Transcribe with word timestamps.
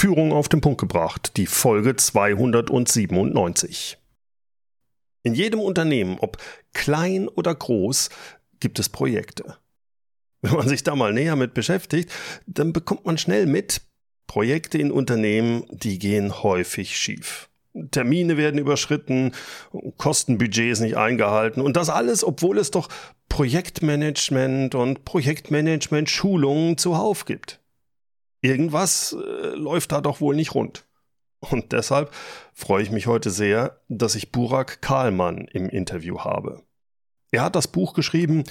Führung 0.00 0.32
auf 0.32 0.48
den 0.48 0.62
Punkt 0.62 0.80
gebracht, 0.80 1.36
die 1.36 1.44
Folge 1.44 1.94
297. 1.94 3.98
In 5.24 5.34
jedem 5.34 5.60
Unternehmen, 5.60 6.16
ob 6.20 6.38
klein 6.72 7.28
oder 7.28 7.54
groß, 7.54 8.08
gibt 8.60 8.78
es 8.78 8.88
Projekte. 8.88 9.58
Wenn 10.40 10.54
man 10.54 10.66
sich 10.66 10.84
da 10.84 10.96
mal 10.96 11.12
näher 11.12 11.36
mit 11.36 11.52
beschäftigt, 11.52 12.10
dann 12.46 12.72
bekommt 12.72 13.04
man 13.04 13.18
schnell 13.18 13.44
mit, 13.44 13.82
Projekte 14.26 14.78
in 14.78 14.90
Unternehmen, 14.90 15.64
die 15.70 15.98
gehen 15.98 16.42
häufig 16.42 16.96
schief. 16.96 17.50
Termine 17.90 18.38
werden 18.38 18.58
überschritten, 18.58 19.32
Kostenbudgets 19.98 20.80
nicht 20.80 20.96
eingehalten 20.96 21.60
und 21.60 21.76
das 21.76 21.90
alles, 21.90 22.24
obwohl 22.24 22.56
es 22.56 22.70
doch 22.70 22.88
Projektmanagement 23.28 24.74
und 24.74 25.04
Projektmanagement-Schulungen 25.04 26.78
zuhauf 26.78 27.26
gibt. 27.26 27.59
Irgendwas 28.42 29.12
äh, 29.12 29.54
läuft 29.54 29.92
da 29.92 30.00
doch 30.00 30.20
wohl 30.20 30.34
nicht 30.34 30.54
rund. 30.54 30.86
Und 31.40 31.72
deshalb 31.72 32.12
freue 32.52 32.82
ich 32.82 32.90
mich 32.90 33.06
heute 33.06 33.30
sehr, 33.30 33.80
dass 33.88 34.14
ich 34.14 34.30
Burak 34.32 34.82
Kahlmann 34.82 35.48
im 35.48 35.68
Interview 35.68 36.20
habe. 36.20 36.62
Er 37.30 37.42
hat 37.42 37.56
das 37.56 37.68
Buch 37.68 37.94
geschrieben 37.94 38.44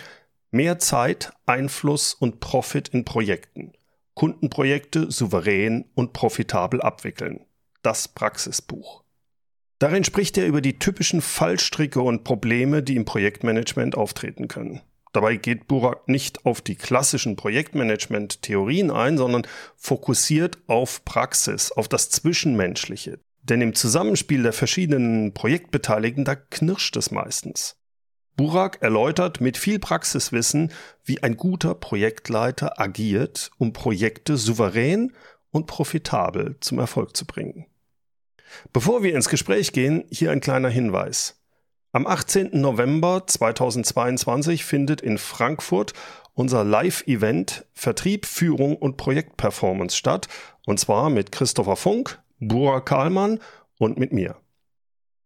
Mehr 0.52 0.80
Zeit, 0.80 1.32
Einfluss 1.46 2.16
und 2.16 2.40
Profit 2.40 2.88
in 2.88 3.06
Projekten. 3.06 3.74
Kundenprojekte 4.16 5.12
souverän 5.12 5.86
und 5.94 6.12
profitabel 6.12 6.82
abwickeln. 6.82 7.46
Das 7.84 8.08
Praxisbuch. 8.08 9.04
Darin 9.78 10.04
spricht 10.04 10.38
er 10.38 10.48
über 10.48 10.62
die 10.62 10.80
typischen 10.80 11.22
Fallstricke 11.22 12.02
und 12.02 12.24
Probleme, 12.24 12.82
die 12.82 12.96
im 12.96 13.06
Projektmanagement 13.06 13.96
auftreten 13.96 14.48
können. 14.48 14.82
Dabei 15.12 15.38
geht 15.38 15.68
Burak 15.68 16.08
nicht 16.08 16.46
auf 16.46 16.62
die 16.62 16.76
klassischen 16.76 17.36
Projektmanagement-Theorien 17.36 18.92
ein, 18.92 19.18
sondern 19.18 19.48
fokussiert 19.76 20.60
auf 20.68 21.04
Praxis, 21.04 21.72
auf 21.72 21.88
das 21.88 22.10
Zwischenmenschliche. 22.10 23.20
Denn 23.42 23.62
im 23.62 23.74
Zusammenspiel 23.74 24.44
der 24.44 24.54
verschiedenen 24.54 25.34
Projektbeteiligten, 25.34 26.26
da 26.26 26.36
knirscht 26.36 26.96
es 26.98 27.10
meistens. 27.10 27.78
Burak 28.36 28.82
erläutert 28.82 29.42
mit 29.42 29.58
viel 29.58 29.80
Praxiswissen, 29.80 30.72
wie 31.04 31.24
ein 31.24 31.36
guter 31.36 31.74
Projektleiter 31.76 32.80
agiert, 32.80 33.52
um 33.58 33.74
Projekte 33.74 34.38
souverän 34.38 35.14
und 35.52 35.66
profitabel 35.66 36.56
zum 36.60 36.80
Erfolg 36.80 37.18
zu 37.18 37.26
bringen. 37.26 37.66
Bevor 38.72 39.04
wir 39.04 39.14
ins 39.16 39.30
Gespräch 39.30 39.74
gehen, 39.74 40.06
hier 40.10 40.32
ein 40.32 40.42
kleiner 40.42 40.70
Hinweis. 40.70 41.39
Am 41.92 42.06
18. 42.06 42.52
November 42.54 43.24
2022 43.26 44.64
findet 44.64 45.02
in 45.02 45.18
Frankfurt 45.18 45.94
unser 46.36 46.64
Live-Event 46.64 47.66
Vertrieb, 47.74 48.28
Führung 48.28 48.76
und 48.76 48.96
Projektperformance 48.96 49.98
statt, 49.98 50.28
und 50.68 50.80
zwar 50.80 51.10
mit 51.10 51.32
Christopher 51.32 51.76
Funk, 51.76 52.22
Bura 52.40 52.82
Kahlmann 52.82 53.40
und 53.80 53.98
mit 53.98 54.14
mir. 54.14 54.36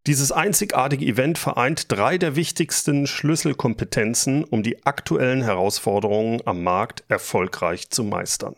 Dieses 0.08 0.31
einzigartige 0.31 1.05
Event 1.05 1.38
vereint 1.38 1.92
drei 1.92 2.17
der 2.17 2.38
wichtigsten 2.38 3.08
Schlüsselkompetenzen, 3.08 4.45
um 4.45 4.64
die 4.64 4.86
aktuellen 4.86 5.42
Herausforderungen 5.42 6.42
am 6.45 6.64
Markt 6.64 7.03
erfolgreich 7.09 7.89
zu 7.89 8.05
meistern. 8.05 8.55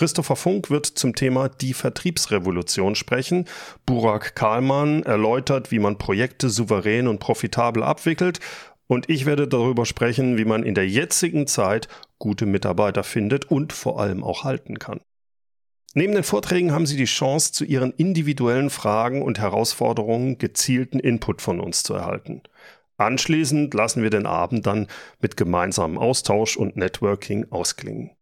Christopher 0.00 0.36
Funk 0.36 0.70
wird 0.70 0.86
zum 0.86 1.14
Thema 1.14 1.50
die 1.50 1.74
Vertriebsrevolution 1.74 2.94
sprechen. 2.94 3.44
Burak 3.84 4.34
Kahlmann 4.34 5.02
erläutert, 5.02 5.70
wie 5.70 5.78
man 5.78 5.98
Projekte 5.98 6.48
souverän 6.48 7.06
und 7.06 7.18
profitabel 7.18 7.82
abwickelt. 7.82 8.40
Und 8.86 9.10
ich 9.10 9.26
werde 9.26 9.46
darüber 9.46 9.84
sprechen, 9.84 10.38
wie 10.38 10.46
man 10.46 10.62
in 10.62 10.74
der 10.74 10.88
jetzigen 10.88 11.46
Zeit 11.46 11.86
gute 12.18 12.46
Mitarbeiter 12.46 13.02
findet 13.04 13.50
und 13.50 13.74
vor 13.74 14.00
allem 14.00 14.24
auch 14.24 14.42
halten 14.42 14.78
kann. 14.78 15.02
Neben 15.92 16.14
den 16.14 16.24
Vorträgen 16.24 16.72
haben 16.72 16.86
Sie 16.86 16.96
die 16.96 17.04
Chance, 17.04 17.52
zu 17.52 17.66
Ihren 17.66 17.92
individuellen 17.92 18.70
Fragen 18.70 19.20
und 19.20 19.38
Herausforderungen 19.38 20.38
gezielten 20.38 20.98
Input 20.98 21.42
von 21.42 21.60
uns 21.60 21.82
zu 21.82 21.92
erhalten. 21.92 22.40
Anschließend 22.96 23.74
lassen 23.74 24.02
wir 24.02 24.08
den 24.08 24.24
Abend 24.24 24.64
dann 24.64 24.86
mit 25.20 25.36
gemeinsamem 25.36 25.98
Austausch 25.98 26.56
und 26.56 26.78
Networking 26.78 27.48
ausklingen. 27.50 28.12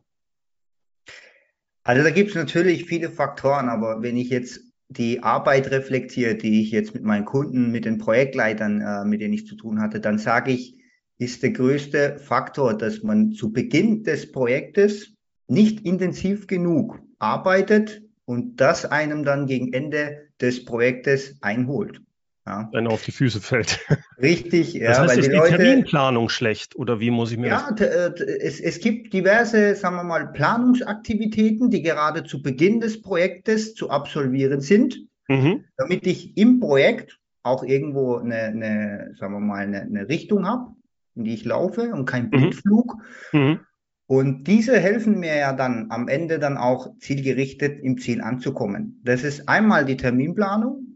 Also 1.85 2.03
da 2.03 2.11
gibt 2.11 2.29
es 2.29 2.37
natürlich 2.37 2.85
viele 2.85 3.09
Faktoren, 3.09 3.71
aber 3.71 4.03
wenn 4.03 4.19
ich 4.19 4.29
jetzt 4.29 4.61
die 4.89 5.23
Arbeit 5.23 5.71
reflektiere, 5.71 6.35
die 6.35 6.61
ich 6.61 6.71
jetzt 6.71 6.93
mit 6.93 7.03
meinen 7.03 7.25
Kunden, 7.25 7.71
mit 7.71 7.87
den 7.87 7.97
Projektleitern, 7.97 8.83
äh, 8.83 9.07
mit 9.07 9.23
denen 9.23 9.33
ich 9.33 9.47
zu 9.47 9.56
tun 9.56 9.81
hatte, 9.81 10.01
dann 10.01 10.19
sage 10.19 10.53
ich, 10.53 10.79
ist 11.17 11.43
der 11.43 11.53
größte 11.53 12.19
Faktor, 12.19 12.77
dass 12.77 13.03
man 13.03 13.33
zu 13.33 13.55
Beginn 13.55 14.05
des 14.05 14.33
Projektes 14.33 15.15
nicht 15.49 15.81
intensiv 15.87 16.47
genug 16.47 17.01
arbeitet 17.19 18.03
und 18.27 18.61
das 18.61 18.85
einem 18.85 19.25
dann 19.25 19.47
gegen 19.47 19.73
Ende 19.73 20.29
des 20.43 20.67
Projektes 20.67 21.39
einholt 21.41 22.03
ja. 22.47 22.69
wenn 22.72 22.87
er 22.87 22.93
auf 22.93 23.03
die 23.03 23.12
Füße 23.12 23.41
fällt. 23.41 23.81
Richtig, 24.21 24.75
ja. 24.75 24.88
Das 24.88 24.99
heißt, 24.99 25.10
weil 25.10 25.19
ist 25.19 25.31
die, 25.31 25.37
Leute, 25.37 25.56
Terminplanung 25.56 26.28
schlecht 26.28 26.77
oder 26.77 27.00
wie 27.00 27.10
muss 27.10 27.32
ich 27.32 27.38
mir 27.38 27.49
ja, 27.49 27.71
das? 27.71 27.81
Ja, 27.81 27.87
äh, 27.87 28.38
es, 28.41 28.60
es 28.60 28.81
gibt 28.81 29.12
diverse, 29.12 29.75
sagen 29.75 29.97
wir 29.97 30.05
mal, 30.05 30.32
Planungsaktivitäten, 30.32 31.71
die 31.71 31.82
gerade 31.82 32.25
zu 32.25 32.43
Beginn 32.43 32.81
des 32.81 33.00
Projektes 33.00 33.75
zu 33.75 33.91
absolvieren 33.91 34.60
sind, 34.60 34.99
mhm. 35.28 35.65
damit 35.77 36.06
ich 36.06 36.37
im 36.37 36.60
Projekt 36.60 37.19
auch 37.43 37.62
irgendwo 37.62 38.16
eine, 38.16 38.37
eine 38.37 39.15
sagen 39.19 39.34
wir 39.34 39.41
mal, 39.41 39.62
eine, 39.62 39.82
eine 39.82 40.09
Richtung 40.09 40.47
habe, 40.47 40.72
in 41.15 41.25
die 41.25 41.34
ich 41.34 41.44
laufe 41.44 41.93
und 41.93 42.06
kein 42.06 42.25
mhm. 42.25 42.31
Blindflug. 42.31 42.97
Mhm. 43.32 43.61
Und 44.06 44.44
diese 44.44 44.78
helfen 44.78 45.19
mir 45.19 45.34
ja 45.34 45.55
dann 45.55 45.87
am 45.88 46.09
Ende 46.09 46.38
dann 46.38 46.59
auch 46.59 46.99
zielgerichtet 46.99 47.81
im 47.82 47.97
Ziel 47.97 48.21
anzukommen. 48.21 49.00
Das 49.03 49.25
ist 49.25 49.49
einmal 49.49 49.87
die 49.87 49.97
Terminplanung, 49.97 50.94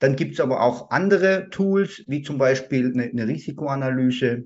dann 0.00 0.16
gibt 0.16 0.34
es 0.34 0.40
aber 0.40 0.62
auch 0.62 0.90
andere 0.90 1.48
Tools, 1.50 2.02
wie 2.06 2.22
zum 2.22 2.38
Beispiel 2.38 2.92
eine, 2.92 3.04
eine 3.04 3.28
Risikoanalyse, 3.28 4.44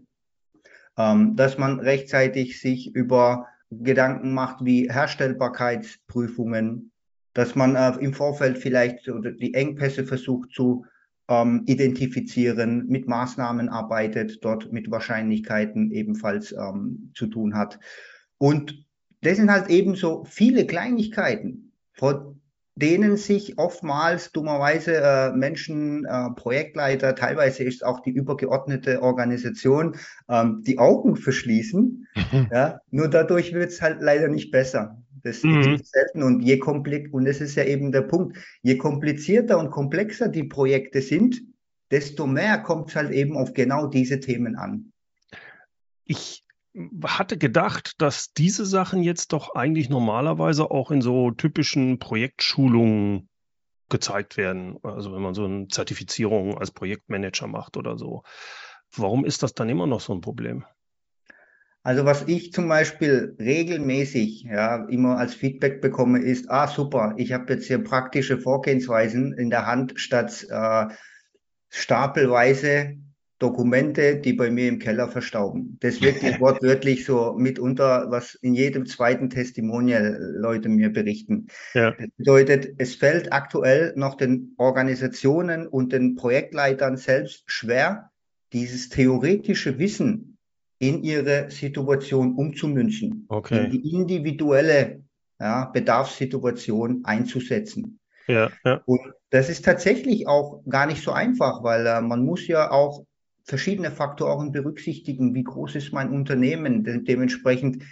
ähm, 0.99 1.37
dass 1.37 1.59
man 1.59 1.81
rechtzeitig 1.81 2.61
sich 2.61 2.95
über 2.95 3.47
Gedanken 3.71 4.35
macht 4.35 4.65
wie 4.65 4.91
Herstellbarkeitsprüfungen, 4.91 6.91
dass 7.33 7.55
man 7.55 7.77
äh, 7.77 7.97
im 8.01 8.13
Vorfeld 8.13 8.59
vielleicht 8.59 9.07
die 9.07 9.55
Engpässe 9.55 10.05
versucht 10.05 10.51
zu 10.53 10.85
ähm, 11.29 11.63
identifizieren, 11.67 12.87
mit 12.89 13.09
Maßnahmen 13.09 13.69
arbeitet, 13.69 14.45
dort 14.45 14.73
mit 14.73 14.91
Wahrscheinlichkeiten 14.91 15.93
ebenfalls 15.93 16.53
ähm, 16.53 17.13
zu 17.15 17.29
tun 17.29 17.57
hat. 17.57 17.79
Und 18.39 18.85
das 19.23 19.37
sind 19.37 19.51
halt 19.51 19.71
eben 19.71 19.95
so 19.95 20.25
viele 20.25 20.67
Kleinigkeiten, 20.67 21.73
vor 21.93 22.35
denen 22.77 23.17
sich 23.17 23.59
oftmals 23.59 24.33
dummerweise 24.33 24.97
äh, 24.97 25.33
Menschen, 25.33 26.05
äh, 26.05 26.31
Projektleiter, 26.31 27.15
teilweise 27.15 27.63
ist 27.63 27.85
auch 27.85 28.01
die 28.01 28.11
übergeordnete 28.11 29.01
Organisation, 29.03 29.97
ähm, 30.29 30.63
die 30.67 30.79
Augen 30.79 31.17
verschließen. 31.17 32.09
Mhm. 32.17 32.49
Ja, 32.53 32.81
nur 32.91 33.09
dadurch 33.09 33.53
wird 33.53 33.71
es 33.71 33.81
halt 33.81 34.01
leider 34.01 34.29
nicht 34.29 34.51
besser. 34.51 35.01
Das 35.23 35.43
mhm. 35.43 35.75
ist 35.75 35.93
selten 35.93 36.23
und 36.23 36.41
je 36.43 36.59
komplex 36.59 37.11
und 37.13 37.25
das 37.25 37.41
ist 37.41 37.55
ja 37.55 37.65
eben 37.65 37.93
der 37.93 38.03
Punkt, 38.03 38.37
je 38.63 38.77
komplizierter 38.77 39.59
und 39.59 39.71
komplexer 39.71 40.29
die 40.29 40.45
Projekte 40.45 41.01
sind, 41.01 41.43
desto 41.91 42.27
mehr 42.27 42.59
kommt 42.59 42.91
es 42.91 42.97
halt 42.97 43.13
eben 43.13 43.37
auf 43.37 43.55
genau 43.55 43.87
diese 43.87 44.21
Themen 44.21 44.57
an. 44.57 44.93
Ich 46.05 46.44
hatte 47.05 47.39
gedacht, 47.39 48.01
dass 48.01 48.33
diese 48.33 48.67
Sachen 48.67 49.03
jetzt 49.03 49.33
doch 49.33 49.55
eigentlich 49.55 49.89
normalerweise 49.89 50.71
auch 50.71 50.91
in 50.91 51.03
so 51.03 51.31
typischen 51.31 51.99
Projektschulungen 51.99 53.29
gezeigt 53.89 54.37
werden. 54.37 54.79
Also 54.83 55.13
wenn 55.15 55.23
man 55.23 55.35
so 55.35 55.45
eine 55.45 55.69
Zertifizierung 55.69 56.59
als 56.59 56.71
Projektmanager 56.71 57.47
macht 57.47 57.77
oder 57.77 57.97
so. 57.97 58.23
Warum 58.97 59.25
ist 59.25 59.43
das 59.43 59.55
dann 59.55 59.69
immer 59.69 59.87
noch 59.87 60.01
so 60.01 60.13
ein 60.13 60.21
Problem? 60.21 60.65
Also 61.83 62.07
was 62.07 62.27
ich 62.27 62.53
zum 62.53 62.67
Beispiel 62.67 63.37
regelmäßig 63.39 64.45
ja 64.45 64.87
immer 64.89 65.19
als 65.19 65.35
Feedback 65.35 65.83
bekomme, 65.83 66.21
ist, 66.21 66.51
ah 66.51 66.67
super, 66.67 67.15
ich 67.19 67.33
habe 67.33 67.53
jetzt 67.53 67.67
hier 67.67 67.85
praktische 67.85 68.39
Vorgehensweisen 68.39 69.35
in 69.35 69.51
der 69.51 69.67
Hand 69.67 69.93
statt 69.97 70.47
äh, 70.49 70.87
stapelweise 71.69 72.97
Dokumente, 73.39 74.17
die 74.17 74.33
bei 74.33 74.51
mir 74.51 74.69
im 74.69 74.79
Keller 74.79 75.09
verstauben. 75.09 75.77
Das 75.81 76.01
wirklich 76.01 76.39
wortwörtlich 76.41 77.05
so 77.05 77.35
mitunter, 77.37 78.07
was 78.09 78.35
in 78.35 78.55
jedem 78.55 78.87
zweiten 78.87 79.29
Testimonial 79.29 80.19
Leute 80.37 80.69
mir 80.69 80.93
berichten. 80.93 81.49
Ja. 81.75 81.91
Das 81.93 82.09
bedeutet, 82.17 82.75
es 82.79 82.95
fällt 82.95 83.33
aktuell 83.33 83.93
noch 83.97 84.17
den 84.17 84.55
Organisationen 84.57 85.67
und 85.67 85.93
den 85.93 86.15
Projektleitern 86.15 86.97
selbst 86.97 87.43
schwer, 87.47 88.11
dieses 88.53 88.89
theoretische 88.89 89.79
Wissen 89.79 90.39
in 90.79 91.03
ihre 91.03 91.51
Situation 91.51 92.35
umzumünzen, 92.37 93.27
okay. 93.29 93.65
in 93.65 93.71
die 93.71 93.93
individuelle 93.93 95.03
ja, 95.41 95.67
Bedarfssituation 95.67 97.05
einzusetzen. 97.05 97.99
Ja, 98.27 98.51
ja. 98.65 98.81
Und 98.87 99.01
das 99.31 99.49
ist 99.49 99.65
tatsächlich 99.65 100.29
auch 100.29 100.63
gar 100.69 100.87
nicht 100.87 101.03
so 101.03 101.11
einfach, 101.11 101.63
weil 101.63 101.87
äh, 101.87 102.01
man 102.01 102.25
muss 102.25 102.47
ja 102.47 102.71
auch 102.71 103.05
verschiedene 103.45 103.91
Faktoren 103.91 104.53
berücksichtigen. 104.53 105.35
Wie 105.35 105.45
groß 105.45 105.77
ist 105.77 105.93
mein 105.93 106.11
Unternehmen? 106.11 106.83
De 106.83 107.03
dementsprechend 107.03 107.85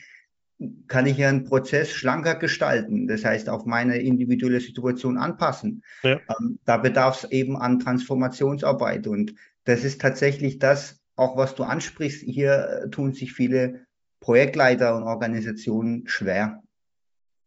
kann 0.86 1.06
ich 1.06 1.18
ja 1.18 1.28
einen 1.28 1.44
Prozess 1.44 1.90
schlanker 1.90 2.36
gestalten, 2.36 3.08
das 3.08 3.24
heißt 3.24 3.48
auf 3.48 3.66
meine 3.66 3.98
individuelle 3.98 4.60
Situation 4.60 5.18
anpassen. 5.18 5.82
Ja. 6.02 6.20
Ähm, 6.40 6.58
da 6.64 6.76
bedarf 6.76 7.24
es 7.24 7.30
eben 7.30 7.56
an 7.56 7.80
Transformationsarbeit 7.80 9.06
und 9.06 9.34
das 9.64 9.84
ist 9.84 10.00
tatsächlich 10.00 10.58
das, 10.58 11.00
auch 11.16 11.36
was 11.36 11.54
du 11.54 11.64
ansprichst. 11.64 12.22
Hier 12.22 12.88
tun 12.90 13.12
sich 13.12 13.32
viele 13.32 13.86
Projektleiter 14.20 14.96
und 14.96 15.02
Organisationen 15.02 16.04
schwer. 16.06 16.62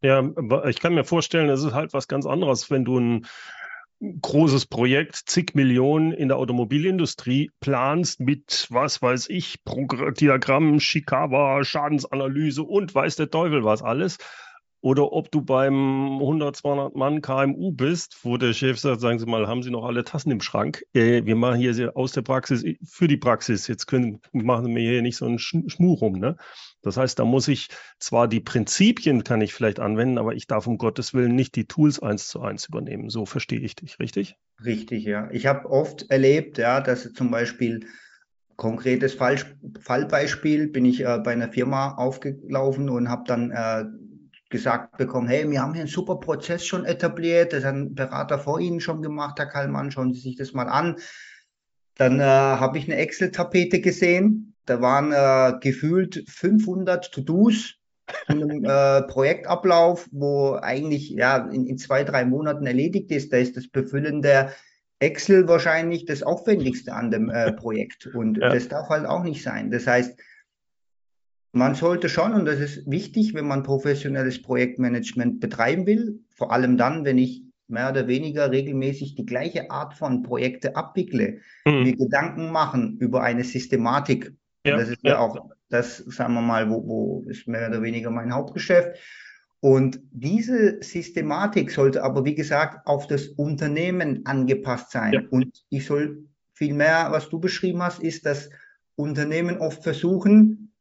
Ja, 0.01 0.29
ich 0.67 0.79
kann 0.79 0.93
mir 0.93 1.05
vorstellen, 1.05 1.49
es 1.49 1.63
ist 1.63 1.73
halt 1.73 1.93
was 1.93 2.07
ganz 2.07 2.25
anderes, 2.25 2.69
wenn 2.69 2.85
du 2.85 2.99
ein 2.99 3.25
großes 3.99 4.65
Projekt, 4.65 5.15
zig 5.15 5.55
Millionen 5.55 6.11
in 6.11 6.27
der 6.27 6.37
Automobilindustrie 6.37 7.51
planst 7.59 8.19
mit, 8.19 8.67
was 8.69 9.01
weiß 9.01 9.29
ich, 9.29 9.59
Diagrammen, 9.63 10.79
Shikawa, 10.79 11.63
Schadensanalyse 11.63 12.63
und 12.63 12.93
weiß 12.93 13.15
der 13.15 13.29
Teufel 13.29 13.63
was 13.63 13.81
alles. 13.81 14.17
Oder 14.85 15.13
ob 15.13 15.31
du 15.31 15.41
beim 15.41 16.19
100, 16.19 16.57
200 16.57 16.95
Mann 16.95 17.23
KMU 17.23 17.71
bist, 17.71 18.19
wo 18.21 18.37
der 18.37 18.53
Chef 18.53 18.77
sagt, 18.77 19.01
sagen 19.01 19.17
Sie 19.17 19.25
mal, 19.25 19.47
haben 19.47 19.63
Sie 19.63 19.71
noch 19.71 19.83
alle 19.83 20.03
Tassen 20.03 20.29
im 20.29 20.41
Schrank? 20.41 20.85
Äh, 20.93 21.25
wir 21.25 21.35
machen 21.35 21.59
hier 21.59 21.97
aus 21.97 22.11
der 22.11 22.21
Praxis 22.21 22.63
für 22.83 23.07
die 23.07 23.17
Praxis. 23.17 23.65
Jetzt 23.65 23.87
können, 23.87 24.21
machen 24.31 24.75
wir 24.75 24.83
hier 24.83 25.01
nicht 25.01 25.17
so 25.17 25.25
einen 25.25 25.39
Schmuh 25.39 25.95
rum. 25.95 26.19
Ne? 26.19 26.37
Das 26.83 26.97
heißt, 26.97 27.17
da 27.17 27.25
muss 27.25 27.47
ich 27.47 27.69
zwar 27.97 28.27
die 28.27 28.41
Prinzipien 28.41 29.23
kann 29.23 29.41
ich 29.41 29.55
vielleicht 29.55 29.79
anwenden, 29.79 30.19
aber 30.19 30.35
ich 30.35 30.45
darf 30.45 30.67
um 30.67 30.77
Gottes 30.77 31.15
Willen 31.15 31.33
nicht 31.33 31.55
die 31.55 31.65
Tools 31.65 31.99
eins 31.99 32.27
zu 32.27 32.41
eins 32.41 32.67
übernehmen. 32.67 33.09
So 33.09 33.25
verstehe 33.25 33.61
ich 33.61 33.75
dich, 33.75 33.97
richtig? 33.97 34.35
Richtig, 34.63 35.03
ja. 35.03 35.31
Ich 35.31 35.47
habe 35.47 35.67
oft 35.67 36.11
erlebt, 36.11 36.59
ja, 36.59 36.79
dass 36.79 37.11
zum 37.11 37.31
Beispiel 37.31 37.87
konkretes 38.55 39.15
Fall, 39.15 39.37
Fallbeispiel 39.79 40.67
bin 40.67 40.85
ich 40.85 41.01
äh, 41.01 41.17
bei 41.23 41.31
einer 41.31 41.51
Firma 41.51 41.95
aufgelaufen 41.95 42.87
und 42.89 43.09
habe 43.09 43.23
dann 43.25 43.49
äh, 43.49 43.85
gesagt 44.49 44.97
bekommen, 44.97 45.27
hey, 45.27 45.49
wir 45.49 45.61
haben 45.61 45.73
hier 45.73 45.81
einen 45.81 45.89
super 45.89 46.17
Prozess 46.17 46.65
schon 46.65 46.85
etabliert, 46.85 47.53
das 47.53 47.63
hat 47.63 47.75
ein 47.75 47.95
Berater 47.95 48.39
vor 48.39 48.59
Ihnen 48.59 48.79
schon 48.79 49.01
gemacht, 49.01 49.37
Herr 49.37 49.47
Kallmann, 49.47 49.91
schauen 49.91 50.13
Sie 50.13 50.21
sich 50.21 50.35
das 50.35 50.53
mal 50.53 50.67
an. 50.67 50.97
Dann 51.95 52.19
äh, 52.19 52.23
habe 52.23 52.77
ich 52.77 52.85
eine 52.85 52.97
Excel-Tapete 52.97 53.79
gesehen, 53.81 54.55
da 54.65 54.81
waren 54.81 55.11
äh, 55.11 55.57
gefühlt 55.59 56.23
500 56.27 57.11
To-Dos 57.11 57.75
in 58.27 58.43
einem 58.43 58.63
äh, 58.65 59.03
Projektablauf, 59.03 60.07
wo 60.11 60.57
eigentlich 60.61 61.09
ja 61.09 61.37
in, 61.37 61.65
in, 61.67 61.77
zwei, 61.77 62.03
drei 62.03 62.25
Monaten 62.25 62.65
erledigt 62.65 63.11
ist. 63.11 63.31
Da 63.31 63.37
ist 63.37 63.55
das 63.57 63.67
Befüllen 63.67 64.21
der 64.21 64.53
Excel 64.99 65.47
wahrscheinlich 65.47 66.05
das 66.05 66.23
Aufwendigste 66.23 66.93
an 66.93 67.11
dem 67.11 67.29
äh, 67.29 67.51
Projekt. 67.53 68.07
Und 68.07 68.37
ja. 68.37 68.49
das 68.49 68.67
darf 68.67 68.89
halt 68.89 69.05
auch 69.05 69.23
nicht 69.23 69.43
sein. 69.43 69.71
Das 69.71 69.87
heißt, 69.87 70.19
man 71.55 71.73
sollte 71.73 72.09
schon, 72.09 72.33
und 72.33 72.45
das 72.45 72.59
ist 72.59 72.89
wichtig, 72.91 73.33
wenn 73.33 73.47
man 73.47 73.63
professionelles 73.63 74.41
Projektmanagement 74.41 75.39
betreiben 75.39 75.87
will, 75.87 76.19
vor 76.35 76.51
allem 76.51 76.75
dann, 76.75 77.05
wenn 77.05 77.17
ich 77.17 77.43
mehr 77.67 77.89
oder 77.89 78.09
weniger 78.09 78.51
regelmäßig 78.51 79.15
die 79.15 79.25
gleiche 79.25 79.71
Art 79.71 79.93
von 79.93 80.21
Projekte 80.21 80.75
abwickle, 80.75 81.39
mhm. 81.65 81.83
mir 81.83 81.95
Gedanken 81.95 82.51
machen 82.51 82.97
über 82.99 83.23
eine 83.23 83.45
Systematik, 83.45 84.33
ja, 84.65 84.75
das 84.75 84.89
ist 84.89 84.99
ja, 85.03 85.11
ja 85.11 85.19
auch 85.19 85.49
das, 85.69 85.97
sagen 85.97 86.33
wir 86.33 86.41
mal, 86.41 86.69
wo, 86.69 86.85
wo 86.85 87.23
ist 87.29 87.47
mehr 87.47 87.69
oder 87.69 87.81
weniger 87.81 88.11
mein 88.11 88.33
Hauptgeschäft. 88.33 88.99
Und 89.61 90.01
diese 90.11 90.83
Systematik 90.83 91.71
sollte 91.71 92.03
aber, 92.03 92.25
wie 92.25 92.35
gesagt, 92.35 92.85
auf 92.85 93.07
das 93.07 93.27
Unternehmen 93.27 94.25
angepasst 94.25 94.91
sein. 94.91 95.13
Ja. 95.13 95.21
Und 95.29 95.63
ich 95.69 95.85
soll 95.85 96.25
vielmehr, 96.53 97.07
was 97.11 97.29
du 97.29 97.39
beschrieben 97.39 97.81
hast, 97.81 97.99
ist, 97.99 98.25
dass 98.25 98.49
Unternehmen 98.97 99.57
oft 99.57 99.83
versuchen, 99.83 100.73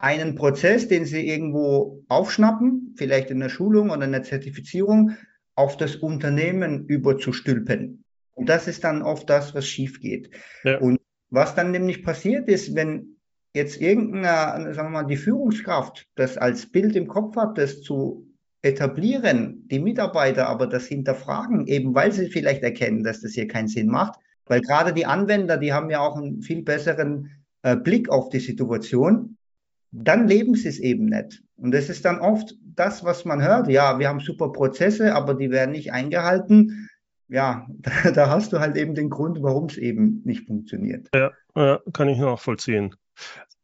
einen 0.00 0.34
Prozess, 0.34 0.88
den 0.88 1.04
sie 1.04 1.28
irgendwo 1.28 2.02
aufschnappen, 2.08 2.94
vielleicht 2.96 3.30
in 3.30 3.38
der 3.38 3.50
Schulung 3.50 3.90
oder 3.90 4.04
in 4.04 4.12
der 4.12 4.22
Zertifizierung, 4.22 5.12
auf 5.54 5.76
das 5.76 5.96
Unternehmen 5.96 6.86
überzustülpen. 6.86 8.02
Und 8.34 8.48
das 8.48 8.66
ist 8.66 8.82
dann 8.82 9.02
oft 9.02 9.28
das, 9.28 9.54
was 9.54 9.66
schief 9.66 10.00
geht. 10.00 10.30
Ja. 10.64 10.78
Und 10.78 10.98
was 11.28 11.54
dann 11.54 11.70
nämlich 11.70 12.02
passiert 12.02 12.48
ist, 12.48 12.74
wenn 12.74 13.16
jetzt 13.54 13.78
irgendeine, 13.80 14.72
sagen 14.74 14.88
wir 14.88 15.02
mal, 15.02 15.06
die 15.06 15.18
Führungskraft 15.18 16.08
das 16.14 16.38
als 16.38 16.66
Bild 16.66 16.96
im 16.96 17.06
Kopf 17.06 17.36
hat, 17.36 17.58
das 17.58 17.82
zu 17.82 18.26
etablieren, 18.62 19.66
die 19.70 19.80
Mitarbeiter 19.80 20.48
aber 20.48 20.66
das 20.66 20.86
hinterfragen, 20.86 21.66
eben 21.66 21.94
weil 21.94 22.12
sie 22.12 22.30
vielleicht 22.30 22.62
erkennen, 22.62 23.04
dass 23.04 23.20
das 23.20 23.32
hier 23.32 23.48
keinen 23.48 23.68
Sinn 23.68 23.88
macht, 23.88 24.18
weil 24.46 24.62
gerade 24.62 24.94
die 24.94 25.06
Anwender, 25.06 25.58
die 25.58 25.72
haben 25.72 25.90
ja 25.90 26.00
auch 26.00 26.16
einen 26.16 26.40
viel 26.40 26.62
besseren 26.62 27.30
äh, 27.62 27.76
Blick 27.76 28.08
auf 28.08 28.30
die 28.30 28.40
Situation, 28.40 29.36
dann 29.92 30.28
leben 30.28 30.54
sie 30.54 30.68
es 30.68 30.78
eben 30.78 31.06
nicht. 31.06 31.42
Und 31.56 31.72
das 31.72 31.88
ist 31.88 32.04
dann 32.04 32.20
oft 32.20 32.54
das, 32.62 33.04
was 33.04 33.24
man 33.24 33.42
hört. 33.42 33.68
Ja, 33.68 33.98
wir 33.98 34.08
haben 34.08 34.20
super 34.20 34.52
Prozesse, 34.52 35.14
aber 35.14 35.34
die 35.34 35.50
werden 35.50 35.72
nicht 35.72 35.92
eingehalten. 35.92 36.88
Ja, 37.28 37.66
da, 37.78 38.10
da 38.10 38.30
hast 38.30 38.52
du 38.52 38.60
halt 38.60 38.76
eben 38.76 38.94
den 38.94 39.10
Grund, 39.10 39.42
warum 39.42 39.66
es 39.66 39.76
eben 39.76 40.22
nicht 40.24 40.46
funktioniert. 40.46 41.08
Ja, 41.14 41.32
ja, 41.54 41.80
kann 41.92 42.08
ich 42.08 42.18
nachvollziehen. 42.18 42.94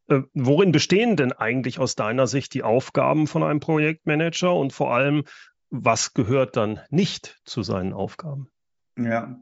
Äh, 0.09 0.21
worin 0.33 0.71
bestehen 0.71 1.15
denn 1.15 1.33
eigentlich 1.33 1.79
aus 1.79 1.95
deiner 1.95 2.27
Sicht 2.27 2.53
die 2.53 2.63
Aufgaben 2.63 3.27
von 3.27 3.43
einem 3.43 3.59
Projektmanager 3.59 4.53
und 4.53 4.73
vor 4.73 4.93
allem, 4.93 5.23
was 5.69 6.13
gehört 6.13 6.55
dann 6.55 6.79
nicht 6.89 7.39
zu 7.43 7.61
seinen 7.61 7.93
Aufgaben? 7.93 8.49
Ja, 8.97 9.39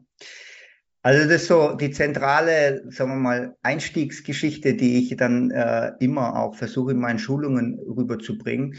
also 1.06 1.28
das 1.28 1.42
ist 1.42 1.46
so 1.46 1.76
die 1.76 1.92
zentrale, 1.92 2.82
sagen 2.90 3.10
wir 3.10 3.14
mal, 3.14 3.56
Einstiegsgeschichte, 3.62 4.74
die 4.74 4.98
ich 4.98 5.16
dann 5.16 5.52
äh, 5.52 5.92
immer 6.00 6.36
auch 6.36 6.56
versuche 6.56 6.90
in 6.90 6.98
meinen 6.98 7.20
Schulungen 7.20 7.78
rüberzubringen. 7.78 8.74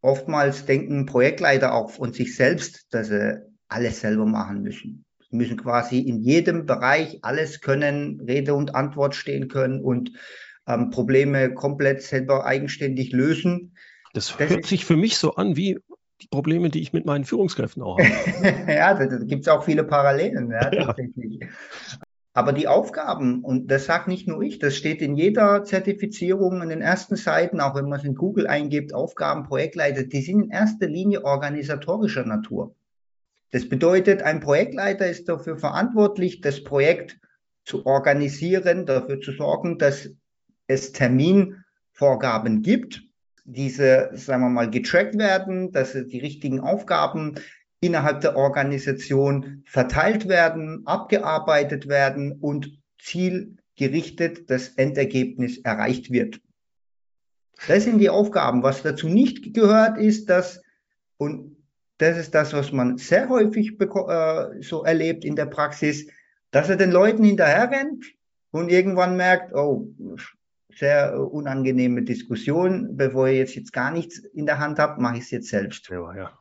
Oftmals 0.00 0.64
denken 0.64 1.04
Projektleiter 1.04 1.74
auch 1.74 1.90
von 1.90 2.14
sich 2.14 2.34
selbst, 2.36 2.86
dass 2.88 3.08
sie 3.08 3.38
alles 3.68 4.00
selber 4.00 4.24
machen 4.24 4.62
müssen. 4.62 5.04
Sie 5.30 5.36
müssen 5.36 5.58
quasi 5.58 5.98
in 5.98 6.20
jedem 6.20 6.64
Bereich 6.64 7.18
alles 7.20 7.60
können, 7.60 8.18
Rede 8.26 8.54
und 8.54 8.74
Antwort 8.74 9.14
stehen 9.14 9.48
können 9.48 9.82
und 9.82 10.12
ähm, 10.66 10.88
Probleme 10.88 11.52
komplett 11.52 12.00
selber 12.00 12.46
eigenständig 12.46 13.12
lösen. 13.12 13.76
Das, 14.14 14.34
das 14.38 14.48
hört 14.48 14.64
sich 14.64 14.86
für 14.86 14.96
mich 14.96 15.18
so 15.18 15.34
an 15.34 15.54
wie 15.54 15.80
die 16.22 16.28
Probleme, 16.28 16.70
die 16.70 16.80
ich 16.80 16.92
mit 16.92 17.04
meinen 17.04 17.24
Führungskräften 17.24 17.82
auch 17.82 17.98
habe. 17.98 18.72
ja, 18.72 18.94
da, 18.94 19.06
da 19.06 19.18
gibt 19.18 19.42
es 19.42 19.48
auch 19.48 19.64
viele 19.64 19.84
Parallelen, 19.84 20.50
ja, 20.50 20.70
ja. 20.72 20.84
tatsächlich. 20.86 21.40
Aber 22.32 22.52
die 22.52 22.68
Aufgaben, 22.68 23.42
und 23.42 23.70
das 23.70 23.86
sagt 23.86 24.08
nicht 24.08 24.28
nur 24.28 24.42
ich, 24.42 24.58
das 24.58 24.76
steht 24.76 25.00
in 25.00 25.16
jeder 25.16 25.64
Zertifizierung 25.64 26.60
in 26.60 26.68
den 26.68 26.82
ersten 26.82 27.16
Seiten, 27.16 27.60
auch 27.60 27.74
wenn 27.74 27.88
man 27.88 27.98
es 27.98 28.04
in 28.04 28.14
Google 28.14 28.46
eingibt, 28.46 28.92
Aufgaben, 28.92 29.44
Projektleiter, 29.44 30.02
die 30.02 30.20
sind 30.20 30.44
in 30.44 30.50
erster 30.50 30.86
Linie 30.86 31.24
organisatorischer 31.24 32.26
Natur. 32.26 32.74
Das 33.52 33.66
bedeutet, 33.68 34.22
ein 34.22 34.40
Projektleiter 34.40 35.08
ist 35.08 35.30
dafür 35.30 35.56
verantwortlich, 35.56 36.42
das 36.42 36.62
Projekt 36.62 37.18
zu 37.64 37.86
organisieren, 37.86 38.84
dafür 38.84 39.20
zu 39.20 39.32
sorgen, 39.32 39.78
dass 39.78 40.10
es 40.66 40.92
Terminvorgaben 40.92 42.60
gibt, 42.60 43.05
diese, 43.46 44.10
sagen 44.14 44.42
wir 44.42 44.50
mal, 44.50 44.70
getrackt 44.70 45.16
werden, 45.16 45.72
dass 45.72 45.92
die 45.92 46.18
richtigen 46.18 46.60
Aufgaben 46.60 47.36
innerhalb 47.80 48.20
der 48.20 48.36
Organisation 48.36 49.62
verteilt 49.66 50.28
werden, 50.28 50.86
abgearbeitet 50.86 51.88
werden 51.88 52.32
und 52.32 52.78
zielgerichtet 52.98 54.50
das 54.50 54.68
Endergebnis 54.70 55.58
erreicht 55.58 56.10
wird. 56.10 56.40
Das 57.68 57.84
sind 57.84 57.98
die 57.98 58.10
Aufgaben. 58.10 58.62
Was 58.62 58.82
dazu 58.82 59.08
nicht 59.08 59.54
gehört, 59.54 59.98
ist, 59.98 60.28
dass, 60.28 60.62
und 61.16 61.56
das 61.98 62.18
ist 62.18 62.34
das, 62.34 62.52
was 62.52 62.72
man 62.72 62.98
sehr 62.98 63.28
häufig 63.28 63.80
äh, 63.80 64.62
so 64.62 64.84
erlebt 64.84 65.24
in 65.24 65.36
der 65.36 65.46
Praxis, 65.46 66.06
dass 66.50 66.68
er 66.68 66.76
den 66.76 66.90
Leuten 66.90 67.24
hinterher 67.24 67.70
rennt 67.70 68.04
und 68.50 68.70
irgendwann 68.70 69.16
merkt, 69.16 69.54
oh, 69.54 69.88
sehr 70.76 71.14
äh, 71.14 71.16
unangenehme 71.16 72.02
Diskussion. 72.02 72.96
Bevor 72.96 73.28
ihr 73.28 73.36
jetzt, 73.36 73.54
jetzt 73.54 73.72
gar 73.72 73.90
nichts 73.90 74.18
in 74.18 74.46
der 74.46 74.58
Hand 74.58 74.78
habt, 74.78 75.00
mache 75.00 75.16
ich 75.16 75.24
es 75.24 75.30
jetzt 75.30 75.48
selbst. 75.48 75.88
Ja, 75.88 76.14
ja. 76.14 76.38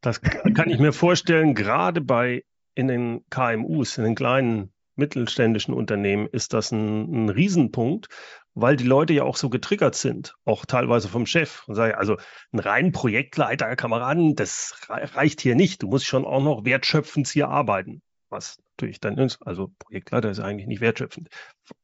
Das 0.00 0.20
kann 0.20 0.68
ich 0.68 0.78
mir 0.78 0.92
vorstellen, 0.92 1.54
gerade 1.54 2.00
bei 2.00 2.44
in 2.74 2.88
den 2.88 3.24
KMUs, 3.30 3.96
in 3.96 4.04
den 4.04 4.14
kleinen 4.14 4.72
mittelständischen 4.96 5.74
Unternehmen 5.74 6.28
ist 6.30 6.52
das 6.52 6.72
ein, 6.72 7.26
ein 7.26 7.28
Riesenpunkt, 7.28 8.08
weil 8.54 8.76
die 8.76 8.84
Leute 8.84 9.12
ja 9.12 9.24
auch 9.24 9.36
so 9.36 9.48
getriggert 9.48 9.94
sind, 9.94 10.34
auch 10.44 10.66
teilweise 10.66 11.08
vom 11.08 11.26
Chef. 11.26 11.64
Also 11.68 12.16
ein 12.52 12.58
rein 12.58 12.92
Projektleiter, 12.92 13.74
Kameraden, 13.76 14.36
das 14.36 14.76
reicht 14.88 15.40
hier 15.40 15.54
nicht. 15.54 15.82
Du 15.82 15.88
musst 15.88 16.06
schon 16.06 16.24
auch 16.24 16.42
noch 16.42 16.64
wertschöpfend 16.64 17.26
hier 17.28 17.48
arbeiten. 17.48 18.02
Was 18.28 18.58
natürlich 18.76 19.00
dann 19.00 19.18
also 19.44 19.72
Projektleiter 19.78 20.30
ist 20.30 20.40
eigentlich 20.40 20.66
nicht 20.66 20.80
wertschöpfend 20.80 21.28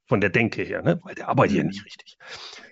von 0.06 0.20
der 0.20 0.30
Denke 0.30 0.62
her, 0.62 0.82
ne? 0.82 1.00
weil 1.02 1.14
der 1.14 1.28
arbeitet 1.28 1.56
ja 1.56 1.62
mhm. 1.62 1.68
nicht 1.68 1.84
richtig. 1.84 2.18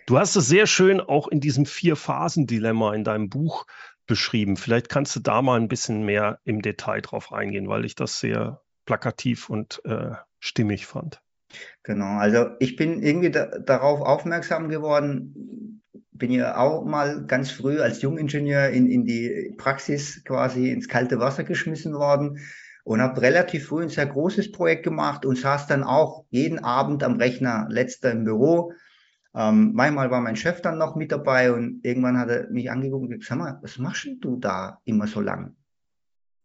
Du 0.07 0.19
hast 0.19 0.37
es 0.37 0.49
sehr 0.49 0.67
schön 0.67 1.01
auch 1.01 1.29
in 1.29 1.41
diesem 1.41 1.67
Vier-Phasen-Dilemma 1.67 2.95
in 2.95 3.05
deinem 3.05 3.29
Buch 3.29 3.67
beschrieben. 4.07 4.57
Vielleicht 4.57 4.89
kannst 4.89 5.15
du 5.17 5.21
da 5.21 5.43
mal 5.43 5.61
ein 5.61 5.69
bisschen 5.69 6.05
mehr 6.05 6.41
im 6.45 6.63
Detail 6.63 7.01
drauf 7.01 7.33
eingehen, 7.33 7.69
weil 7.69 7.85
ich 7.85 7.95
das 7.95 8.19
sehr 8.19 8.63
plakativ 8.87 9.51
und 9.51 9.83
äh, 9.85 10.13
stimmig 10.41 10.87
fand. 10.87 11.21
Genau, 11.83 12.19
also 12.19 12.51
ich 12.59 12.77
bin 12.77 13.03
irgendwie 13.03 13.31
da, 13.31 13.47
darauf 13.59 14.01
aufmerksam 14.01 14.69
geworden, 14.69 15.83
bin 16.11 16.31
ja 16.33 16.57
auch 16.57 16.85
mal 16.85 17.25
ganz 17.27 17.51
früh 17.51 17.81
als 17.81 18.03
Jungingenieur 18.03 18.71
in, 18.71 18.91
in 18.91 19.05
die 19.05 19.55
Praxis 19.57 20.25
quasi 20.25 20.71
ins 20.71 20.89
kalte 20.89 21.21
Wasser 21.21 21.45
geschmissen 21.45 21.95
worden 21.95 22.39
und 22.89 23.03
habe 23.03 23.21
relativ 23.21 23.67
früh 23.67 23.83
ein 23.83 23.91
sehr 23.91 24.07
großes 24.07 24.51
Projekt 24.51 24.83
gemacht 24.83 25.27
und 25.27 25.37
saß 25.37 25.67
dann 25.67 25.85
auch 25.85 26.25
jeden 26.31 26.59
Abend 26.59 27.05
am 27.05 27.17
Rechner, 27.17 27.67
letzter 27.69 28.11
im 28.11 28.25
Büro. 28.25 28.73
Ähm, 29.35 29.73
manchmal 29.75 30.11
war 30.11 30.23
mein 30.23 30.37
Chef 30.37 30.63
dann 30.63 30.79
noch 30.79 30.97
mit 30.97 31.13
dabei 31.13 31.53
und 31.53 31.85
irgendwann 31.85 32.17
hat 32.17 32.31
er 32.31 32.49
mich 32.49 32.71
angeguckt 32.71 33.03
und 33.03 33.11
gesagt, 33.11 33.29
sag 33.29 33.39
mal, 33.39 33.59
was 33.61 33.77
machst 33.77 34.09
du 34.21 34.37
da 34.37 34.81
immer 34.87 35.07
so 35.07 35.21
lang? 35.21 35.55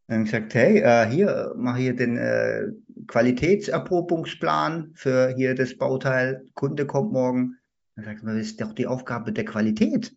Dann 0.08 0.26
gesagt, 0.26 0.54
hey, 0.54 0.80
äh, 0.80 1.08
hier, 1.10 1.54
mach 1.56 1.78
hier 1.78 1.96
den 1.96 2.18
äh, 2.18 2.64
Qualitätserprobungsplan 3.08 4.92
für 4.96 5.34
hier 5.38 5.56
das 5.56 5.78
Bauteil, 5.78 6.44
Kunde 6.56 6.86
kommt 6.86 7.14
morgen. 7.14 7.56
Dann 7.96 8.04
sagt 8.04 8.24
man, 8.24 8.38
das 8.38 8.48
ist 8.48 8.60
doch 8.60 8.74
die 8.74 8.88
Aufgabe 8.88 9.32
der 9.32 9.46
Qualität. 9.46 10.14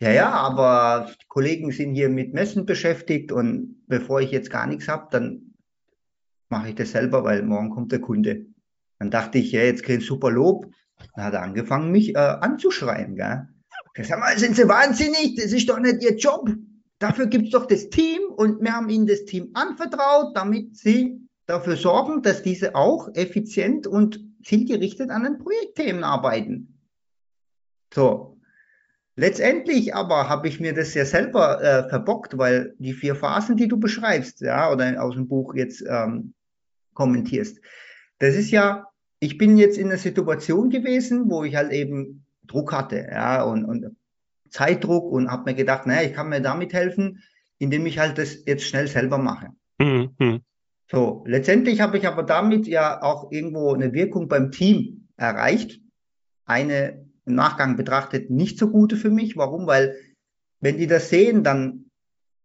Ja, 0.00 0.10
ja, 0.10 0.30
aber 0.30 1.10
Kollegen 1.28 1.72
sind 1.72 1.94
hier 1.94 2.10
mit 2.10 2.34
Messen 2.34 2.66
beschäftigt 2.66 3.32
und 3.32 3.82
bevor 3.86 4.20
ich 4.20 4.30
jetzt 4.30 4.50
gar 4.50 4.66
nichts 4.66 4.88
habe, 4.88 5.08
dann 5.10 5.54
mache 6.48 6.68
ich 6.68 6.74
das 6.74 6.92
selber, 6.92 7.24
weil 7.24 7.42
morgen 7.42 7.70
kommt 7.70 7.92
der 7.92 8.00
Kunde. 8.00 8.46
Dann 8.98 9.10
dachte 9.10 9.38
ich, 9.38 9.52
ja, 9.52 9.62
jetzt 9.62 9.82
kriege 9.82 9.98
ich 9.98 10.06
super 10.06 10.30
Lob. 10.30 10.70
Dann 11.14 11.24
hat 11.24 11.34
er 11.34 11.42
angefangen, 11.42 11.92
mich 11.92 12.14
äh, 12.14 12.18
anzuschreien. 12.18 13.16
Gell? 13.16 13.48
Sag 14.02 14.20
mal, 14.20 14.38
sind 14.38 14.56
Sie 14.56 14.68
wahnsinnig? 14.68 15.36
Das 15.36 15.52
ist 15.52 15.68
doch 15.68 15.78
nicht 15.78 16.02
Ihr 16.02 16.16
Job. 16.16 16.50
Dafür 16.98 17.26
gibt 17.26 17.46
es 17.46 17.50
doch 17.50 17.66
das 17.66 17.90
Team 17.90 18.20
und 18.36 18.62
wir 18.62 18.72
haben 18.72 18.88
ihnen 18.88 19.06
das 19.06 19.24
Team 19.24 19.50
anvertraut, 19.52 20.34
damit 20.34 20.76
sie 20.76 21.20
dafür 21.46 21.76
sorgen, 21.76 22.22
dass 22.22 22.42
diese 22.42 22.74
auch 22.74 23.14
effizient 23.14 23.86
und 23.86 24.20
zielgerichtet 24.42 25.10
an 25.10 25.24
den 25.24 25.38
Projektthemen 25.38 26.04
arbeiten. 26.04 26.80
So. 27.92 28.35
Letztendlich 29.18 29.94
aber 29.94 30.28
habe 30.28 30.46
ich 30.46 30.60
mir 30.60 30.74
das 30.74 30.92
ja 30.92 31.06
selber 31.06 31.62
äh, 31.62 31.88
verbockt, 31.88 32.36
weil 32.36 32.74
die 32.78 32.92
vier 32.92 33.14
Phasen, 33.14 33.56
die 33.56 33.66
du 33.66 33.78
beschreibst, 33.78 34.42
ja, 34.42 34.70
oder 34.70 35.02
aus 35.02 35.14
dem 35.14 35.26
Buch 35.26 35.54
jetzt 35.54 35.82
ähm, 35.88 36.34
kommentierst, 36.92 37.58
das 38.18 38.34
ist 38.34 38.50
ja, 38.50 38.88
ich 39.18 39.38
bin 39.38 39.56
jetzt 39.56 39.78
in 39.78 39.86
einer 39.86 39.96
Situation 39.96 40.68
gewesen, 40.68 41.30
wo 41.30 41.44
ich 41.44 41.56
halt 41.56 41.72
eben 41.72 42.26
Druck 42.46 42.72
hatte, 42.72 43.08
ja, 43.10 43.42
und, 43.42 43.64
und 43.64 43.96
Zeitdruck 44.50 45.10
und 45.10 45.30
habe 45.30 45.50
mir 45.50 45.56
gedacht, 45.56 45.86
naja, 45.86 46.06
ich 46.06 46.14
kann 46.14 46.28
mir 46.28 46.42
damit 46.42 46.74
helfen, 46.74 47.22
indem 47.58 47.86
ich 47.86 47.98
halt 47.98 48.18
das 48.18 48.44
jetzt 48.44 48.64
schnell 48.64 48.86
selber 48.86 49.16
mache. 49.16 49.48
Mhm. 49.78 50.42
So, 50.90 51.24
letztendlich 51.26 51.80
habe 51.80 51.96
ich 51.96 52.06
aber 52.06 52.22
damit 52.22 52.66
ja 52.66 53.02
auch 53.02 53.32
irgendwo 53.32 53.72
eine 53.72 53.92
Wirkung 53.92 54.28
beim 54.28 54.52
Team 54.52 55.08
erreicht. 55.16 55.80
Eine 56.44 57.05
im 57.26 57.34
Nachgang 57.34 57.76
betrachtet 57.76 58.30
nicht 58.30 58.58
so 58.58 58.70
gute 58.70 58.96
für 58.96 59.10
mich. 59.10 59.36
Warum? 59.36 59.66
Weil 59.66 59.96
wenn 60.60 60.78
die 60.78 60.86
das 60.86 61.10
sehen, 61.10 61.44
dann 61.44 61.90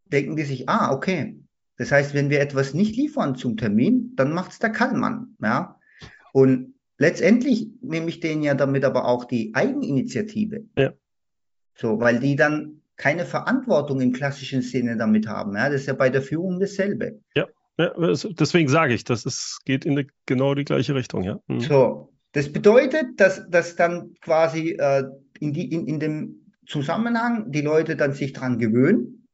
denken 0.06 0.36
die 0.36 0.44
sich, 0.44 0.68
ah, 0.68 0.92
okay. 0.92 1.40
Das 1.78 1.92
heißt, 1.92 2.14
wenn 2.14 2.30
wir 2.30 2.42
etwas 2.42 2.74
nicht 2.74 2.96
liefern 2.96 3.36
zum 3.36 3.58
Termin, 3.58 4.14
dann 4.16 4.34
macht 4.34 4.52
es 4.52 4.60
der 4.60 4.72
Kallmann. 4.72 5.36
Ja? 5.42 5.80
Und 6.34 6.76
letztendlich 6.98 7.70
nehme 7.82 8.10
ich 8.10 8.20
denen 8.20 8.44
ja 8.44 8.54
damit 8.54 8.84
aber 8.84 9.06
auch 9.06 9.26
die 9.26 9.56
Eigeninitiative. 9.56 10.66
Ja. 10.78 10.94
So, 11.76 12.00
weil 12.00 12.20
die 12.20 12.36
dann 12.36 12.82
keine 12.98 13.26
Verantwortung 13.26 14.02
im 14.02 14.12
klassischen 14.12 14.62
Sinne 14.62 14.98
damit 14.98 15.28
haben. 15.28 15.56
Ja? 15.56 15.70
Das 15.70 15.82
ist 15.82 15.88
ja 15.88 15.94
bei 15.94 16.10
der 16.10 16.22
Führung 16.22 16.60
dasselbe. 16.60 17.20
Ja, 17.36 17.48
ja 17.78 17.94
deswegen 17.98 18.68
sage 18.68 18.94
ich, 18.94 19.04
das 19.04 19.26
ist, 19.26 19.62
geht 19.66 19.86
in 19.86 19.96
die, 19.96 20.08
genau 20.26 20.54
die 20.54 20.66
gleiche 20.66 20.94
Richtung. 20.94 21.24
Ja? 21.24 21.40
Mhm. 21.48 21.62
So, 21.62 22.11
das 22.34 22.52
bedeutet, 22.52 23.20
dass, 23.20 23.50
dass 23.50 23.76
dann 23.76 24.16
quasi 24.22 24.72
äh, 24.72 25.04
in, 25.40 25.54
die, 25.54 25.72
in, 25.72 25.88
in 25.88 26.00
dem 26.00 26.54
Zusammenhang 26.66 27.52
die 27.52 27.62
Leute 27.62 27.96
dann 27.96 28.14
sich 28.14 28.34
dran 28.34 28.58
gewöhnen 28.58 29.28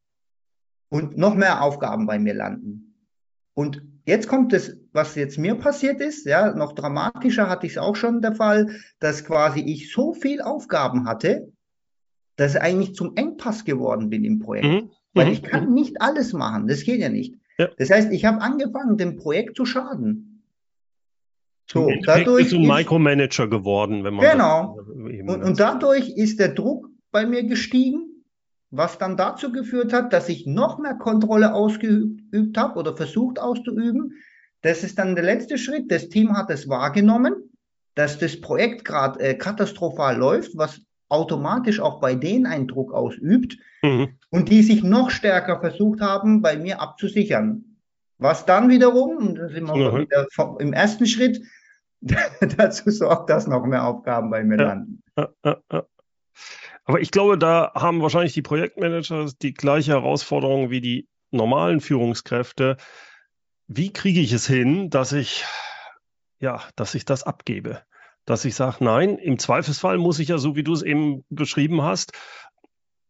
und 0.89 1.17
noch 1.17 1.35
mehr 1.35 1.61
Aufgaben 1.61 2.07
bei 2.07 2.17
mir 2.17 2.33
landen. 2.33 2.95
Und 3.53 3.83
jetzt 4.05 4.27
kommt 4.27 4.53
es, 4.53 4.77
was 4.93 5.15
jetzt 5.15 5.37
mir 5.37 5.55
passiert 5.55 6.01
ist, 6.01 6.25
ja, 6.25 6.53
noch 6.53 6.73
dramatischer 6.73 7.49
hatte 7.49 7.67
ich 7.67 7.73
es 7.73 7.77
auch 7.77 7.95
schon 7.95 8.21
der 8.21 8.35
Fall, 8.35 8.69
dass 8.99 9.25
quasi 9.25 9.59
ich 9.59 9.91
so 9.91 10.13
viel 10.13 10.41
Aufgaben 10.41 11.07
hatte, 11.07 11.51
dass 12.35 12.55
ich 12.55 12.61
eigentlich 12.61 12.95
zum 12.95 13.15
Engpass 13.15 13.65
geworden 13.65 14.09
bin 14.09 14.23
im 14.23 14.39
Projekt. 14.39 14.67
Mhm. 14.67 14.91
Weil 15.13 15.27
mhm. 15.27 15.31
ich 15.33 15.43
kann 15.43 15.73
nicht 15.73 16.01
alles 16.01 16.33
machen. 16.33 16.67
Das 16.67 16.83
geht 16.83 16.99
ja 16.99 17.09
nicht. 17.09 17.35
Ja. 17.57 17.69
Das 17.77 17.89
heißt, 17.89 18.11
ich 18.11 18.25
habe 18.25 18.41
angefangen, 18.41 18.97
dem 18.97 19.17
Projekt 19.17 19.55
zu 19.55 19.65
schaden. 19.65 20.37
So, 21.69 21.91
dadurch 22.05 22.43
bist 22.43 22.51
du 22.53 22.57
ein 22.57 22.67
Micromanager 22.67 23.47
geworden, 23.47 24.03
wenn 24.03 24.13
man 24.13 24.31
genau. 24.31 24.77
Und, 24.88 25.43
und 25.43 25.59
dadurch 25.59 26.09
ist 26.09 26.39
der 26.39 26.50
Druck 26.50 26.88
bei 27.12 27.25
mir 27.25 27.43
gestiegen, 27.43 28.24
was 28.71 28.97
dann 28.97 29.17
dazu 29.17 29.51
geführt 29.51 29.93
hat, 29.93 30.13
dass 30.13 30.29
ich 30.29 30.45
noch 30.45 30.79
mehr 30.79 30.95
Kontrolle 30.95 31.53
ausgeübt 31.53 32.57
habe 32.57 32.79
oder 32.79 32.95
versucht 32.95 33.39
auszuüben. 33.39 34.13
Das 34.62 34.83
ist 34.83 34.97
dann 34.97 35.15
der 35.15 35.24
letzte 35.24 35.57
Schritt. 35.57 35.91
Das 35.91 36.09
Team 36.09 36.36
hat 36.36 36.50
es 36.50 36.67
wahrgenommen, 36.67 37.33
dass 37.95 38.17
das 38.17 38.39
Projekt 38.39 38.86
gerade 38.86 39.19
äh, 39.19 39.36
katastrophal 39.36 40.17
läuft, 40.17 40.57
was 40.57 40.81
automatisch 41.09 41.79
auch 41.79 42.00
bei 42.00 42.15
denen 42.15 42.45
einen 42.45 42.67
Druck 42.67 42.93
ausübt 42.93 43.57
mhm. 43.81 44.17
und 44.29 44.50
die 44.50 44.62
sich 44.62 44.83
noch 44.83 45.09
stärker 45.09 45.59
versucht 45.59 46.01
haben, 46.01 46.41
bei 46.41 46.57
mir 46.57 46.81
abzusichern. 46.81 47.76
Was 48.19 48.45
dann 48.45 48.69
wiederum, 48.69 49.17
und 49.17 49.36
da 49.36 49.50
sind 49.50 49.67
wir 49.67 49.75
mhm. 49.75 50.00
wieder 50.00 50.27
im 50.59 50.74
ersten 50.74 51.05
Schritt, 51.05 51.41
dazu 52.57 52.89
sorgt, 52.89 53.29
dass 53.29 53.47
noch 53.47 53.65
mehr 53.65 53.86
Aufgaben 53.86 54.29
bei 54.29 54.43
mir 54.43 54.57
ja. 54.57 54.67
landen. 54.67 55.03
Aber 56.86 57.01
ich 57.01 57.12
glaube, 57.12 57.38
da 57.38 57.71
haben 57.75 58.01
wahrscheinlich 58.01 58.33
die 58.33 58.41
Projektmanager 58.41 59.29
die 59.41 59.53
gleiche 59.53 59.91
Herausforderung 59.91 60.69
wie 60.69 60.81
die 60.81 61.07
normalen 61.31 61.81
Führungskräfte. 61.81 62.77
Wie 63.67 63.91
kriege 63.91 64.21
ich 64.21 64.31
es 64.31 64.47
hin, 64.47 64.89
dass 64.89 65.12
ich, 65.12 65.45
ja, 66.39 66.62
dass 66.75 66.95
ich 66.95 67.03
das 67.03 67.24
abgebe? 67.24 67.81
dass 68.27 68.43
ich 68.43 68.55
sage, 68.55 68.83
nein, 68.83 69.17
im 69.17 69.39
Zweifelsfall 69.39 69.97
muss 69.97 70.19
ich 70.19 70.27
ja, 70.27 70.38
so 70.38 70.55
wie 70.55 70.63
du 70.63 70.74
es 70.74 70.83
eben 70.83 71.24
beschrieben 71.29 71.81
hast, 71.81 72.12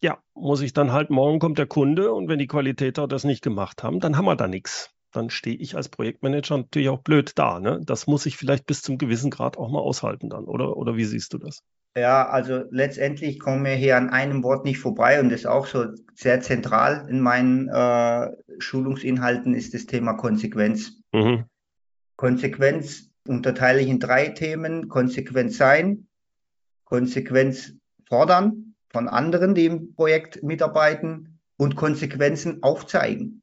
ja, 0.01 0.19
muss 0.35 0.61
ich 0.61 0.73
dann 0.73 0.91
halt, 0.91 1.09
morgen 1.09 1.39
kommt 1.39 1.57
der 1.57 1.65
Kunde 1.65 2.13
und 2.13 2.29
wenn 2.29 2.37
die 2.37 2.47
Qualitäter 2.47 3.07
das 3.07 3.23
nicht 3.23 3.41
gemacht 3.41 3.83
haben, 3.83 3.99
dann 3.99 4.15
haben 4.15 4.25
wir 4.25 4.35
da 4.35 4.47
nichts. 4.47 4.91
Dann 5.17 5.31
stehe 5.31 5.57
ich 5.57 5.75
als 5.75 5.89
Projektmanager 5.89 6.57
natürlich 6.57 6.89
auch 6.89 7.01
blöd 7.01 7.31
da. 7.39 7.59
Ne? 7.59 7.81
Das 7.83 8.05
muss 8.05 8.27
ich 8.27 8.37
vielleicht 8.37 8.67
bis 8.67 8.83
zum 8.83 8.99
gewissen 8.99 9.31
Grad 9.31 9.57
auch 9.57 9.71
mal 9.71 9.79
aushalten 9.79 10.29
dann, 10.29 10.45
oder, 10.45 10.77
oder 10.77 10.95
wie 10.95 11.05
siehst 11.05 11.33
du 11.33 11.39
das? 11.39 11.63
Ja, 11.97 12.29
also 12.29 12.65
letztendlich 12.69 13.39
kommen 13.39 13.65
wir 13.65 13.71
hier 13.71 13.97
an 13.97 14.11
einem 14.11 14.43
Wort 14.43 14.63
nicht 14.63 14.77
vorbei 14.77 15.19
und 15.19 15.29
das 15.29 15.39
ist 15.39 15.45
auch 15.47 15.65
so 15.65 15.87
sehr 16.13 16.41
zentral 16.41 17.07
in 17.09 17.19
meinen 17.19 17.67
äh, 17.67 18.29
Schulungsinhalten 18.59 19.55
ist 19.55 19.73
das 19.73 19.87
Thema 19.87 20.13
Konsequenz. 20.13 21.01
Mhm. 21.11 21.45
Konsequenz 22.15 23.09
unterteile 23.27 23.81
ich 23.81 23.87
in 23.87 23.99
drei 23.99 24.27
Themen. 24.27 24.87
Konsequenz 24.87 25.57
sein, 25.57 26.07
Konsequenz 26.83 27.73
fordern 28.07 28.75
von 28.89 29.07
anderen, 29.07 29.55
die 29.55 29.65
im 29.65 29.95
Projekt 29.95 30.43
mitarbeiten 30.43 31.39
und 31.57 31.75
Konsequenzen 31.75 32.61
aufzeigen. 32.61 33.41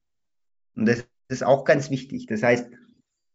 Und 0.76 0.86
das 0.86 1.04
ist 1.34 1.44
auch 1.44 1.64
ganz 1.64 1.90
wichtig. 1.90 2.26
Das 2.26 2.42
heißt, 2.42 2.70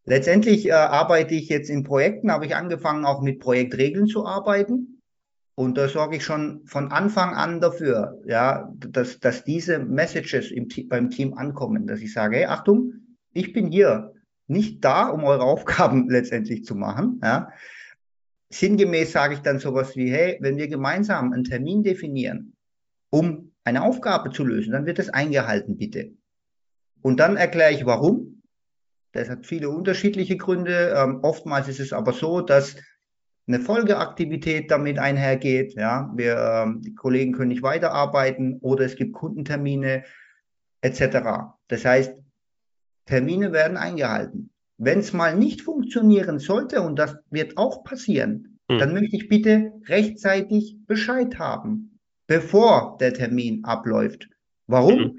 letztendlich 0.04 0.66
äh, 0.66 0.72
arbeite 0.72 1.34
ich 1.34 1.48
jetzt 1.48 1.70
in 1.70 1.84
Projekten, 1.84 2.32
habe 2.32 2.46
ich 2.46 2.56
angefangen 2.56 3.04
auch 3.04 3.20
mit 3.20 3.38
Projektregeln 3.40 4.06
zu 4.06 4.26
arbeiten. 4.26 5.00
Und 5.54 5.76
da 5.76 5.88
sorge 5.88 6.16
ich 6.16 6.24
schon 6.24 6.62
von 6.64 6.90
Anfang 6.90 7.34
an 7.34 7.60
dafür, 7.60 8.18
ja, 8.26 8.72
dass, 8.78 9.20
dass 9.20 9.44
diese 9.44 9.78
Messages 9.78 10.50
im, 10.50 10.68
beim 10.88 11.10
Team 11.10 11.34
ankommen, 11.34 11.86
dass 11.86 12.00
ich 12.00 12.12
sage, 12.12 12.36
hey, 12.36 12.46
Achtung, 12.46 12.94
ich 13.32 13.52
bin 13.52 13.70
hier 13.70 14.14
nicht 14.46 14.84
da, 14.84 15.08
um 15.08 15.24
eure 15.24 15.44
Aufgaben 15.44 16.08
letztendlich 16.10 16.64
zu 16.64 16.74
machen. 16.74 17.20
Ja. 17.22 17.50
Sinngemäß 18.48 19.12
sage 19.12 19.34
ich 19.34 19.40
dann 19.40 19.58
sowas 19.58 19.96
wie, 19.96 20.10
hey, 20.10 20.38
wenn 20.40 20.56
wir 20.56 20.66
gemeinsam 20.66 21.32
einen 21.32 21.44
Termin 21.44 21.82
definieren, 21.82 22.54
um 23.10 23.52
eine 23.64 23.82
Aufgabe 23.82 24.30
zu 24.30 24.44
lösen, 24.44 24.72
dann 24.72 24.86
wird 24.86 24.98
das 24.98 25.10
eingehalten, 25.10 25.76
bitte. 25.76 26.12
Und 27.02 27.20
dann 27.20 27.36
erkläre 27.36 27.72
ich, 27.72 27.86
warum. 27.86 28.42
Das 29.12 29.28
hat 29.28 29.46
viele 29.46 29.70
unterschiedliche 29.70 30.36
Gründe. 30.36 30.94
Ähm, 30.96 31.20
oftmals 31.22 31.68
ist 31.68 31.80
es 31.80 31.92
aber 31.92 32.12
so, 32.12 32.40
dass 32.40 32.76
eine 33.46 33.60
Folgeaktivität 33.60 34.70
damit 34.70 34.98
einhergeht. 34.98 35.74
Ja, 35.74 36.12
wir, 36.14 36.36
ähm, 36.36 36.82
die 36.82 36.94
Kollegen 36.94 37.32
können 37.32 37.48
nicht 37.48 37.62
weiterarbeiten 37.62 38.58
oder 38.60 38.84
es 38.84 38.96
gibt 38.96 39.14
Kundentermine 39.14 40.04
etc. 40.82 41.56
Das 41.68 41.84
heißt, 41.84 42.14
Termine 43.06 43.52
werden 43.52 43.76
eingehalten. 43.76 44.50
Wenn 44.78 45.00
es 45.00 45.12
mal 45.12 45.36
nicht 45.36 45.62
funktionieren 45.62 46.38
sollte, 46.38 46.80
und 46.80 46.98
das 46.98 47.16
wird 47.30 47.58
auch 47.58 47.84
passieren, 47.84 48.58
hm. 48.70 48.78
dann 48.78 48.94
möchte 48.94 49.16
ich 49.16 49.28
bitte 49.28 49.72
rechtzeitig 49.86 50.76
Bescheid 50.86 51.38
haben, 51.38 51.98
bevor 52.26 52.96
der 52.98 53.12
Termin 53.12 53.64
abläuft. 53.64 54.28
Warum? 54.68 54.98
Hm. 54.98 55.18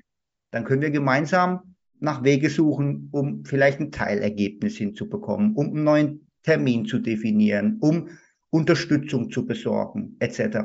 Dann 0.52 0.64
können 0.64 0.82
wir 0.82 0.92
gemeinsam 0.92 1.71
nach 2.02 2.24
Wege 2.24 2.50
suchen, 2.50 3.10
um 3.12 3.46
vielleicht 3.46 3.80
ein 3.80 3.92
Teilergebnis 3.92 4.76
hinzubekommen, 4.76 5.54
um 5.54 5.68
einen 5.68 5.84
neuen 5.84 6.28
Termin 6.44 6.86
zu 6.86 7.00
definieren, 7.00 7.78
um 7.80 8.10
Unterstützung 8.50 9.32
zu 9.32 9.46
besorgen, 9.46 10.18
etc. 10.20 10.58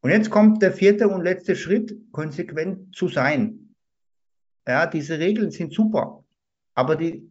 Und 0.00 0.10
jetzt 0.10 0.28
kommt 0.28 0.60
der 0.60 0.72
vierte 0.72 1.08
und 1.08 1.22
letzte 1.22 1.54
Schritt, 1.54 1.96
konsequent 2.10 2.94
zu 2.94 3.08
sein. 3.08 3.74
Ja, 4.66 4.86
diese 4.86 5.18
Regeln 5.18 5.52
sind 5.52 5.72
super, 5.72 6.24
aber 6.74 6.96
die 6.96 7.30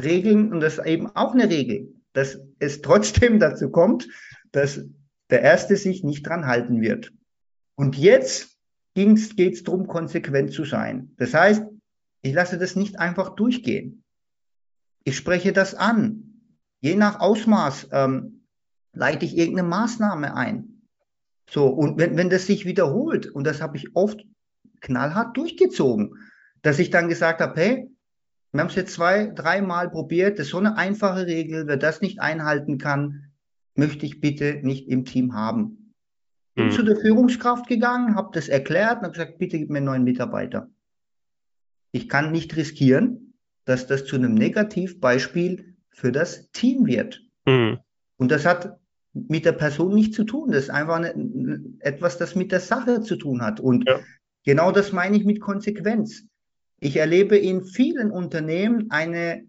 Regeln, 0.00 0.52
und 0.52 0.60
das 0.60 0.78
ist 0.78 0.86
eben 0.86 1.08
auch 1.08 1.34
eine 1.34 1.50
Regel, 1.50 1.92
dass 2.12 2.38
es 2.60 2.80
trotzdem 2.80 3.38
dazu 3.40 3.70
kommt, 3.70 4.08
dass 4.52 4.84
der 5.30 5.42
Erste 5.42 5.76
sich 5.76 6.04
nicht 6.04 6.26
dran 6.26 6.46
halten 6.46 6.80
wird. 6.80 7.12
Und 7.74 7.98
jetzt 7.98 8.56
geht 8.94 9.54
es 9.54 9.64
darum, 9.64 9.88
konsequent 9.88 10.52
zu 10.52 10.64
sein. 10.64 11.10
Das 11.16 11.34
heißt, 11.34 11.64
ich 12.22 12.32
lasse 12.32 12.58
das 12.58 12.76
nicht 12.76 12.98
einfach 12.98 13.34
durchgehen. 13.34 14.04
Ich 15.04 15.16
spreche 15.16 15.52
das 15.52 15.74
an. 15.74 16.40
Je 16.80 16.94
nach 16.94 17.20
Ausmaß 17.20 17.88
ähm, 17.92 18.44
leite 18.92 19.24
ich 19.24 19.36
irgendeine 19.36 19.68
Maßnahme 19.68 20.36
ein. 20.36 20.82
So, 21.50 21.66
und 21.66 21.98
wenn, 21.98 22.16
wenn 22.16 22.30
das 22.30 22.46
sich 22.46 22.64
wiederholt, 22.64 23.26
und 23.26 23.44
das 23.44 23.60
habe 23.60 23.76
ich 23.76 23.94
oft 23.94 24.24
knallhart 24.80 25.36
durchgezogen, 25.36 26.14
dass 26.62 26.78
ich 26.78 26.90
dann 26.90 27.08
gesagt 27.08 27.40
habe, 27.40 27.60
hey, 27.60 27.90
wir 28.52 28.60
haben 28.60 28.68
es 28.68 28.74
jetzt 28.74 28.94
zwei, 28.94 29.26
dreimal 29.26 29.90
probiert, 29.90 30.38
das 30.38 30.46
ist 30.46 30.52
so 30.52 30.58
eine 30.58 30.76
einfache 30.76 31.26
Regel, 31.26 31.66
wer 31.66 31.76
das 31.76 32.00
nicht 32.00 32.20
einhalten 32.20 32.78
kann, 32.78 33.32
möchte 33.74 34.06
ich 34.06 34.20
bitte 34.20 34.60
nicht 34.62 34.88
im 34.88 35.04
Team 35.04 35.34
haben. 35.34 35.94
Bin 36.54 36.66
mhm. 36.66 36.70
zu 36.70 36.82
der 36.82 36.96
Führungskraft 36.96 37.66
gegangen, 37.66 38.14
habe 38.14 38.30
das 38.32 38.48
erklärt 38.48 38.98
und 38.98 39.04
habe 39.04 39.12
gesagt, 39.12 39.38
bitte 39.38 39.58
gib 39.58 39.70
mir 39.70 39.78
einen 39.78 39.86
neuen 39.86 40.04
Mitarbeiter. 40.04 40.68
Ich 41.92 42.08
kann 42.08 42.32
nicht 42.32 42.56
riskieren, 42.56 43.34
dass 43.64 43.86
das 43.86 44.04
zu 44.04 44.16
einem 44.16 44.34
Negativbeispiel 44.34 45.76
für 45.90 46.10
das 46.10 46.50
Team 46.50 46.86
wird. 46.86 47.22
Mhm. 47.46 47.78
Und 48.16 48.30
das 48.30 48.44
hat 48.44 48.78
mit 49.12 49.44
der 49.44 49.52
Person 49.52 49.94
nichts 49.94 50.16
zu 50.16 50.24
tun. 50.24 50.52
Das 50.52 50.64
ist 50.64 50.70
einfach 50.70 50.96
eine, 50.96 51.62
etwas, 51.80 52.18
das 52.18 52.34
mit 52.34 52.50
der 52.50 52.60
Sache 52.60 53.02
zu 53.02 53.16
tun 53.16 53.42
hat. 53.42 53.60
Und 53.60 53.88
ja. 53.88 54.00
genau 54.44 54.72
das 54.72 54.92
meine 54.92 55.16
ich 55.16 55.24
mit 55.24 55.40
Konsequenz. 55.40 56.24
Ich 56.80 56.96
erlebe 56.96 57.36
in 57.36 57.62
vielen 57.62 58.10
Unternehmen 58.10 58.90
eine 58.90 59.44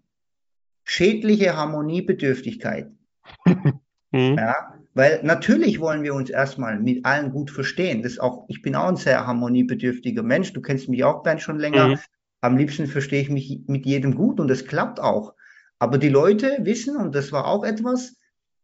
schädliche 0.84 1.56
Harmoniebedürftigkeit. 1.56 2.90
mhm. 3.46 4.36
Ja, 4.36 4.74
weil 4.92 5.20
natürlich 5.24 5.80
wollen 5.80 6.02
wir 6.02 6.14
uns 6.14 6.30
erstmal 6.30 6.78
mit 6.78 7.04
allen 7.04 7.32
gut 7.32 7.50
verstehen. 7.50 8.02
Das 8.02 8.18
auch, 8.18 8.44
ich 8.48 8.62
bin 8.62 8.76
auch 8.76 8.88
ein 8.88 8.96
sehr 8.96 9.26
harmoniebedürftiger 9.26 10.22
Mensch. 10.22 10.52
Du 10.52 10.60
kennst 10.60 10.88
mich 10.88 11.02
auch, 11.02 11.22
Ben, 11.22 11.40
schon 11.40 11.58
länger. 11.58 11.88
Mhm. 11.88 11.98
Am 12.44 12.58
liebsten 12.58 12.86
verstehe 12.86 13.22
ich 13.22 13.30
mich 13.30 13.62
mit 13.68 13.86
jedem 13.86 14.14
gut 14.14 14.38
und 14.38 14.48
das 14.48 14.66
klappt 14.66 15.00
auch. 15.00 15.32
Aber 15.78 15.96
die 15.96 16.10
Leute 16.10 16.58
wissen, 16.60 16.94
und 16.94 17.14
das 17.14 17.32
war 17.32 17.46
auch 17.46 17.64
etwas, 17.64 18.16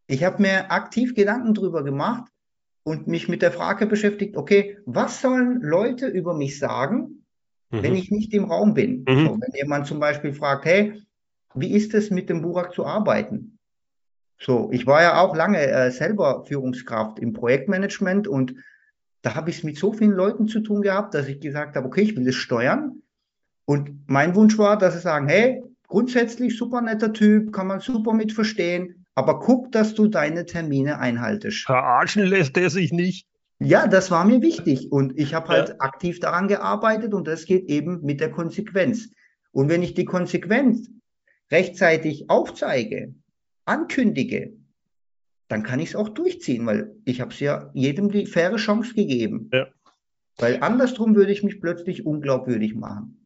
ich 0.06 0.22
habe 0.22 0.42
mir 0.42 0.70
aktiv 0.70 1.14
Gedanken 1.14 1.54
darüber 1.54 1.82
gemacht 1.82 2.30
und 2.82 3.06
mich 3.06 3.26
mit 3.26 3.40
der 3.40 3.52
Frage 3.52 3.86
beschäftigt, 3.86 4.36
okay, 4.36 4.76
was 4.84 5.22
sollen 5.22 5.62
Leute 5.62 6.08
über 6.08 6.34
mich 6.34 6.58
sagen, 6.58 7.24
mhm. 7.70 7.82
wenn 7.82 7.94
ich 7.94 8.10
nicht 8.10 8.34
im 8.34 8.44
Raum 8.44 8.74
bin? 8.74 9.06
Mhm. 9.08 9.26
So, 9.26 9.40
wenn 9.40 9.54
jemand 9.54 9.86
zum 9.86 9.98
Beispiel 9.98 10.34
fragt, 10.34 10.66
hey, 10.66 11.00
wie 11.54 11.72
ist 11.72 11.94
es 11.94 12.10
mit 12.10 12.28
dem 12.28 12.42
Burak 12.42 12.74
zu 12.74 12.84
arbeiten? 12.84 13.56
So, 14.38 14.68
ich 14.72 14.86
war 14.86 15.00
ja 15.00 15.22
auch 15.22 15.34
lange 15.34 15.58
äh, 15.58 15.90
selber 15.90 16.44
Führungskraft 16.44 17.18
im 17.18 17.32
Projektmanagement 17.32 18.28
und 18.28 18.56
da 19.22 19.34
habe 19.36 19.48
ich 19.48 19.56
es 19.56 19.64
mit 19.64 19.78
so 19.78 19.94
vielen 19.94 20.12
Leuten 20.12 20.48
zu 20.48 20.60
tun 20.60 20.82
gehabt, 20.82 21.14
dass 21.14 21.28
ich 21.28 21.40
gesagt 21.40 21.76
habe, 21.76 21.86
okay, 21.86 22.02
ich 22.02 22.14
will 22.14 22.28
es 22.28 22.36
steuern. 22.36 23.00
Und 23.70 24.08
mein 24.08 24.34
Wunsch 24.34 24.58
war, 24.58 24.76
dass 24.76 24.94
sie 24.94 25.00
sagen, 25.00 25.28
hey, 25.28 25.62
grundsätzlich 25.86 26.58
super 26.58 26.80
netter 26.80 27.12
Typ, 27.12 27.52
kann 27.52 27.68
man 27.68 27.78
super 27.78 28.12
mit 28.12 28.32
verstehen, 28.32 29.06
aber 29.14 29.38
guck, 29.38 29.70
dass 29.70 29.94
du 29.94 30.08
deine 30.08 30.44
Termine 30.44 30.98
einhaltest. 30.98 31.66
Verarschen 31.66 32.24
lässt 32.24 32.56
er 32.56 32.68
sich 32.68 32.92
nicht. 32.92 33.28
Ja, 33.60 33.86
das 33.86 34.10
war 34.10 34.24
mir 34.24 34.42
wichtig 34.42 34.90
und 34.90 35.16
ich 35.16 35.34
habe 35.34 35.46
halt 35.50 35.68
ja. 35.68 35.74
aktiv 35.78 36.18
daran 36.18 36.48
gearbeitet 36.48 37.14
und 37.14 37.28
das 37.28 37.44
geht 37.44 37.70
eben 37.70 38.00
mit 38.02 38.18
der 38.18 38.32
Konsequenz. 38.32 39.08
Und 39.52 39.68
wenn 39.68 39.84
ich 39.84 39.94
die 39.94 40.04
Konsequenz 40.04 40.90
rechtzeitig 41.52 42.28
aufzeige, 42.28 43.14
ankündige, 43.66 44.54
dann 45.46 45.62
kann 45.62 45.78
ich 45.78 45.90
es 45.90 45.94
auch 45.94 46.08
durchziehen, 46.08 46.66
weil 46.66 46.96
ich 47.04 47.20
habe 47.20 47.30
es 47.30 47.38
ja 47.38 47.70
jedem 47.74 48.10
die 48.10 48.26
faire 48.26 48.56
Chance 48.56 48.94
gegeben. 48.94 49.48
Ja. 49.52 49.68
Weil 50.38 50.60
andersrum 50.60 51.14
würde 51.14 51.30
ich 51.30 51.44
mich 51.44 51.60
plötzlich 51.60 52.04
unglaubwürdig 52.04 52.74
machen. 52.74 53.19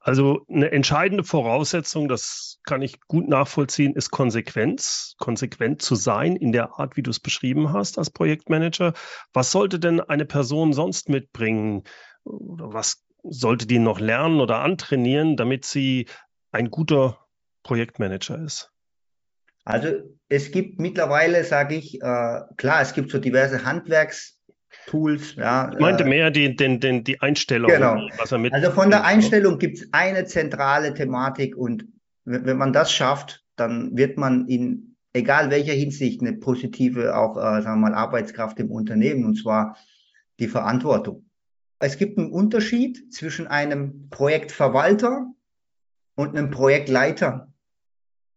Also 0.00 0.44
eine 0.48 0.70
entscheidende 0.70 1.24
Voraussetzung, 1.24 2.08
das 2.08 2.60
kann 2.64 2.82
ich 2.82 3.00
gut 3.08 3.28
nachvollziehen, 3.28 3.94
ist 3.94 4.10
Konsequenz, 4.10 5.14
konsequent 5.18 5.82
zu 5.82 5.96
sein 5.96 6.36
in 6.36 6.52
der 6.52 6.78
Art, 6.78 6.96
wie 6.96 7.02
du 7.02 7.10
es 7.10 7.20
beschrieben 7.20 7.72
hast 7.72 7.98
als 7.98 8.10
Projektmanager. 8.10 8.94
Was 9.32 9.50
sollte 9.50 9.78
denn 9.78 10.00
eine 10.00 10.24
Person 10.24 10.72
sonst 10.72 11.08
mitbringen? 11.08 11.82
Was 12.24 13.04
sollte 13.22 13.66
die 13.66 13.80
noch 13.80 14.00
lernen 14.00 14.40
oder 14.40 14.60
antrainieren, 14.60 15.36
damit 15.36 15.64
sie 15.64 16.06
ein 16.52 16.70
guter 16.70 17.26
Projektmanager 17.62 18.42
ist? 18.42 18.70
Also 19.64 19.88
es 20.28 20.50
gibt 20.52 20.80
mittlerweile, 20.80 21.44
sage 21.44 21.74
ich, 21.74 21.96
äh, 22.00 22.40
klar, 22.56 22.80
es 22.80 22.94
gibt 22.94 23.10
so 23.10 23.18
diverse 23.18 23.64
Handwerks- 23.64 24.37
Tools. 24.88 25.36
Ja, 25.36 25.70
ich 25.72 25.78
meinte 25.78 26.04
äh, 26.04 26.08
mehr 26.08 26.30
die, 26.30 26.56
den, 26.56 26.80
den, 26.80 27.04
die 27.04 27.20
Einstellung. 27.20 27.70
Genau. 27.70 28.08
Was 28.18 28.32
er 28.32 28.38
mit 28.38 28.52
also 28.52 28.70
von 28.70 28.90
der 28.90 29.04
Einstellung 29.04 29.58
gibt 29.58 29.78
es 29.78 29.88
eine 29.92 30.24
zentrale 30.24 30.94
Thematik 30.94 31.56
und 31.56 31.86
wenn 32.24 32.56
man 32.56 32.72
das 32.72 32.92
schafft, 32.92 33.44
dann 33.56 33.96
wird 33.96 34.16
man 34.16 34.46
in 34.48 34.96
egal 35.12 35.50
welcher 35.50 35.72
Hinsicht 35.72 36.20
eine 36.20 36.34
positive 36.34 37.16
auch 37.16 37.36
äh, 37.36 37.62
sagen 37.62 37.80
wir 37.80 37.90
mal 37.90 37.94
Arbeitskraft 37.94 38.58
im 38.60 38.70
Unternehmen 38.70 39.24
und 39.24 39.36
zwar 39.36 39.76
die 40.38 40.48
Verantwortung. 40.48 41.26
Es 41.80 41.98
gibt 41.98 42.18
einen 42.18 42.30
Unterschied 42.30 43.12
zwischen 43.12 43.46
einem 43.46 44.08
Projektverwalter 44.10 45.26
und 46.14 46.36
einem 46.36 46.50
Projektleiter. 46.50 47.47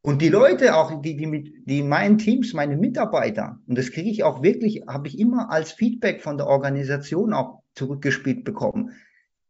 Und 0.03 0.21
die 0.21 0.29
Leute 0.29 0.75
auch, 0.75 1.01
die, 1.01 1.15
die, 1.15 1.27
mit, 1.27 1.53
die 1.65 1.79
in 1.79 1.89
meinen 1.89 2.17
Teams, 2.17 2.53
meine 2.53 2.75
Mitarbeiter, 2.75 3.59
und 3.67 3.77
das 3.77 3.91
kriege 3.91 4.09
ich 4.09 4.23
auch 4.23 4.41
wirklich, 4.41 4.83
habe 4.87 5.07
ich 5.07 5.19
immer 5.19 5.51
als 5.51 5.71
Feedback 5.71 6.23
von 6.23 6.37
der 6.37 6.47
Organisation 6.47 7.33
auch 7.33 7.61
zurückgespielt 7.75 8.43
bekommen, 8.43 8.91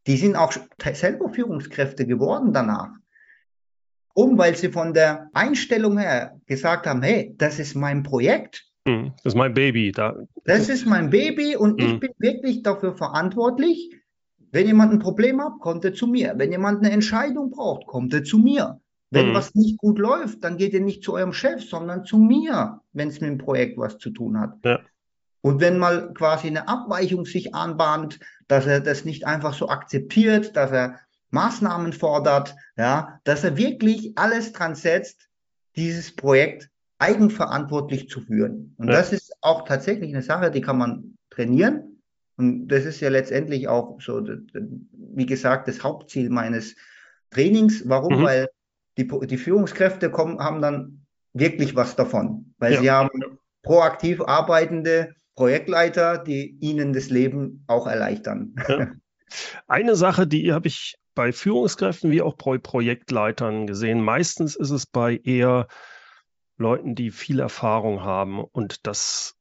die 0.08 0.18
sind 0.18 0.36
auch 0.36 0.54
selber 0.94 1.30
Führungskräfte 1.30 2.06
geworden 2.06 2.54
danach. 2.54 2.90
Um, 4.14 4.38
weil 4.38 4.58
sie 4.58 4.70
von 4.70 4.94
der 4.94 5.30
Einstellung 5.32 5.98
her 5.98 6.38
gesagt 6.46 6.86
haben, 6.86 7.02
hey, 7.02 7.34
das 7.38 7.60
ist 7.60 7.76
mein 7.76 8.04
Projekt. 8.04 8.66
Hm, 8.86 9.14
das 9.24 9.34
ist 9.34 9.38
mein 9.38 9.54
Baby. 9.54 9.94
Da. 9.94 10.18
Das 10.44 10.68
ist 10.68 10.86
mein 10.86 11.10
Baby 11.12 11.56
und 11.56 11.82
ich 11.82 11.92
hm. 11.92 12.00
bin 12.02 12.12
wirklich 12.18 12.62
dafür 12.62 12.98
verantwortlich. 12.98 13.96
Wenn 14.52 14.68
jemand 14.68 14.92
ein 14.92 15.00
Problem 15.00 15.42
hat, 15.42 15.60
kommt 15.62 15.86
er 15.86 15.94
zu 15.94 16.08
mir. 16.08 16.34
Wenn 16.36 16.52
jemand 16.52 16.80
eine 16.80 16.92
Entscheidung 16.92 17.52
braucht, 17.52 17.88
kommt 17.88 18.14
er 18.14 18.26
zu 18.26 18.38
mir. 18.38 18.82
Wenn 19.12 19.30
mhm. 19.30 19.34
was 19.34 19.54
nicht 19.56 19.78
gut 19.78 20.00
läuft, 20.00 20.44
dann 20.44 20.58
geht 20.58 20.74
ihr 20.74 20.80
nicht 20.80 21.04
zu 21.04 21.14
eurem 21.14 21.34
Chef, 21.34 21.62
sondern 21.64 22.06
zu 22.06 22.18
mir, 22.18 22.80
wenn 22.94 23.10
es 23.10 23.20
mit 23.20 23.30
dem 23.30 23.38
Projekt 23.38 23.78
was 23.78 23.98
zu 23.98 24.10
tun 24.10 24.40
hat. 24.40 24.54
Ja. 24.64 24.80
Und 25.42 25.60
wenn 25.60 25.78
mal 25.78 26.14
quasi 26.14 26.48
eine 26.48 26.68
Abweichung 26.68 27.26
sich 27.26 27.54
anbahnt, 27.54 28.20
dass 28.48 28.66
er 28.68 28.80
das 28.80 29.06
nicht 29.06 29.26
einfach 29.26 29.54
so 29.54 29.70
akzeptiert, 29.70 30.56
dass 30.56 30.72
er 30.72 31.00
Maßnahmen 31.32 31.94
fordert, 31.94 32.56
ja, 32.78 33.20
dass 33.24 33.44
er 33.44 33.58
wirklich 33.58 34.14
alles 34.18 34.54
dran 34.54 34.76
setzt, 34.76 35.30
dieses 35.76 36.16
Projekt 36.16 36.70
eigenverantwortlich 37.00 38.08
zu 38.10 38.22
führen. 38.22 38.76
Und 38.78 38.88
ja. 38.88 38.94
das 38.94 39.12
ist 39.12 39.34
auch 39.42 39.66
tatsächlich 39.66 40.14
eine 40.14 40.22
Sache, 40.24 40.52
die 40.52 40.62
kann 40.62 40.78
man 40.78 41.18
trainieren. 41.32 42.02
Und 42.38 42.68
das 42.68 42.86
ist 42.86 43.02
ja 43.02 43.10
letztendlich 43.10 43.68
auch 43.68 44.00
so, 44.00 44.24
wie 44.24 45.26
gesagt, 45.26 45.68
das 45.68 45.84
Hauptziel 45.84 46.30
meines 46.30 46.76
Trainings. 47.32 47.88
Warum? 47.90 48.20
Mhm. 48.20 48.24
Weil 48.24 48.48
die, 48.98 49.08
die 49.28 49.38
Führungskräfte 49.38 50.10
kommen, 50.10 50.40
haben 50.40 50.62
dann 50.62 51.06
wirklich 51.34 51.76
was 51.76 51.96
davon, 51.96 52.54
weil 52.58 52.74
ja. 52.74 52.82
sie 52.82 52.92
haben 52.92 53.10
proaktiv 53.64 54.22
arbeitende 54.22 55.16
Projektleiter, 55.36 56.18
die 56.18 56.58
ihnen 56.60 56.94
das 56.94 57.10
Leben 57.10 57.64
auch 57.68 57.88
erleichtern. 57.88 58.56
Ja. 58.68 58.92
Eine 59.68 59.96
Sache, 59.96 60.28
die 60.28 60.52
habe 60.52 60.68
ich 60.68 60.98
bei 61.16 61.32
Führungskräften 61.32 62.12
wie 62.12 62.22
auch 62.22 62.36
bei 62.36 62.58
Projektleitern 62.58 63.68
gesehen. 63.68 64.02
Meistens 64.02 64.56
ist 64.56 64.72
es 64.72 64.86
bei 64.86 65.18
eher 65.18 65.68
Leuten, 66.58 66.96
die 66.96 67.12
viel 67.12 67.40
Erfahrung 67.40 68.04
haben 68.04 68.44
und 68.44 68.86
das 68.86 69.36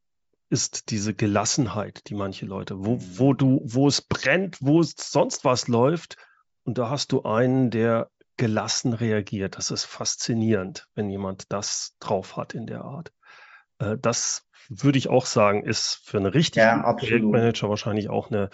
ist 0.49 0.91
diese 0.91 1.15
Gelassenheit, 1.15 2.09
die 2.09 2.15
manche 2.15 2.47
Leute, 2.47 2.85
wo, 2.85 2.99
wo 3.01 3.35
du, 3.35 3.61
wo 3.65 3.87
es 3.87 4.03
brennt, 4.03 4.59
wo 4.61 4.81
es 4.81 4.95
sonst 4.97 5.45
was 5.45 5.69
läuft 5.69 6.17
und 6.65 6.79
da 6.79 6.91
hast 6.91 7.13
du 7.13 7.23
einen, 7.23 7.71
der 7.71 8.11
gelassen 8.40 8.94
reagiert. 8.94 9.59
Das 9.59 9.70
ist 9.70 9.85
faszinierend, 9.85 10.88
wenn 10.94 11.11
jemand 11.11 11.53
das 11.53 11.94
drauf 12.00 12.38
hat 12.38 12.55
in 12.55 12.66
der 12.66 12.85
Art. 12.87 13.12
Äh, 13.79 13.98
das 14.00 14.48
würde 14.70 14.96
ich 14.96 15.11
auch 15.11 15.26
sagen, 15.26 15.62
ist 15.62 16.00
für 16.05 16.16
einen 16.16 16.26
richtigen 16.26 16.64
ja, 16.64 16.92
Projektmanager 16.94 17.68
wahrscheinlich 17.68 18.09
auch 18.09 18.31
eine. 18.31 18.48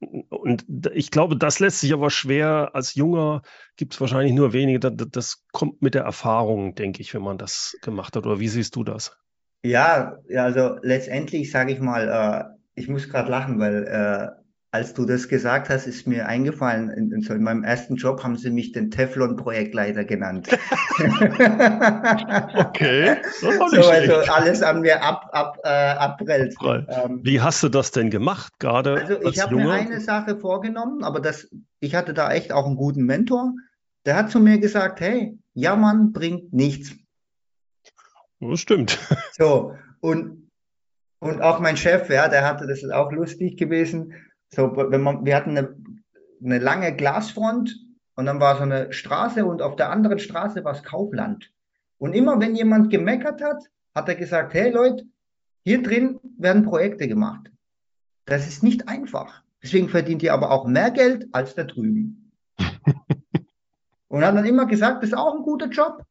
Und 0.00 0.64
ich 0.94 1.10
glaube, 1.10 1.36
das 1.36 1.60
lässt 1.60 1.80
sich 1.80 1.92
aber 1.92 2.08
schwer. 2.08 2.70
Als 2.72 2.94
Junger 2.94 3.42
gibt 3.76 3.92
es 3.92 4.00
wahrscheinlich 4.00 4.32
nur 4.32 4.54
wenige. 4.54 4.80
Das, 4.80 4.92
das 5.10 5.44
kommt 5.52 5.82
mit 5.82 5.94
der 5.94 6.04
Erfahrung, 6.04 6.74
denke 6.74 7.02
ich, 7.02 7.12
wenn 7.12 7.22
man 7.22 7.36
das 7.36 7.76
gemacht 7.82 8.16
hat. 8.16 8.24
Oder 8.24 8.40
wie 8.40 8.48
siehst 8.48 8.74
du 8.74 8.84
das? 8.84 9.18
Ja, 9.62 10.16
also 10.34 10.78
letztendlich 10.80 11.50
sage 11.50 11.74
ich 11.74 11.80
mal, 11.80 12.08
äh, 12.08 12.56
ich 12.74 12.88
muss 12.88 13.10
gerade 13.10 13.30
lachen, 13.30 13.58
weil 13.58 13.84
äh, 13.86 14.43
als 14.74 14.92
du 14.92 15.04
das 15.04 15.28
gesagt 15.28 15.68
hast, 15.68 15.86
ist 15.86 16.04
mir 16.08 16.26
eingefallen, 16.26 16.90
in, 16.90 17.12
in, 17.12 17.20
so 17.20 17.32
in 17.32 17.44
meinem 17.44 17.62
ersten 17.62 17.94
Job 17.94 18.24
haben 18.24 18.36
sie 18.36 18.50
mich 18.50 18.72
den 18.72 18.90
Teflon-Projektleiter 18.90 20.04
genannt. 20.04 20.48
okay. 22.56 23.18
so, 23.40 23.50
also 23.50 24.32
alles 24.32 24.62
an 24.62 24.80
mir 24.80 25.00
ab, 25.00 25.28
ab, 25.30 25.58
äh, 25.62 25.68
abprellt. 25.68 26.56
Ähm, 26.60 27.20
Wie 27.22 27.40
hast 27.40 27.62
du 27.62 27.68
das 27.68 27.92
denn 27.92 28.10
gemacht, 28.10 28.54
gerade? 28.58 28.94
Also 28.94 29.22
ich 29.22 29.40
habe 29.40 29.54
mir 29.54 29.70
eine 29.70 30.00
Sache 30.00 30.36
vorgenommen, 30.40 31.04
aber 31.04 31.20
das, 31.20 31.48
ich 31.78 31.94
hatte 31.94 32.12
da 32.12 32.32
echt 32.32 32.52
auch 32.52 32.66
einen 32.66 32.74
guten 32.74 33.04
Mentor. 33.04 33.52
Der 34.06 34.16
hat 34.16 34.32
zu 34.32 34.40
mir 34.40 34.58
gesagt, 34.58 35.00
hey, 35.00 35.38
jammern 35.52 36.12
bringt 36.12 36.52
nichts. 36.52 36.96
Das 38.40 38.58
stimmt. 38.58 38.98
So, 39.38 39.76
und, 40.00 40.50
und 41.20 41.42
auch 41.42 41.60
mein 41.60 41.76
Chef, 41.76 42.10
ja, 42.10 42.26
der 42.26 42.44
hatte, 42.44 42.66
das 42.66 42.82
ist 42.82 42.92
auch 42.92 43.12
lustig 43.12 43.56
gewesen, 43.56 44.14
so, 44.54 44.76
wenn 44.76 45.02
man, 45.02 45.24
wir 45.24 45.36
hatten 45.36 45.56
eine, 45.56 45.76
eine 46.42 46.58
lange 46.58 46.94
Glasfront 46.94 47.76
und 48.16 48.26
dann 48.26 48.40
war 48.40 48.56
so 48.56 48.62
eine 48.62 48.92
Straße 48.92 49.44
und 49.44 49.62
auf 49.62 49.76
der 49.76 49.90
anderen 49.90 50.18
Straße 50.18 50.64
war 50.64 50.72
es 50.72 50.82
Kaufland. 50.82 51.50
Und 51.98 52.14
immer 52.14 52.40
wenn 52.40 52.54
jemand 52.54 52.90
gemeckert 52.90 53.42
hat, 53.42 53.64
hat 53.94 54.08
er 54.08 54.14
gesagt, 54.14 54.54
hey 54.54 54.70
Leute, 54.70 55.04
hier 55.64 55.82
drin 55.82 56.20
werden 56.38 56.64
Projekte 56.64 57.08
gemacht. 57.08 57.50
Das 58.26 58.46
ist 58.46 58.62
nicht 58.62 58.88
einfach. 58.88 59.42
Deswegen 59.62 59.88
verdient 59.88 60.22
ihr 60.22 60.34
aber 60.34 60.50
auch 60.50 60.66
mehr 60.66 60.90
Geld 60.90 61.28
als 61.32 61.54
da 61.54 61.64
drüben. 61.64 62.32
und 64.08 64.24
hat 64.24 64.36
dann 64.36 64.44
immer 64.44 64.66
gesagt, 64.66 65.02
das 65.02 65.10
ist 65.10 65.16
auch 65.16 65.34
ein 65.34 65.42
guter 65.42 65.68
Job. 65.68 66.04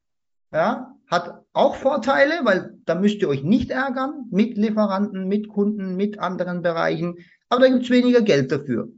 Ja, 0.52 0.96
hat 1.08 1.44
auch 1.54 1.76
Vorteile, 1.76 2.42
weil 2.44 2.78
da 2.86 2.96
müsst 2.96 3.22
ihr 3.22 3.30
euch 3.30 3.44
nicht 3.44 3.70
ärgern 3.72 4.28
mit 4.32 4.58
Lieferanten, 4.58 5.28
mit 5.28 5.48
Kunden, 5.50 5.96
mit 5.96 6.20
anderen 6.20 6.62
Bereichen 6.62 7.18
aber 7.54 7.62
da 7.62 7.72
gibt 7.72 7.84
es 7.84 7.90
weniger 7.92 8.22
Geld 8.22 8.52
dafür. 8.52 8.90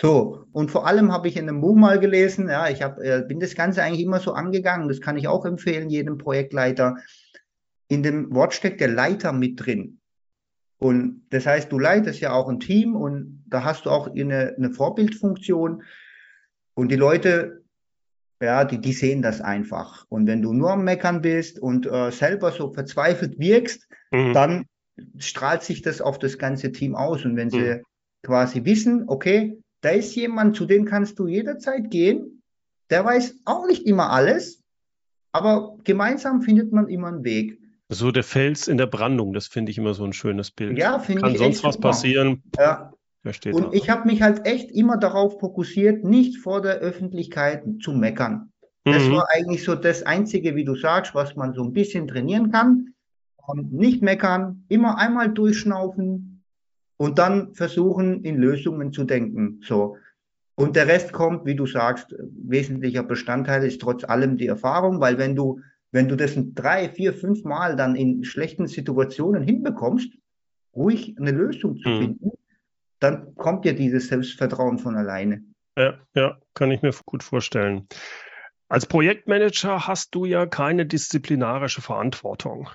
So, 0.00 0.46
und 0.50 0.70
vor 0.70 0.86
allem 0.86 1.12
habe 1.12 1.28
ich 1.28 1.36
in 1.36 1.48
einem 1.48 1.60
Buch 1.60 1.76
mal 1.76 2.00
gelesen, 2.00 2.48
ja, 2.48 2.68
ich 2.68 2.82
hab, 2.82 2.98
äh, 2.98 3.22
bin 3.28 3.38
das 3.38 3.54
Ganze 3.54 3.82
eigentlich 3.82 4.04
immer 4.04 4.18
so 4.18 4.32
angegangen, 4.32 4.88
das 4.88 5.00
kann 5.00 5.16
ich 5.16 5.28
auch 5.28 5.44
empfehlen, 5.44 5.90
jedem 5.90 6.18
Projektleiter. 6.18 6.96
In 7.86 8.02
dem 8.02 8.34
Wort 8.34 8.52
steckt 8.52 8.80
der 8.80 8.88
Leiter 8.88 9.32
mit 9.32 9.64
drin. 9.64 10.00
Und 10.78 11.26
das 11.30 11.46
heißt, 11.46 11.70
du 11.70 11.78
leitest 11.78 12.18
ja 12.18 12.32
auch 12.32 12.48
ein 12.48 12.58
Team 12.58 12.96
und 12.96 13.44
da 13.46 13.62
hast 13.62 13.86
du 13.86 13.90
auch 13.90 14.08
eine, 14.08 14.54
eine 14.56 14.72
Vorbildfunktion. 14.72 15.84
Und 16.74 16.90
die 16.90 16.96
Leute, 16.96 17.62
ja, 18.42 18.64
die, 18.64 18.80
die 18.80 18.94
sehen 18.94 19.22
das 19.22 19.40
einfach. 19.40 20.06
Und 20.08 20.26
wenn 20.26 20.42
du 20.42 20.52
nur 20.52 20.72
am 20.72 20.82
Meckern 20.82 21.20
bist 21.20 21.60
und 21.60 21.86
äh, 21.86 22.10
selber 22.10 22.50
so 22.50 22.72
verzweifelt 22.72 23.38
wirkst, 23.38 23.86
mhm. 24.10 24.32
dann 24.32 24.64
strahlt 25.18 25.62
sich 25.62 25.82
das 25.82 26.00
auf 26.00 26.18
das 26.18 26.38
ganze 26.38 26.72
Team 26.72 26.94
aus. 26.94 27.24
Und 27.24 27.36
wenn 27.36 27.50
sie 27.50 27.60
mhm. 27.60 27.82
quasi 28.22 28.64
wissen, 28.64 29.04
okay, 29.06 29.58
da 29.80 29.90
ist 29.90 30.14
jemand, 30.14 30.56
zu 30.56 30.66
dem 30.66 30.84
kannst 30.84 31.18
du 31.18 31.26
jederzeit 31.26 31.90
gehen, 31.90 32.42
der 32.90 33.04
weiß 33.04 33.36
auch 33.44 33.66
nicht 33.66 33.86
immer 33.86 34.10
alles, 34.10 34.62
aber 35.32 35.78
gemeinsam 35.84 36.42
findet 36.42 36.72
man 36.72 36.88
immer 36.88 37.08
einen 37.08 37.24
Weg. 37.24 37.58
So 37.88 38.10
der 38.10 38.24
Fels 38.24 38.68
in 38.68 38.78
der 38.78 38.86
Brandung, 38.86 39.32
das 39.32 39.46
finde 39.48 39.70
ich 39.70 39.78
immer 39.78 39.94
so 39.94 40.04
ein 40.04 40.12
schönes 40.12 40.50
Bild. 40.50 40.78
Ja, 40.78 40.98
finde 40.98 41.20
ich. 41.20 41.24
Kann 41.24 41.36
sonst 41.36 41.64
was 41.64 41.74
super. 41.74 41.88
passieren? 41.88 42.42
Ja. 42.58 42.92
Und 43.24 43.44
da. 43.44 43.72
ich 43.72 43.88
habe 43.88 44.06
mich 44.06 44.20
halt 44.20 44.46
echt 44.46 44.72
immer 44.72 44.96
darauf 44.96 45.38
fokussiert, 45.38 46.02
nicht 46.02 46.38
vor 46.38 46.60
der 46.60 46.76
Öffentlichkeit 46.78 47.62
zu 47.80 47.92
meckern. 47.92 48.52
Das 48.84 49.04
mhm. 49.04 49.12
war 49.12 49.28
eigentlich 49.30 49.62
so 49.62 49.76
das 49.76 50.02
Einzige, 50.02 50.56
wie 50.56 50.64
du 50.64 50.74
sagst, 50.74 51.14
was 51.14 51.36
man 51.36 51.54
so 51.54 51.62
ein 51.62 51.72
bisschen 51.72 52.08
trainieren 52.08 52.50
kann 52.50 52.91
nicht 53.54 54.02
meckern, 54.02 54.64
immer 54.68 54.98
einmal 54.98 55.32
durchschnaufen 55.32 56.44
und 56.96 57.18
dann 57.18 57.54
versuchen, 57.54 58.24
in 58.24 58.36
Lösungen 58.36 58.92
zu 58.92 59.04
denken. 59.04 59.60
So. 59.62 59.96
Und 60.54 60.76
der 60.76 60.86
Rest 60.86 61.12
kommt, 61.12 61.46
wie 61.46 61.56
du 61.56 61.66
sagst, 61.66 62.14
wesentlicher 62.18 63.02
Bestandteil 63.02 63.64
ist 63.64 63.80
trotz 63.80 64.04
allem 64.04 64.36
die 64.36 64.46
Erfahrung, 64.46 65.00
weil 65.00 65.18
wenn 65.18 65.34
du, 65.34 65.60
wenn 65.90 66.08
du 66.08 66.16
das 66.16 66.34
drei, 66.36 66.88
vier, 66.88 67.12
fünf 67.12 67.44
Mal 67.44 67.76
dann 67.76 67.96
in 67.96 68.24
schlechten 68.24 68.66
Situationen 68.66 69.42
hinbekommst, 69.42 70.12
ruhig 70.74 71.16
eine 71.18 71.32
Lösung 71.32 71.76
zu 71.76 71.88
mhm. 71.88 71.98
finden, 71.98 72.30
dann 73.00 73.34
kommt 73.34 73.64
dir 73.64 73.74
dieses 73.74 74.08
Selbstvertrauen 74.08 74.78
von 74.78 74.96
alleine. 74.96 75.42
Ja, 75.76 75.98
ja, 76.14 76.38
kann 76.54 76.70
ich 76.70 76.82
mir 76.82 76.92
gut 77.04 77.22
vorstellen. 77.22 77.88
Als 78.68 78.86
Projektmanager 78.86 79.86
hast 79.86 80.14
du 80.14 80.24
ja 80.24 80.46
keine 80.46 80.86
disziplinarische 80.86 81.82
Verantwortung. 81.82 82.70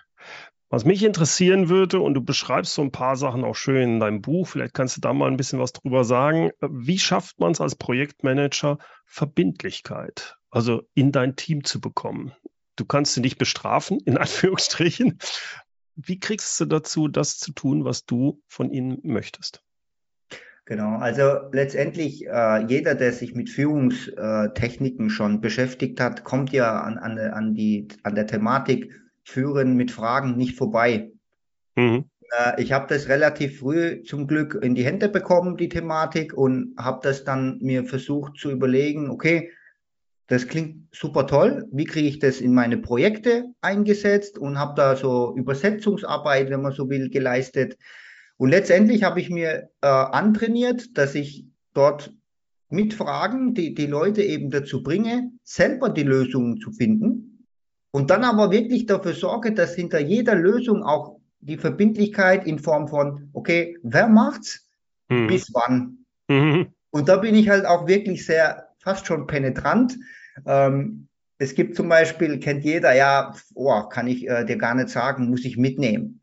Was 0.69 0.83
mich 0.83 1.03
interessieren 1.03 1.69
würde, 1.69 2.01
und 2.01 2.13
du 2.13 2.21
beschreibst 2.21 2.73
so 2.73 2.81
ein 2.81 2.91
paar 2.91 3.15
Sachen 3.15 3.45
auch 3.45 3.55
schön 3.55 3.93
in 3.93 3.99
deinem 4.01 4.21
Buch, 4.21 4.47
vielleicht 4.49 4.73
kannst 4.73 4.97
du 4.97 5.01
da 5.01 5.13
mal 5.13 5.29
ein 5.31 5.37
bisschen 5.37 5.59
was 5.59 5.71
drüber 5.71 6.03
sagen. 6.03 6.51
Wie 6.59 6.99
schafft 6.99 7.39
man 7.39 7.53
es 7.53 7.61
als 7.61 7.75
Projektmanager, 7.75 8.77
Verbindlichkeit, 9.05 10.37
also 10.49 10.83
in 10.93 11.13
dein 11.13 11.37
Team 11.37 11.63
zu 11.63 11.79
bekommen? 11.79 12.33
Du 12.75 12.83
kannst 12.83 13.13
sie 13.13 13.21
nicht 13.21 13.37
bestrafen, 13.37 14.01
in 14.05 14.17
Anführungsstrichen. 14.17 15.19
Wie 15.95 16.19
kriegst 16.19 16.59
du 16.59 16.65
dazu, 16.65 17.07
das 17.07 17.37
zu 17.37 17.53
tun, 17.53 17.85
was 17.85 18.05
du 18.05 18.41
von 18.47 18.69
ihnen 18.69 18.99
möchtest? 19.03 19.63
Genau, 20.65 20.97
also 20.97 21.49
letztendlich 21.53 22.27
äh, 22.27 22.65
jeder, 22.67 22.93
der 22.93 23.13
sich 23.13 23.33
mit 23.33 23.49
Führungstechniken 23.49 25.09
schon 25.09 25.39
beschäftigt 25.39 26.01
hat, 26.01 26.25
kommt 26.25 26.51
ja 26.51 26.81
an, 26.81 26.97
an, 26.97 27.17
an, 27.17 27.53
die, 27.53 27.87
an 28.03 28.15
der 28.15 28.27
Thematik 28.27 28.93
Führen 29.27 29.75
mit 29.75 29.91
Fragen 29.91 30.37
nicht 30.37 30.57
vorbei. 30.57 31.11
Mhm. 31.75 32.05
Äh, 32.31 32.63
ich 32.63 32.71
habe 32.71 32.87
das 32.87 33.09
relativ 33.09 33.59
früh 33.59 34.01
zum 34.03 34.25
Glück 34.25 34.57
in 34.61 34.73
die 34.73 34.85
Hände 34.85 35.09
bekommen, 35.09 35.57
die 35.57 35.67
Thematik, 35.67 36.33
und 36.33 36.75
habe 36.77 37.01
das 37.03 37.25
dann 37.25 37.59
mir 37.59 37.83
versucht 37.83 38.37
zu 38.37 38.49
überlegen, 38.49 39.09
okay, 39.09 39.51
das 40.27 40.47
klingt 40.47 40.87
super 40.95 41.27
toll. 41.27 41.65
Wie 41.73 41.83
kriege 41.83 42.07
ich 42.07 42.19
das 42.19 42.39
in 42.39 42.53
meine 42.53 42.77
Projekte 42.77 43.45
eingesetzt 43.59 44.37
und 44.37 44.57
habe 44.57 44.75
da 44.77 44.95
so 44.95 45.35
Übersetzungsarbeit, 45.35 46.49
wenn 46.49 46.61
man 46.61 46.71
so 46.71 46.89
will, 46.89 47.09
geleistet. 47.09 47.77
Und 48.37 48.49
letztendlich 48.49 49.03
habe 49.03 49.19
ich 49.19 49.29
mir 49.29 49.69
äh, 49.81 49.87
antrainiert, 49.87 50.97
dass 50.97 51.15
ich 51.15 51.45
dort 51.73 52.13
mit 52.69 52.93
Fragen 52.93 53.53
die, 53.53 53.73
die 53.73 53.87
Leute 53.87 54.23
eben 54.23 54.51
dazu 54.51 54.83
bringe, 54.83 55.31
selber 55.43 55.89
die 55.89 56.03
Lösungen 56.03 56.59
zu 56.61 56.71
finden 56.71 57.36
und 57.97 58.11
dann 58.11 58.23
aber 58.23 58.51
wirklich 58.51 58.85
dafür 58.85 59.13
sorge, 59.13 59.53
dass 59.53 59.73
hinter 59.73 59.97
jeder 59.97 60.35
Lösung 60.35 60.83
auch 60.83 61.19
die 61.39 61.57
Verbindlichkeit 61.57 62.45
in 62.45 62.59
Form 62.59 62.87
von, 62.87 63.31
okay, 63.33 63.75
wer 63.81 64.07
macht's? 64.07 64.69
Mhm. 65.09 65.25
Bis 65.25 65.51
wann? 65.51 66.05
Mhm. 66.27 66.67
Und 66.91 67.09
da 67.09 67.17
bin 67.17 67.33
ich 67.33 67.49
halt 67.49 67.65
auch 67.65 67.87
wirklich 67.87 68.23
sehr, 68.23 68.67
fast 68.77 69.07
schon 69.07 69.25
penetrant. 69.25 69.97
Ähm, 70.45 71.07
es 71.39 71.55
gibt 71.55 71.75
zum 71.75 71.89
Beispiel, 71.89 72.39
kennt 72.39 72.63
jeder, 72.63 72.93
ja, 72.93 73.33
oh, 73.55 73.81
kann 73.89 74.05
ich 74.05 74.29
äh, 74.29 74.45
dir 74.45 74.57
gar 74.57 74.75
nicht 74.75 74.89
sagen, 74.89 75.31
muss 75.31 75.43
ich 75.43 75.57
mitnehmen. 75.57 76.21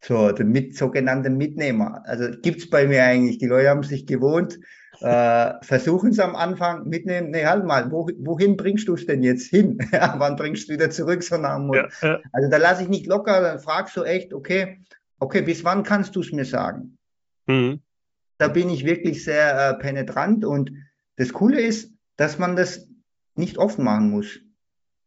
So, 0.00 0.32
den 0.32 0.48
mit, 0.48 0.76
sogenannten 0.76 1.36
Mitnehmer. 1.36 2.02
Also 2.04 2.32
gibt's 2.42 2.68
bei 2.68 2.88
mir 2.88 3.04
eigentlich. 3.04 3.38
Die 3.38 3.46
Leute 3.46 3.68
haben 3.68 3.84
sich 3.84 4.08
gewohnt, 4.08 4.58
äh, 5.00 5.54
versuchen 5.62 6.10
es 6.10 6.18
am 6.18 6.34
Anfang 6.34 6.88
mitnehmen, 6.88 7.30
nee, 7.30 7.44
halt 7.44 7.64
mal, 7.64 7.90
wo, 7.90 8.08
wohin 8.18 8.56
bringst 8.56 8.88
du 8.88 8.94
es 8.94 9.06
denn 9.06 9.22
jetzt 9.22 9.48
hin? 9.48 9.78
Wann 9.90 10.36
bringst 10.36 10.68
du 10.68 10.72
wieder 10.72 10.90
zurück, 10.90 11.22
so 11.22 11.36
nach 11.36 11.60
ja, 11.72 11.88
ja. 12.02 12.20
Also 12.32 12.50
da 12.50 12.56
lasse 12.56 12.82
ich 12.82 12.88
nicht 12.88 13.06
locker, 13.06 13.40
dann 13.40 13.58
fragst 13.58 13.96
du 13.96 14.02
echt, 14.02 14.34
okay, 14.34 14.80
okay, 15.20 15.42
bis 15.42 15.64
wann 15.64 15.82
kannst 15.82 16.16
du 16.16 16.20
es 16.20 16.32
mir 16.32 16.44
sagen? 16.44 16.98
Mhm. 17.46 17.80
Da 18.38 18.48
bin 18.48 18.70
ich 18.70 18.84
wirklich 18.84 19.24
sehr 19.24 19.70
äh, 19.70 19.74
penetrant 19.74 20.44
und 20.44 20.72
das 21.16 21.32
Coole 21.32 21.60
ist, 21.60 21.92
dass 22.16 22.38
man 22.38 22.56
das 22.56 22.86
nicht 23.34 23.58
oft 23.58 23.78
machen 23.78 24.10
muss. 24.10 24.40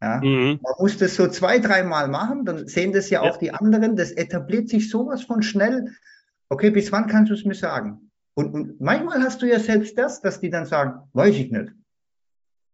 Ja? 0.02 0.22
Mhm. 0.22 0.60
Man 0.62 0.74
muss 0.80 0.98
das 0.98 1.16
so 1.16 1.28
zwei, 1.28 1.60
dreimal 1.60 2.08
machen, 2.08 2.46
dann 2.46 2.68
sehen 2.68 2.92
das 2.92 3.10
ja, 3.10 3.24
ja 3.24 3.32
auch 3.32 3.38
die 3.38 3.54
anderen, 3.54 3.96
das 3.96 4.12
etabliert 4.12 4.70
sich 4.70 4.90
sowas 4.90 5.24
von 5.24 5.42
schnell. 5.44 5.94
Okay, 6.50 6.70
bis 6.70 6.92
wann 6.92 7.08
kannst 7.08 7.30
du 7.30 7.34
es 7.34 7.46
mir 7.46 7.56
sagen? 7.56 8.11
Und, 8.34 8.54
und 8.54 8.82
manchmal 8.82 9.22
hast 9.22 9.42
du 9.42 9.48
ja 9.48 9.60
selbst 9.60 9.98
das, 9.98 10.22
dass 10.22 10.40
die 10.40 10.50
dann 10.50 10.66
sagen, 10.66 11.10
weiß 11.14 11.36
ich 11.36 11.52
nicht. 11.52 11.74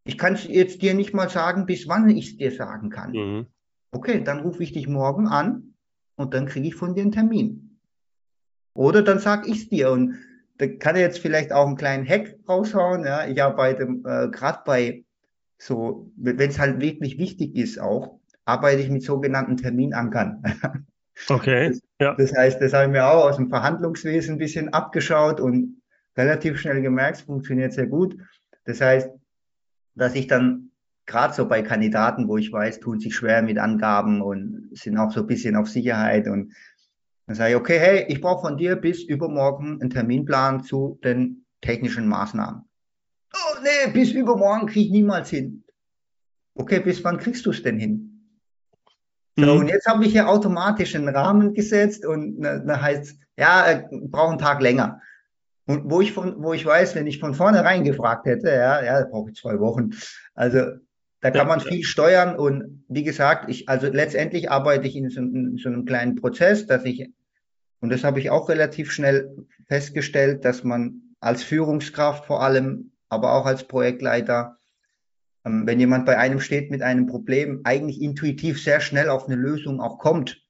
Ich 0.05 0.17
kann 0.17 0.37
jetzt 0.47 0.81
dir 0.81 0.93
nicht 0.93 1.13
mal 1.13 1.29
sagen, 1.29 1.65
bis 1.65 1.87
wann 1.87 2.09
ich 2.09 2.31
es 2.31 2.37
dir 2.37 2.51
sagen 2.51 2.89
kann. 2.89 3.11
Mhm. 3.11 3.47
Okay, 3.91 4.23
dann 4.23 4.39
rufe 4.39 4.63
ich 4.63 4.71
dich 4.71 4.87
morgen 4.87 5.27
an 5.27 5.73
und 6.15 6.33
dann 6.33 6.45
kriege 6.45 6.67
ich 6.67 6.75
von 6.75 6.95
dir 6.95 7.01
einen 7.01 7.11
Termin. 7.11 7.79
Oder 8.73 9.01
dann 9.01 9.19
sage 9.19 9.49
ich 9.49 9.63
es 9.63 9.69
dir 9.69 9.91
und 9.91 10.17
da 10.59 10.67
kann 10.67 10.95
er 10.95 11.01
jetzt 11.01 11.19
vielleicht 11.19 11.51
auch 11.51 11.67
einen 11.67 11.77
kleinen 11.77 12.07
Hack 12.07 12.35
raushauen. 12.47 13.03
Ja, 13.03 13.27
ich 13.27 13.41
arbeite 13.41 13.83
äh, 13.83 14.29
gerade 14.29 14.59
bei 14.65 15.03
so, 15.57 16.11
wenn 16.15 16.49
es 16.49 16.59
halt 16.59 16.79
wirklich 16.79 17.17
wichtig 17.17 17.55
ist 17.55 17.79
auch, 17.79 18.19
arbeite 18.45 18.81
ich 18.81 18.89
mit 18.89 19.03
sogenannten 19.03 19.57
Terminankern. 19.57 20.43
Okay. 21.29 21.69
Das, 21.69 21.81
ja. 21.99 22.15
das 22.15 22.33
heißt, 22.35 22.61
das 22.61 22.73
haben 22.73 22.93
wir 22.93 23.07
auch 23.07 23.25
aus 23.25 23.37
dem 23.37 23.49
Verhandlungswesen 23.49 24.35
ein 24.35 24.37
bisschen 24.37 24.73
abgeschaut 24.73 25.39
und 25.39 25.81
relativ 26.15 26.59
schnell 26.59 26.81
gemerkt, 26.81 27.17
es 27.17 27.23
funktioniert 27.23 27.73
sehr 27.73 27.87
gut. 27.87 28.17
Das 28.65 28.81
heißt, 28.81 29.09
dass 29.95 30.15
ich 30.15 30.27
dann 30.27 30.71
gerade 31.05 31.33
so 31.33 31.47
bei 31.47 31.61
Kandidaten, 31.61 32.27
wo 32.27 32.37
ich 32.37 32.51
weiß, 32.51 32.79
tun 32.79 32.99
sich 32.99 33.15
schwer 33.15 33.41
mit 33.41 33.57
Angaben 33.57 34.21
und 34.21 34.69
sind 34.73 34.97
auch 34.97 35.11
so 35.11 35.21
ein 35.21 35.27
bisschen 35.27 35.55
auf 35.55 35.69
Sicherheit 35.69 36.27
und 36.27 36.53
dann 37.25 37.35
sage 37.35 37.51
ich, 37.51 37.57
okay, 37.57 37.79
hey, 37.79 38.05
ich 38.07 38.21
brauche 38.21 38.41
von 38.41 38.57
dir 38.57 38.75
bis 38.75 39.03
übermorgen 39.03 39.81
einen 39.81 39.89
Terminplan 39.89 40.63
zu 40.63 40.99
den 41.03 41.45
technischen 41.61 42.07
Maßnahmen. 42.07 42.63
Oh, 43.33 43.57
nee, 43.61 43.91
bis 43.91 44.11
übermorgen 44.11 44.67
kriege 44.67 44.85
ich 44.85 44.91
niemals 44.91 45.29
hin. 45.29 45.63
Okay, 46.55 46.79
bis 46.79 47.03
wann 47.03 47.17
kriegst 47.17 47.45
du 47.45 47.51
es 47.51 47.61
denn 47.63 47.77
hin? 47.77 48.06
So, 49.39 49.45
mhm. 49.45 49.59
und 49.59 49.67
jetzt 49.67 49.85
habe 49.85 50.03
ich 50.03 50.11
hier 50.11 50.27
automatisch 50.27 50.95
einen 50.95 51.09
Rahmen 51.09 51.53
gesetzt 51.53 52.05
und 52.05 52.41
da 52.41 52.81
heißt, 52.81 53.15
ja, 53.37 53.71
äh, 53.71 53.83
braucht 53.91 54.31
einen 54.31 54.39
Tag 54.39 54.61
länger. 54.61 54.99
Und 55.67 55.91
wo 55.91 56.01
ich 56.01 56.13
von, 56.13 56.41
wo 56.41 56.53
ich 56.53 56.65
weiß, 56.65 56.95
wenn 56.95 57.07
ich 57.07 57.19
von 57.19 57.35
vornherein 57.35 57.83
gefragt 57.83 58.25
hätte, 58.25 58.49
ja, 58.49 58.83
ja, 58.83 59.05
brauche 59.05 59.29
ich 59.29 59.35
zwei 59.35 59.59
Wochen. 59.59 59.91
Also 60.33 60.61
da 61.19 61.31
kann 61.31 61.47
man 61.47 61.59
viel 61.59 61.83
steuern 61.83 62.35
und 62.35 62.85
wie 62.87 63.03
gesagt, 63.03 63.49
ich, 63.49 63.67
also 63.67 63.87
letztendlich 63.87 64.49
arbeite 64.49 64.87
ich 64.87 64.95
in 64.95 65.09
so, 65.09 65.19
in 65.19 65.57
so 65.57 65.69
einem 65.69 65.85
kleinen 65.85 66.15
Prozess, 66.15 66.67
dass 66.67 66.85
ich, 66.85 67.11
und 67.79 67.89
das 67.89 68.03
habe 68.03 68.19
ich 68.19 68.29
auch 68.29 68.49
relativ 68.49 68.91
schnell 68.91 69.35
festgestellt, 69.67 70.45
dass 70.45 70.63
man 70.63 71.01
als 71.19 71.43
Führungskraft 71.43 72.25
vor 72.25 72.41
allem, 72.43 72.91
aber 73.09 73.33
auch 73.33 73.45
als 73.45 73.65
Projektleiter 73.65 74.57
wenn 75.47 75.79
jemand 75.79 76.05
bei 76.05 76.17
einem 76.17 76.39
steht 76.39 76.71
mit 76.71 76.81
einem 76.81 77.07
Problem, 77.07 77.61
eigentlich 77.63 78.01
intuitiv 78.01 78.61
sehr 78.61 78.79
schnell 78.79 79.09
auf 79.09 79.27
eine 79.27 79.35
Lösung 79.35 79.81
auch 79.81 79.99
kommt. 79.99 80.43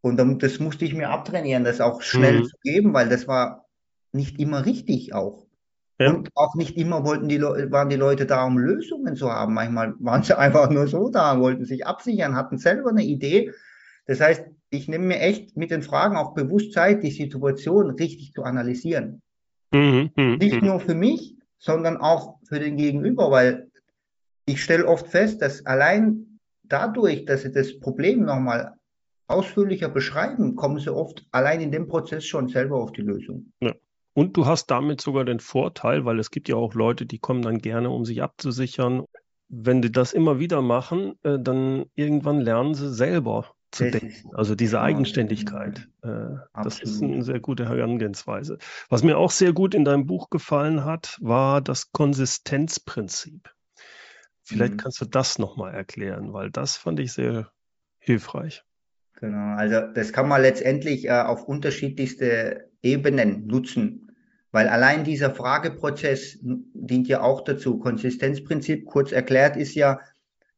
Und 0.00 0.16
dann, 0.16 0.38
das 0.38 0.58
musste 0.60 0.84
ich 0.84 0.94
mir 0.94 1.10
abtrainieren, 1.10 1.64
das 1.64 1.80
auch 1.80 2.02
schnell 2.02 2.40
mhm. 2.40 2.44
zu 2.44 2.56
geben, 2.62 2.94
weil 2.94 3.08
das 3.08 3.26
war 3.26 3.66
nicht 4.12 4.38
immer 4.38 4.64
richtig 4.64 5.14
auch. 5.14 5.46
Ja. 5.98 6.12
Und 6.12 6.30
auch 6.36 6.54
nicht 6.54 6.76
immer 6.76 7.04
wollten 7.04 7.28
die 7.28 7.42
waren 7.42 7.88
die 7.88 7.96
Leute 7.96 8.24
da, 8.24 8.44
um 8.44 8.56
Lösungen 8.56 9.16
zu 9.16 9.32
haben. 9.32 9.54
Manchmal 9.54 9.94
waren 9.98 10.22
sie 10.22 10.38
einfach 10.38 10.70
nur 10.70 10.86
so 10.86 11.08
da, 11.08 11.40
wollten 11.40 11.64
sich 11.64 11.86
absichern, 11.86 12.36
hatten 12.36 12.58
selber 12.58 12.90
eine 12.90 13.02
Idee. 13.02 13.52
Das 14.06 14.20
heißt, 14.20 14.44
ich 14.70 14.88
nehme 14.88 15.06
mir 15.06 15.20
echt 15.20 15.56
mit 15.56 15.70
den 15.70 15.82
Fragen 15.82 16.16
auch 16.16 16.34
bewusst 16.34 16.72
Zeit, 16.72 17.02
die 17.02 17.10
Situation 17.10 17.90
richtig 17.90 18.32
zu 18.32 18.44
analysieren. 18.44 19.22
Mhm, 19.72 20.10
mh, 20.14 20.36
nicht 20.36 20.62
mhm. 20.62 20.68
nur 20.68 20.80
für 20.80 20.94
mich, 20.94 21.36
sondern 21.58 21.96
auch 21.96 22.38
für 22.44 22.60
den 22.60 22.76
Gegenüber, 22.76 23.30
weil 23.30 23.67
ich 24.48 24.62
stelle 24.62 24.86
oft 24.86 25.08
fest, 25.08 25.42
dass 25.42 25.64
allein 25.66 26.40
dadurch, 26.64 27.24
dass 27.24 27.42
sie 27.42 27.52
das 27.52 27.78
Problem 27.78 28.24
nochmal 28.24 28.74
ausführlicher 29.26 29.88
beschreiben, 29.88 30.56
kommen 30.56 30.78
sie 30.78 30.94
oft 30.94 31.26
allein 31.30 31.60
in 31.60 31.70
dem 31.70 31.86
Prozess 31.86 32.24
schon 32.24 32.48
selber 32.48 32.76
auf 32.76 32.92
die 32.92 33.02
Lösung. 33.02 33.52
Ja. 33.60 33.74
Und 34.14 34.36
du 34.36 34.46
hast 34.46 34.66
damit 34.66 35.00
sogar 35.00 35.24
den 35.24 35.38
Vorteil, 35.38 36.04
weil 36.04 36.18
es 36.18 36.30
gibt 36.30 36.48
ja 36.48 36.56
auch 36.56 36.74
Leute, 36.74 37.06
die 37.06 37.18
kommen 37.18 37.42
dann 37.42 37.58
gerne, 37.58 37.90
um 37.90 38.04
sich 38.04 38.22
abzusichern. 38.22 39.04
Wenn 39.48 39.80
die 39.80 39.92
das 39.92 40.12
immer 40.12 40.40
wieder 40.40 40.60
machen, 40.60 41.14
äh, 41.22 41.38
dann 41.38 41.84
irgendwann 41.94 42.40
lernen 42.40 42.74
sie 42.74 42.92
selber 42.92 43.52
zu 43.70 43.84
das 43.84 44.00
denken. 44.00 44.30
Also 44.34 44.54
diese 44.54 44.76
genau. 44.76 44.82
Eigenständigkeit. 44.82 45.88
Äh, 46.02 46.08
das 46.62 46.80
ist 46.80 47.02
eine 47.02 47.22
sehr 47.22 47.38
gute 47.38 47.68
Herangehensweise. 47.68 48.58
Was 48.88 49.04
mir 49.04 49.18
auch 49.18 49.30
sehr 49.30 49.52
gut 49.52 49.74
in 49.74 49.84
deinem 49.84 50.06
Buch 50.06 50.30
gefallen 50.30 50.84
hat, 50.84 51.16
war 51.20 51.60
das 51.60 51.92
Konsistenzprinzip. 51.92 53.50
Vielleicht 54.48 54.74
mhm. 54.74 54.76
kannst 54.78 55.00
du 55.02 55.04
das 55.04 55.38
nochmal 55.38 55.74
erklären, 55.74 56.32
weil 56.32 56.50
das 56.50 56.78
fand 56.78 56.98
ich 57.00 57.12
sehr 57.12 57.52
hilfreich. 57.98 58.64
Genau, 59.20 59.56
also 59.56 59.92
das 59.92 60.14
kann 60.14 60.26
man 60.26 60.40
letztendlich 60.40 61.04
äh, 61.04 61.10
auf 61.10 61.44
unterschiedlichste 61.44 62.70
Ebenen 62.82 63.46
nutzen, 63.46 64.16
weil 64.50 64.68
allein 64.68 65.04
dieser 65.04 65.32
Frageprozess 65.32 66.38
dient 66.40 67.08
ja 67.08 67.20
auch 67.20 67.42
dazu. 67.42 67.78
Konsistenzprinzip, 67.78 68.86
kurz 68.86 69.12
erklärt, 69.12 69.56
ist 69.58 69.74
ja, 69.74 70.00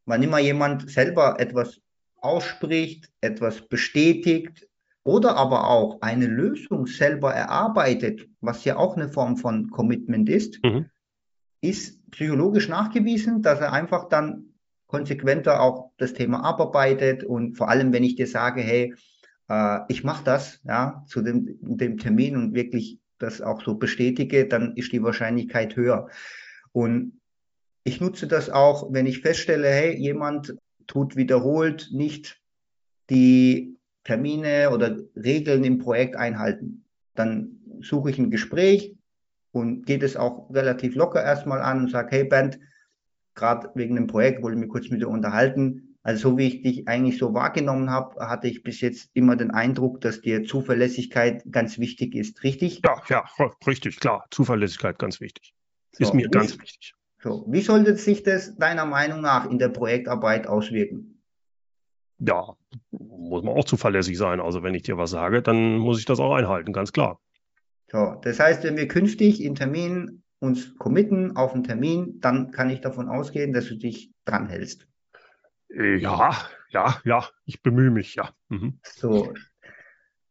wann 0.05 0.23
immer 0.23 0.39
jemand 0.39 0.89
selber 0.89 1.41
etwas 1.41 1.81
ausspricht, 2.15 3.11
etwas 3.21 3.63
bestätigt 3.63 4.69
oder 5.03 5.37
aber 5.37 5.69
auch 5.69 6.01
eine 6.01 6.27
Lösung 6.27 6.87
selber 6.87 7.35
erarbeitet, 7.35 8.29
was 8.41 8.65
ja 8.65 8.77
auch 8.77 8.97
eine 8.97 9.09
Form 9.09 9.37
von 9.37 9.69
Commitment 9.71 10.29
ist, 10.29 10.63
mhm 10.63 10.91
ist 11.61 12.11
psychologisch 12.11 12.69
nachgewiesen, 12.69 13.43
dass 13.43 13.61
er 13.61 13.73
einfach 13.73 14.09
dann 14.09 14.55
konsequenter 14.87 15.61
auch 15.61 15.93
das 15.99 16.15
Thema 16.15 16.43
abarbeitet 16.43 17.23
und 17.23 17.57
vor 17.57 17.69
allem, 17.69 17.93
wenn 17.93 18.03
ich 18.03 18.17
dir 18.17 18.27
sage, 18.27 18.61
hey, 18.61 18.95
äh, 19.49 19.81
ich 19.89 20.03
mache 20.03 20.25
das, 20.25 20.61
ja, 20.65 21.05
zu 21.07 21.23
dem, 21.23 21.59
dem 21.61 21.99
Termin 21.99 22.37
und 22.37 22.55
wirklich 22.55 22.99
das 23.19 23.41
auch 23.41 23.63
so 23.63 23.75
bestätige, 23.75 24.47
dann 24.47 24.75
ist 24.77 24.93
die 24.93 25.03
Wahrscheinlichkeit 25.03 25.77
höher. 25.77 26.09
Und 26.73 27.21
ich 27.85 28.01
nutze 28.01 28.27
das 28.27 28.51
auch, 28.51 28.93
wenn 28.93 29.07
ich 29.07 29.21
feststelle, 29.21 29.69
hey, 29.69 29.97
jemand 29.97 30.57
tut 30.87 31.17
wiederholt 31.17 31.91
nicht 31.93 32.41
die 33.11 33.77
Termine 34.05 34.71
oder 34.71 34.99
Regeln 35.15 35.65
im 35.65 35.79
Projekt 35.79 36.17
einhalten. 36.17 36.85
Dann 37.15 37.61
suche 37.81 38.11
ich 38.11 38.19
ein 38.19 38.31
Gespräch, 38.31 38.97
und 39.53 39.87
geht 39.87 40.03
es 40.03 40.17
auch 40.17 40.49
relativ 40.51 40.95
locker 40.95 41.23
erstmal 41.23 41.61
an 41.61 41.81
und 41.81 41.91
sage, 41.91 42.09
hey 42.17 42.25
Bernd, 42.25 42.59
gerade 43.35 43.71
wegen 43.75 43.97
dem 43.97 44.07
Projekt 44.07 44.43
wollte 44.43 44.57
ich 44.57 44.61
mich 44.61 44.71
kurz 44.71 44.91
mit 44.91 45.01
dir 45.01 45.09
unterhalten. 45.09 45.97
Also 46.03 46.31
so 46.31 46.39
wie 46.39 46.47
ich 46.47 46.63
dich 46.63 46.89
eigentlich 46.89 47.19
so 47.19 47.35
wahrgenommen 47.35 47.91
habe, 47.91 48.27
hatte 48.27 48.49
ich 48.49 48.63
bis 48.63 48.81
jetzt 48.81 49.11
immer 49.13 49.37
den 49.37 49.51
Eindruck, 49.51 50.01
dass 50.01 50.23
dir 50.23 50.45
Zuverlässigkeit 50.45 51.45
ganz 51.51 51.79
wichtig 51.79 52.15
ist, 52.15 52.43
richtig? 52.43 52.81
Ja, 52.85 53.03
ja, 53.09 53.25
richtig, 53.67 54.01
klar. 54.01 54.25
Zuverlässigkeit 54.31 54.99
ganz 54.99 55.21
wichtig. 55.21 55.55
So, 55.93 56.05
ist 56.05 56.15
mir 56.15 56.27
wie, 56.27 56.31
ganz 56.31 56.59
wichtig. 56.59 56.95
So, 57.19 57.45
wie 57.49 57.61
sollte 57.61 57.97
sich 57.97 58.23
das 58.23 58.57
deiner 58.57 58.87
Meinung 58.87 59.21
nach 59.21 59.51
in 59.51 59.59
der 59.59 59.69
Projektarbeit 59.69 60.47
auswirken? 60.47 61.23
Ja, 62.19 62.55
muss 62.91 63.43
man 63.43 63.55
auch 63.55 63.65
zuverlässig 63.65 64.17
sein. 64.17 64.41
Also 64.41 64.63
wenn 64.63 64.75
ich 64.75 64.83
dir 64.83 64.97
was 64.97 65.11
sage, 65.11 65.43
dann 65.43 65.77
muss 65.77 65.99
ich 65.99 66.07
das 66.07 66.21
auch 66.21 66.35
einhalten, 66.35 66.73
ganz 66.73 66.93
klar. 66.93 67.21
So, 67.91 68.21
das 68.23 68.39
heißt, 68.39 68.63
wenn 68.65 68.77
wir 68.77 68.87
künftig 68.87 69.43
in 69.43 69.55
Termin 69.55 70.23
uns 70.39 70.77
committen 70.79 71.37
auf 71.37 71.55
einen 71.55 71.65
Termin, 71.65 72.21
dann 72.21 72.51
kann 72.51 72.71
ich 72.71 72.81
davon 72.81 73.09
ausgehen, 73.09 73.53
dass 73.53 73.67
du 73.67 73.77
dich 73.77 74.13
dran 74.25 74.49
hältst. 74.49 74.87
Äh, 75.69 75.97
ja, 75.97 76.35
ja, 76.71 77.01
ja, 77.05 77.29
ich 77.45 77.63
bemühe 77.63 77.91
mich, 77.91 78.15
ja. 78.15 78.31
Mhm. 78.49 78.79
So. 78.85 79.35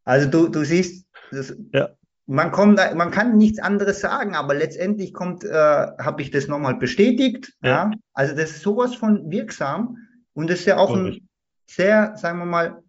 Also 0.03 0.29
du, 0.29 0.47
du 0.47 0.63
siehst, 0.63 1.05
das, 1.31 1.55
ja. 1.73 1.89
man 2.25 2.51
kommt, 2.51 2.77
man 2.95 3.11
kann 3.11 3.37
nichts 3.37 3.59
anderes 3.59 3.99
sagen, 3.99 4.35
aber 4.35 4.55
letztendlich 4.55 5.13
kommt, 5.13 5.43
äh, 5.43 5.53
habe 5.53 6.21
ich 6.21 6.31
das 6.31 6.47
nochmal 6.47 6.75
bestätigt. 6.75 7.53
Ja. 7.61 7.69
ja. 7.69 7.91
Also 8.13 8.35
das 8.35 8.51
ist 8.51 8.61
sowas 8.61 8.95
von 8.95 9.29
wirksam 9.29 9.97
und 10.33 10.49
das 10.49 10.61
ist 10.61 10.65
ja 10.65 10.77
auch 10.77 10.95
ein 10.95 11.27
sehr, 11.67 12.15
sagen 12.15 12.39
wir 12.39 12.45
mal, 12.45 12.81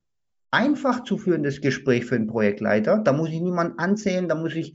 einfach 0.50 1.04
zu 1.04 1.18
führendes 1.18 1.60
Gespräch 1.60 2.06
für 2.06 2.16
einen 2.16 2.26
Projektleiter. 2.26 2.98
Da 2.98 3.12
muss 3.12 3.30
ich 3.30 3.40
niemanden 3.40 3.78
ansehen, 3.78 4.28
da 4.28 4.34
muss 4.34 4.54
ich, 4.54 4.74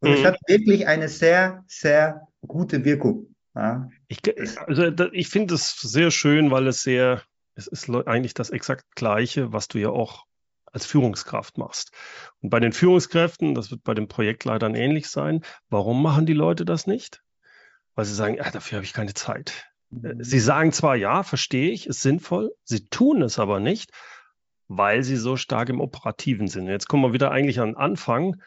und 0.00 0.12
es 0.12 0.20
mhm. 0.20 0.26
hat 0.26 0.38
wirklich 0.46 0.86
eine 0.86 1.08
sehr, 1.08 1.64
sehr 1.66 2.28
gute 2.46 2.84
Wirkung. 2.84 3.34
Ja. 3.54 3.88
Ich, 4.08 4.20
also 4.66 4.86
ich 5.12 5.28
finde 5.28 5.54
es 5.54 5.72
sehr 5.80 6.10
schön, 6.10 6.50
weil 6.50 6.66
es 6.66 6.82
sehr, 6.82 7.22
es 7.54 7.66
ist 7.66 7.90
eigentlich 7.90 8.34
das 8.34 8.50
exakt 8.50 8.84
Gleiche, 8.94 9.52
was 9.52 9.68
du 9.68 9.78
ja 9.78 9.90
auch 9.90 10.24
als 10.72 10.86
Führungskraft 10.86 11.58
machst. 11.58 11.90
Und 12.40 12.50
bei 12.50 12.60
den 12.60 12.72
Führungskräften, 12.72 13.54
das 13.54 13.70
wird 13.70 13.82
bei 13.82 13.94
den 13.94 14.08
Projektleitern 14.08 14.74
ähnlich 14.74 15.08
sein, 15.08 15.44
warum 15.68 16.02
machen 16.02 16.26
die 16.26 16.32
Leute 16.32 16.64
das 16.64 16.86
nicht? 16.86 17.22
Weil 17.94 18.04
sie 18.04 18.14
sagen, 18.14 18.36
ja, 18.36 18.48
dafür 18.50 18.76
habe 18.76 18.84
ich 18.84 18.92
keine 18.92 19.14
Zeit. 19.14 19.64
Mhm. 19.90 20.22
Sie 20.22 20.38
sagen 20.38 20.72
zwar, 20.72 20.94
ja, 20.94 21.24
verstehe 21.24 21.70
ich, 21.72 21.86
ist 21.88 22.02
sinnvoll, 22.02 22.52
sie 22.64 22.86
tun 22.88 23.22
es 23.22 23.38
aber 23.38 23.58
nicht, 23.58 23.90
weil 24.72 25.02
sie 25.02 25.16
so 25.16 25.36
stark 25.36 25.68
im 25.68 25.80
Operativen 25.80 26.46
sind. 26.46 26.68
Jetzt 26.68 26.88
kommen 26.88 27.02
wir 27.02 27.12
wieder 27.12 27.32
eigentlich 27.32 27.58
an 27.58 27.70
den 27.70 27.76
Anfang. 27.76 28.40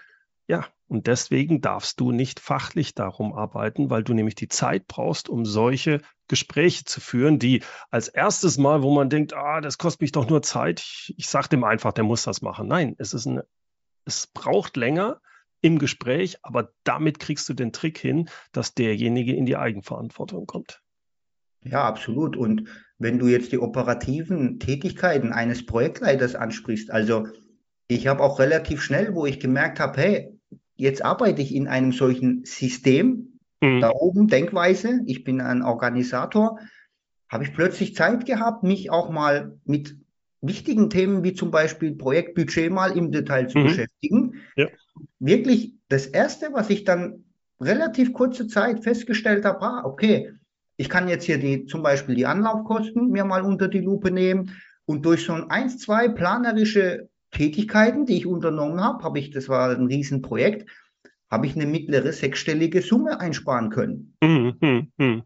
Ja, 0.48 0.66
und 0.88 1.08
deswegen 1.08 1.60
darfst 1.60 2.00
du 2.00 2.14
nicht 2.14 2.40
fachlich 2.40 2.96
darum 2.96 3.34
arbeiten, 3.34 3.90
weil 3.90 4.04
du 4.04 4.14
nämlich 4.14 4.36
die 4.36 4.48
Zeit 4.48 4.88
brauchst, 4.88 5.28
um 5.28 5.44
solche 5.44 6.00
Gespräche 6.30 6.86
zu 6.86 7.02
führen, 7.02 7.40
die 7.40 7.62
als 7.92 8.08
erstes 8.08 8.58
Mal, 8.58 8.84
wo 8.84 8.94
man 8.96 9.10
denkt, 9.10 9.34
ah, 9.34 9.60
das 9.60 9.78
kostet 9.78 10.00
mich 10.00 10.14
doch 10.14 10.30
nur 10.30 10.42
Zeit, 10.42 10.80
ich, 10.80 11.14
ich 11.18 11.28
sage 11.28 11.50
dem 11.50 11.66
einfach, 11.66 11.92
der 11.92 12.06
muss 12.06 12.24
das 12.24 12.42
machen. 12.42 12.70
Nein, 12.70 12.96
es 13.00 13.14
ist 13.14 13.26
ein, 13.26 13.42
es 14.06 14.28
braucht 14.28 14.78
länger, 14.78 15.20
im 15.60 15.78
Gespräch, 15.78 16.38
aber 16.42 16.72
damit 16.86 17.20
kriegst 17.20 17.48
du 17.50 17.54
den 17.54 17.74
Trick 17.74 17.98
hin, 17.98 18.30
dass 18.54 18.76
derjenige 18.76 19.34
in 19.34 19.46
die 19.46 19.58
Eigenverantwortung 19.58 20.46
kommt. 20.46 20.82
Ja, 21.64 21.84
absolut. 21.86 22.36
Und 22.36 22.70
wenn 23.04 23.20
du 23.20 23.28
jetzt 23.28 23.52
die 23.52 23.60
operativen 23.60 24.60
Tätigkeiten 24.60 25.34
eines 25.34 25.66
Projektleiters 25.66 26.36
ansprichst, 26.36 26.89
also 26.89 27.28
ich 27.88 28.08
habe 28.08 28.24
auch 28.24 28.39
relativ 28.39 28.82
schnell, 28.82 29.13
wo 29.13 29.26
ich 29.26 29.39
gemerkt 29.39 29.80
habe, 29.80 30.02
hey, 30.02 30.39
jetzt 30.76 31.04
arbeite 31.04 31.42
ich 31.42 31.54
in 31.54 31.68
einem 31.68 31.92
solchen 31.92 32.46
System, 32.46 33.39
mhm. 33.62 33.82
da 33.82 33.92
oben 33.92 34.28
Denkweise, 34.28 35.02
ich 35.06 35.24
bin 35.24 35.42
ein 35.42 35.62
Organisator, 35.62 36.60
habe 37.30 37.44
ich 37.44 37.54
plötzlich 37.54 37.94
Zeit 37.94 38.26
gehabt, 38.26 38.63
mich 38.63 38.89
auch 38.89 39.10
mal 39.10 39.58
mit 39.66 39.98
wichtigen 40.42 40.89
Themen 40.89 41.24
wie 41.24 41.34
zum 41.34 41.52
Beispiel 41.52 41.96
Projektbudget 41.96 42.72
mal 42.72 42.98
im 42.98 43.12
Detail 43.12 43.48
zu 43.48 43.60
mhm. 43.60 43.63
beschäftigen. 43.66 44.34
Ja. 44.56 44.68
Wirklich 45.20 45.74
das 45.89 46.06
Erste, 46.06 46.50
was 46.54 46.70
ich 46.70 46.86
dann 46.86 47.26
relativ 47.60 48.13
kurze 48.13 48.48
Zeit 48.48 48.84
festgestellt 48.84 49.46
habe, 49.46 49.62
ah, 49.62 49.82
okay, 49.86 50.32
ich 50.78 50.90
kann 50.90 51.08
jetzt 51.08 51.26
hier 51.26 51.38
die, 51.38 51.66
zum 51.66 51.84
Beispiel 51.84 52.16
die 52.16 52.26
Anlaufkosten 52.26 53.10
mir 53.10 53.26
mal 53.26 53.42
unter 53.42 53.68
die 53.68 53.80
Lupe 53.80 54.12
nehmen 54.12 54.52
und 54.86 55.06
durch 55.06 55.26
so 55.26 55.34
ein 55.34 55.50
eins, 55.50 55.80
zwei 55.80 56.08
planerische 56.08 57.10
Tätigkeiten, 57.32 58.06
die 58.06 58.18
ich 58.18 58.26
unternommen 58.26 58.82
habe, 58.82 59.04
habe 59.04 59.20
ich, 59.20 59.32
das 59.32 59.50
war 59.50 59.72
ein 59.72 59.88
Riesenprojekt, 59.88 60.70
habe 61.30 61.48
ich 61.48 61.56
eine 61.56 61.66
mittlere 61.66 62.12
sechsstellige 62.12 62.82
Summe 62.82 63.20
einsparen 63.20 63.70
können. 63.70 64.16
Mhm, 64.24 64.92
mh. 64.98 65.24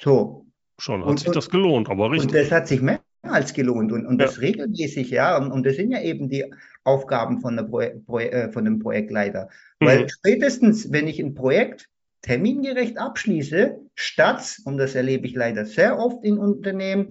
So. 0.00 0.46
Schon 0.78 1.02
hat 1.02 1.10
und, 1.10 1.20
sich 1.20 1.30
das 1.30 1.48
gelohnt, 1.48 1.88
aber 1.88 2.10
richtig. 2.10 2.30
Und 2.30 2.34
das 2.36 2.50
hat 2.50 2.66
sich 2.66 2.82
mehr 2.82 3.00
als 3.22 3.52
gelohnt 3.54 3.92
und, 3.92 4.04
und 4.04 4.20
ja. 4.20 4.26
das 4.26 4.40
regelmäßig, 4.40 5.10
ja. 5.10 5.36
Und, 5.36 5.52
und, 5.52 5.64
das 5.64 5.76
sind 5.76 5.92
ja 5.92 6.00
eben 6.02 6.28
die 6.28 6.44
Aufgaben 6.82 7.40
von, 7.40 7.54
der 7.56 7.62
Pro, 7.64 7.82
Pro, 8.04 8.18
äh, 8.18 8.50
von 8.50 8.64
dem 8.64 8.80
Projektleiter. 8.80 9.48
Mhm. 9.78 9.86
Weil 9.86 10.08
spätestens, 10.08 10.90
wenn 10.90 11.06
ich 11.06 11.20
ein 11.20 11.34
Projekt 11.34 11.88
termingerecht 12.22 12.98
abschließe, 12.98 13.78
statt, 13.94 14.58
und 14.64 14.78
das 14.78 14.94
erlebe 14.94 15.26
ich 15.26 15.34
leider 15.34 15.66
sehr 15.66 15.98
oft 15.98 16.24
in 16.24 16.38
Unternehmen, 16.38 17.10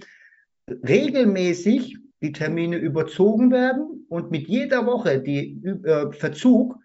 regelmäßig 0.67 1.98
die 2.22 2.32
Termine 2.32 2.78
überzogen 2.78 3.52
werden 3.52 4.06
und 4.10 4.32
mit 4.32 4.48
jeder 4.48 4.86
Woche 4.86 5.20
die 5.20 5.62
äh, 5.63 6.12
Verzug 6.12 6.76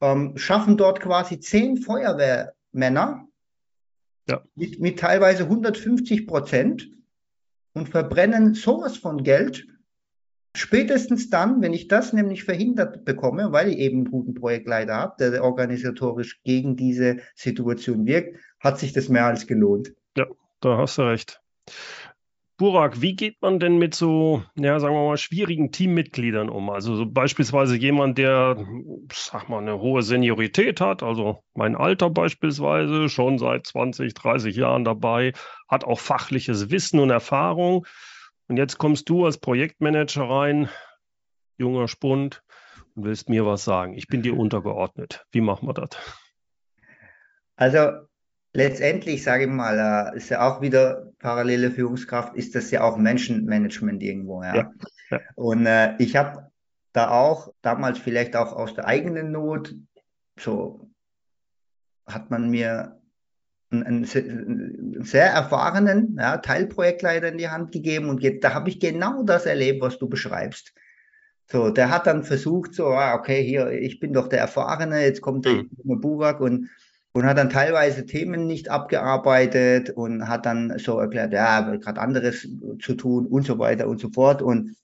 ähm, 0.00 0.36
schaffen 0.36 0.76
dort 0.76 1.00
quasi 1.00 1.40
zehn 1.40 1.76
Feuerwehrmänner 1.76 3.26
ja. 4.28 4.42
mit, 4.54 4.80
mit 4.80 4.98
teilweise 4.98 5.44
150 5.44 6.26
Prozent 6.26 6.90
und 7.74 7.88
verbrennen 7.88 8.54
sowas 8.54 8.96
von 8.96 9.22
Geld. 9.22 9.66
Spätestens 10.56 11.28
dann, 11.28 11.60
wenn 11.60 11.74
ich 11.74 11.88
das 11.88 12.14
nämlich 12.14 12.44
verhindert 12.44 13.04
bekomme, 13.04 13.52
weil 13.52 13.68
ich 13.68 13.78
eben 13.78 13.98
einen 13.98 14.10
guten 14.10 14.34
Projektleiter 14.34 14.94
habe, 14.94 15.30
der 15.30 15.44
organisatorisch 15.44 16.42
gegen 16.44 16.76
diese 16.76 17.18
Situation 17.34 18.06
wirkt, 18.06 18.38
hat 18.66 18.78
sich 18.78 18.92
das 18.92 19.08
mehr 19.08 19.26
als 19.26 19.46
gelohnt. 19.46 19.94
Ja, 20.16 20.26
da 20.60 20.76
hast 20.76 20.98
du 20.98 21.02
recht. 21.02 21.40
Burak, 22.58 23.02
wie 23.02 23.14
geht 23.14 23.42
man 23.42 23.60
denn 23.60 23.76
mit 23.76 23.94
so, 23.94 24.42
ja, 24.56 24.80
sagen 24.80 24.94
wir 24.94 25.04
mal, 25.06 25.18
schwierigen 25.18 25.72
Teammitgliedern 25.72 26.48
um? 26.48 26.70
Also 26.70 26.96
so 26.96 27.04
beispielsweise 27.04 27.76
jemand, 27.76 28.16
der, 28.16 28.56
sag 29.12 29.50
mal, 29.50 29.58
eine 29.58 29.78
hohe 29.78 30.02
Seniorität 30.02 30.80
hat, 30.80 31.02
also 31.02 31.44
mein 31.54 31.76
Alter 31.76 32.08
beispielsweise, 32.08 33.10
schon 33.10 33.38
seit 33.38 33.66
20, 33.66 34.14
30 34.14 34.56
Jahren 34.56 34.84
dabei, 34.84 35.34
hat 35.68 35.84
auch 35.84 36.00
fachliches 36.00 36.70
Wissen 36.70 36.98
und 36.98 37.10
Erfahrung. 37.10 37.86
Und 38.48 38.56
jetzt 38.56 38.78
kommst 38.78 39.10
du 39.10 39.26
als 39.26 39.36
Projektmanager 39.36 40.22
rein, 40.22 40.70
junger 41.58 41.88
Spund, 41.88 42.42
und 42.94 43.04
willst 43.04 43.28
mir 43.28 43.44
was 43.44 43.64
sagen. 43.64 43.92
Ich 43.92 44.06
bin 44.06 44.22
dir 44.22 44.34
untergeordnet. 44.34 45.26
Wie 45.30 45.42
machen 45.42 45.68
wir 45.68 45.74
das? 45.74 45.90
Also 47.56 48.06
letztendlich, 48.56 49.22
sage 49.22 49.44
ich 49.44 49.50
mal, 49.50 50.12
äh, 50.14 50.16
ist 50.16 50.30
ja 50.30 50.48
auch 50.48 50.60
wieder 50.60 51.12
parallele 51.18 51.70
Führungskraft, 51.70 52.34
ist 52.36 52.54
das 52.54 52.70
ja 52.70 52.82
auch 52.82 52.96
Menschenmanagement 52.96 54.02
irgendwo. 54.02 54.42
Ja. 54.42 54.56
ja, 54.56 54.72
ja. 55.10 55.20
Und 55.34 55.66
äh, 55.66 55.94
ich 55.98 56.16
habe 56.16 56.50
da 56.92 57.10
auch 57.10 57.52
damals 57.62 57.98
vielleicht 57.98 58.34
auch 58.34 58.52
aus 58.52 58.74
der 58.74 58.86
eigenen 58.86 59.30
Not, 59.30 59.74
so 60.38 60.90
hat 62.06 62.30
man 62.30 62.48
mir 62.50 62.98
einen, 63.70 63.84
einen 63.84 65.04
sehr 65.04 65.26
erfahrenen 65.26 66.16
ja, 66.18 66.38
Teilprojektleiter 66.38 67.28
in 67.28 67.38
die 67.38 67.48
Hand 67.48 67.72
gegeben 67.72 68.08
und 68.08 68.22
da 68.42 68.54
habe 68.54 68.70
ich 68.70 68.80
genau 68.80 69.22
das 69.22 69.44
erlebt, 69.44 69.82
was 69.82 69.98
du 69.98 70.08
beschreibst. 70.08 70.72
So, 71.48 71.70
der 71.70 71.90
hat 71.90 72.06
dann 72.06 72.24
versucht, 72.24 72.74
so, 72.74 72.88
ah, 72.88 73.14
okay, 73.14 73.42
hier, 73.44 73.70
ich 73.70 74.00
bin 74.00 74.12
doch 74.12 74.28
der 74.28 74.40
Erfahrene, 74.40 75.02
jetzt 75.02 75.20
kommt 75.20 75.44
der 75.44 75.64
mhm. 75.84 76.00
Burak 76.00 76.40
und 76.40 76.70
und 77.16 77.24
hat 77.24 77.38
dann 77.38 77.48
teilweise 77.48 78.04
Themen 78.04 78.46
nicht 78.46 78.68
abgearbeitet 78.68 79.88
und 79.88 80.28
hat 80.28 80.44
dann 80.44 80.78
so 80.78 80.98
erklärt, 80.98 81.32
ja, 81.32 81.62
gerade 81.76 81.98
anderes 81.98 82.46
zu 82.78 82.94
tun 82.94 83.24
und 83.24 83.46
so 83.46 83.58
weiter 83.58 83.88
und 83.88 83.98
so 83.98 84.10
fort. 84.10 84.42
Und 84.42 84.76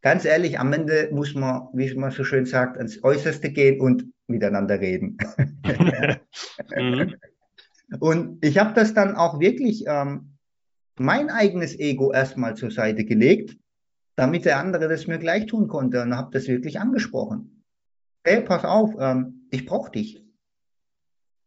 ganz 0.00 0.24
ehrlich, 0.24 0.58
am 0.58 0.72
Ende 0.72 1.10
muss 1.12 1.36
man, 1.36 1.68
wie 1.72 1.94
man 1.94 2.10
so 2.10 2.24
schön 2.24 2.46
sagt, 2.46 2.78
ans 2.78 3.04
Äußerste 3.04 3.50
gehen 3.50 3.80
und 3.80 4.06
miteinander 4.26 4.80
reden. 4.80 5.18
mhm. 6.76 7.14
Und 8.00 8.44
ich 8.44 8.58
habe 8.58 8.74
das 8.74 8.92
dann 8.92 9.14
auch 9.14 9.38
wirklich 9.38 9.84
ähm, 9.86 10.32
mein 10.98 11.30
eigenes 11.30 11.78
Ego 11.78 12.12
erstmal 12.12 12.56
zur 12.56 12.72
Seite 12.72 13.04
gelegt, 13.04 13.56
damit 14.16 14.46
der 14.46 14.58
andere 14.58 14.88
das 14.88 15.06
mir 15.06 15.18
gleich 15.18 15.46
tun 15.46 15.68
konnte 15.68 16.02
und 16.02 16.16
habe 16.16 16.32
das 16.32 16.48
wirklich 16.48 16.80
angesprochen. 16.80 17.62
Hey, 18.24 18.40
pass 18.40 18.64
auf, 18.64 18.96
ähm, 18.98 19.46
ich 19.52 19.64
brauche 19.64 19.92
dich. 19.92 20.22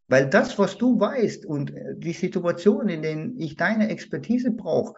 Weil 0.07 0.29
das, 0.29 0.59
was 0.59 0.77
du 0.77 0.99
weißt 0.99 1.45
und 1.45 1.73
äh, 1.73 1.95
die 1.97 2.13
Situation, 2.13 2.89
in 2.89 3.01
denen 3.01 3.39
ich 3.39 3.55
deine 3.55 3.89
Expertise 3.89 4.51
brauche, 4.51 4.95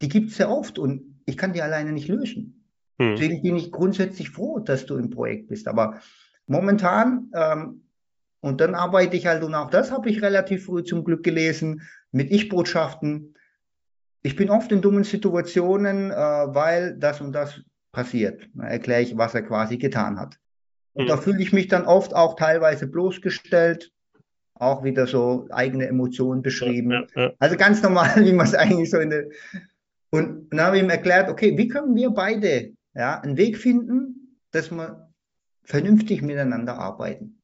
die 0.00 0.08
gibt 0.08 0.30
es 0.30 0.36
sehr 0.36 0.50
oft 0.50 0.78
und 0.78 1.20
ich 1.26 1.36
kann 1.36 1.52
die 1.52 1.62
alleine 1.62 1.92
nicht 1.92 2.08
lösen. 2.08 2.64
Hm. 2.98 3.16
Deswegen 3.16 3.42
bin 3.42 3.56
ich 3.56 3.72
grundsätzlich 3.72 4.30
froh, 4.30 4.60
dass 4.60 4.86
du 4.86 4.96
im 4.96 5.10
Projekt 5.10 5.48
bist. 5.48 5.66
Aber 5.66 6.00
momentan, 6.46 7.30
ähm, 7.34 7.82
und 8.40 8.60
dann 8.60 8.74
arbeite 8.74 9.16
ich 9.16 9.26
halt, 9.26 9.42
und 9.42 9.54
auch 9.54 9.70
das 9.70 9.90
habe 9.90 10.08
ich 10.08 10.22
relativ 10.22 10.66
früh 10.66 10.84
zum 10.84 11.04
Glück 11.04 11.24
gelesen, 11.24 11.82
mit 12.12 12.30
Ich-Botschaften. 12.30 13.34
Ich 14.22 14.36
bin 14.36 14.50
oft 14.50 14.70
in 14.70 14.80
dummen 14.80 15.04
Situationen, 15.04 16.10
äh, 16.10 16.14
weil 16.14 16.96
das 16.96 17.20
und 17.20 17.32
das 17.32 17.60
passiert. 17.90 18.48
Da 18.54 18.64
erkläre 18.64 19.02
ich, 19.02 19.16
was 19.16 19.34
er 19.34 19.42
quasi 19.42 19.78
getan 19.78 20.18
hat. 20.18 20.38
Und 20.92 21.02
hm. 21.02 21.08
da 21.08 21.16
fühle 21.16 21.42
ich 21.42 21.52
mich 21.52 21.66
dann 21.66 21.84
oft 21.84 22.14
auch 22.14 22.36
teilweise 22.36 22.86
bloßgestellt, 22.86 23.92
auch 24.60 24.84
wieder 24.84 25.06
so 25.06 25.46
eigene 25.50 25.86
Emotionen 25.86 26.42
beschrieben. 26.42 27.06
Also 27.38 27.56
ganz 27.56 27.82
normal, 27.82 28.12
wie 28.24 28.32
man 28.32 28.46
es 28.46 28.54
eigentlich 28.54 28.90
so 28.90 28.98
in 28.98 29.10
der. 29.10 29.28
Und 30.10 30.50
dann 30.50 30.60
habe 30.60 30.76
ich 30.76 30.82
ihm 30.82 30.90
erklärt, 30.90 31.28
okay, 31.28 31.56
wie 31.56 31.68
können 31.68 31.94
wir 31.94 32.10
beide 32.10 32.72
ja, 32.94 33.20
einen 33.20 33.36
Weg 33.36 33.58
finden, 33.58 34.38
dass 34.52 34.70
wir 34.70 35.10
vernünftig 35.64 36.22
miteinander 36.22 36.78
arbeiten? 36.78 37.40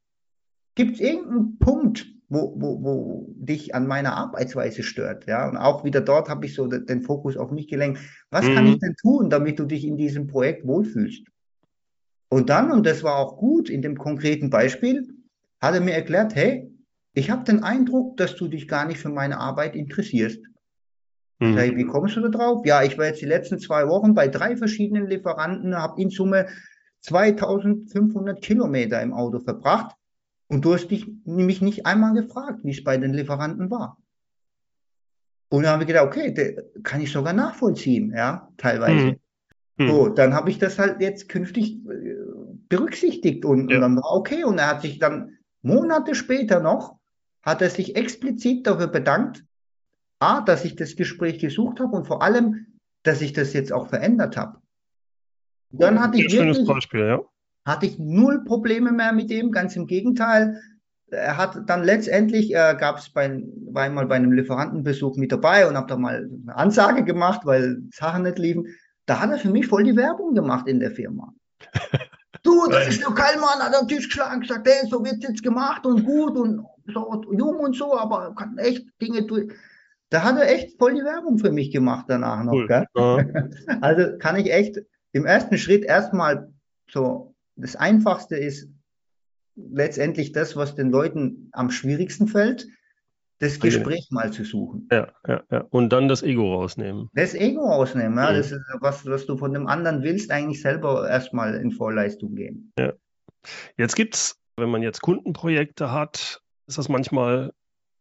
Gibt 0.75 0.95
es 0.95 1.01
irgendeinen 1.01 1.59
Punkt, 1.59 2.07
wo, 2.29 2.55
wo, 2.57 2.83
wo 2.83 3.35
dich 3.37 3.75
an 3.75 3.87
meiner 3.87 4.17
Arbeitsweise 4.17 4.83
stört? 4.83 5.27
Ja, 5.27 5.49
und 5.49 5.57
auch 5.57 5.85
wieder 5.85 6.01
dort 6.01 6.29
habe 6.29 6.47
ich 6.47 6.55
so 6.55 6.67
den 6.67 7.03
Fokus 7.03 7.37
auf 7.37 7.51
mich 7.51 7.69
gelenkt. 7.69 8.01
Was 8.31 8.47
mhm. 8.47 8.55
kann 8.55 8.67
ich 8.67 8.79
denn 8.79 8.97
tun, 8.97 9.31
damit 9.31 9.59
du 9.59 9.67
dich 9.67 9.85
in 9.85 9.97
diesem 9.97 10.27
Projekt 10.27 10.67
wohlfühlst? 10.67 11.25
Und 12.29 12.51
dann, 12.51 12.73
und 12.73 12.87
das 12.87 13.05
war 13.05 13.17
auch 13.17 13.37
gut 13.37 13.71
in 13.71 13.83
dem 13.83 13.97
konkreten 13.97 14.51
Beispiel, 14.51 15.07
hat 15.61 15.75
er 15.75 15.81
mir 15.81 15.95
erklärt, 15.95 16.35
hey, 16.35 16.74
ich 17.15 17.31
habe 17.31 17.45
den 17.45 17.63
Eindruck, 17.63 18.17
dass 18.17 18.35
du 18.37 18.49
dich 18.49 18.69
gar 18.69 18.87
nicht 18.87 18.99
für 18.99 19.09
meine 19.09 19.39
Arbeit 19.39 19.77
interessierst. 19.77 20.41
Mhm. 21.39 21.55
Sag, 21.55 21.77
wie 21.77 21.87
kommst 21.87 22.17
du 22.17 22.21
da 22.21 22.29
drauf? 22.29 22.67
Ja, 22.67 22.83
ich 22.83 22.99
war 22.99 23.07
jetzt 23.07 23.23
die 23.23 23.27
letzten 23.27 23.59
zwei 23.59 23.89
Wochen 23.89 24.15
bei 24.15 24.29
drei 24.29 24.57
verschiedenen 24.57 25.07
Lieferanten, 25.07 25.77
habe 25.77 26.01
in 26.03 26.11
Summe 26.11 26.49
2500 27.03 28.43
Kilometer 28.43 29.01
im 29.01 29.13
Auto 29.13 29.39
verbracht 29.39 29.95
und 30.49 30.65
du 30.65 30.75
hast 30.75 30.89
dich 30.89 31.07
nämlich 31.25 31.61
nicht 31.63 31.87
einmal 31.87 32.15
gefragt, 32.15 32.61
wie 32.65 32.73
es 32.73 32.83
bei 32.83 32.97
den 32.97 33.15
Lieferanten 33.15 33.71
war. 33.71 33.97
Und 35.51 35.63
dann 35.63 35.73
habe 35.73 35.85
ich 35.85 35.89
gedacht, 35.89 36.07
okay, 36.07 36.57
kann 36.83 37.01
ich 37.01 37.13
sogar 37.13 37.33
nachvollziehen, 37.33 38.13
ja, 38.15 38.49
teilweise. 38.57 39.17
Mhm. 39.77 39.89
So, 39.89 40.09
dann 40.09 40.35
habe 40.35 40.51
ich 40.51 40.59
das 40.59 40.79
halt 40.79 41.01
jetzt 41.01 41.29
künftig 41.29 41.77
äh, 41.87 42.17
berücksichtigt 42.69 43.45
und, 43.45 43.71
ja. 43.71 43.77
und 43.77 43.83
dann 43.83 43.97
war 43.97 44.13
okay. 44.13 44.45
Und 44.45 44.59
er 44.59 44.69
hat 44.69 44.83
sich 44.83 44.99
dann 44.99 45.37
Monate 45.63 46.15
später 46.15 46.61
noch 46.61 46.99
hat 47.45 47.63
er 47.63 47.71
sich 47.71 47.97
explizit 47.97 48.67
dafür 48.67 48.89
bedankt, 48.89 49.45
A, 50.19 50.41
dass 50.41 50.65
ich 50.65 50.77
das 50.77 50.97
Gespräch 50.97 51.39
gesucht 51.39 51.81
habe 51.81 51.95
und 51.95 52.07
vor 52.07 52.23
allem, 52.23 52.67
dass 53.03 53.21
ich 53.21 53.33
das 53.33 53.53
jetzt 53.53 53.73
auch 53.73 53.89
verändert 53.89 54.37
habe. 54.37 54.59
Dann 55.71 56.01
hatte 56.01 56.19
ich 56.19 56.33
wirklich, 56.33 56.67
Beispiel, 56.67 57.01
ja. 57.01 57.21
hatte 57.65 57.87
ich 57.87 57.99
null 57.99 58.45
Probleme 58.45 58.93
mehr 58.93 59.13
mit 59.13 59.31
ihm, 59.31 59.51
ganz 59.51 59.77
im 59.77 59.87
Gegenteil. 59.87 60.61
Er 61.09 61.37
hat 61.37 61.69
dann 61.69 61.85
letztendlich, 61.85 62.55
äh, 62.55 62.77
gab 62.79 62.99
es 62.99 63.11
bei, 63.11 63.43
war 63.71 63.83
einmal 63.83 64.07
bei 64.07 64.15
einem 64.15 64.33
Lieferantenbesuch 64.33 65.17
mit 65.17 65.33
dabei 65.33 65.69
und 65.69 65.77
habe 65.77 65.89
da 65.89 65.97
mal 65.97 66.29
eine 66.43 66.57
Ansage 66.57 67.05
gemacht, 67.05 67.41
weil 67.45 67.83
Sachen 67.93 68.23
nicht 68.23 68.39
liefen. 68.39 68.69
Da 69.07 69.21
hat 69.21 69.31
er 69.31 69.39
für 69.39 69.51
mich 69.51 69.67
voll 69.67 69.85
die 69.85 69.97
Werbung 69.97 70.35
gemacht 70.35 70.67
in 70.67 70.81
der 70.81 70.93
Firma. 70.93 71.35
du, 72.43 72.67
das 72.71 72.89
ist 72.89 73.03
der 73.03 73.15
Kallmann, 73.15 73.59
hat 73.59 73.75
am 73.75 73.89
Tisch 73.89 74.09
geschlagen, 74.09 74.41
gesagt, 74.41 74.67
hey, 74.67 74.89
so 74.89 75.05
wird 75.05 75.23
jetzt 75.23 75.43
gemacht 75.43 75.85
und 75.85 76.05
gut 76.05 76.37
und 76.37 76.65
so 76.87 77.23
jung 77.33 77.57
und 77.57 77.77
so, 77.77 77.97
aber 77.97 78.35
kann 78.35 78.59
echt 78.59 78.87
Dinge 79.01 79.27
tun. 79.27 79.53
Da 80.11 80.23
hat 80.23 80.37
er 80.37 80.49
echt 80.53 80.79
voll 80.79 80.95
die 80.95 81.05
Werbung 81.05 81.39
für 81.39 81.51
mich 81.51 81.71
gemacht 81.71 82.07
danach 82.09 82.45
noch. 82.45 82.53
Cool. 82.53 82.87
Ja. 82.95 83.25
Also 83.81 84.19
kann 84.19 84.37
ich 84.37 84.53
echt 84.53 84.79
im 85.13 85.25
ersten 85.25 85.59
Schritt 85.59 85.85
erstmal 85.85 86.53
so, 86.91 87.35
das 87.57 87.77
Einfachste 87.77 88.37
ist 88.37 88.69
letztendlich 89.57 90.33
das, 90.33 90.57
was 90.57 90.75
den 90.75 90.91
Leuten 90.91 91.49
am 91.53 91.71
schwierigsten 91.71 92.27
fällt, 92.27 92.67
das 93.39 93.61
Gespräch 93.61 94.09
mal 94.11 94.33
zu 94.33 94.45
suchen. 94.45 94.89
Ja, 94.91 95.13
ja, 95.27 95.43
ja. 95.51 95.65
Und 95.71 95.91
dann 95.93 96.09
das 96.09 96.23
Ego 96.23 96.55
rausnehmen. 96.55 97.11
Das 97.15 97.35
Ego 97.35 97.67
rausnehmen, 97.67 98.17
ja. 98.17 98.31
Mhm. 98.31 98.37
Das 98.37 98.53
ist 98.53 98.61
was, 98.81 99.07
was 99.07 99.27
du 99.27 99.37
von 99.37 99.53
dem 99.53 99.67
anderen 99.67 100.03
willst, 100.03 100.31
eigentlich 100.31 100.63
selber 100.63 101.09
erstmal 101.09 101.55
in 101.55 101.73
Vorleistung 101.73 102.35
gehen. 102.35 102.73
Ja. 102.79 102.93
Jetzt 103.77 103.97
gibt 103.97 104.15
es, 104.15 104.39
wenn 104.57 104.71
man 104.71 104.83
jetzt 104.83 105.03
Kundenprojekte 105.03 105.93
hat, 105.93 106.41
ist 106.67 106.79
das 106.79 106.89
manchmal 106.89 107.53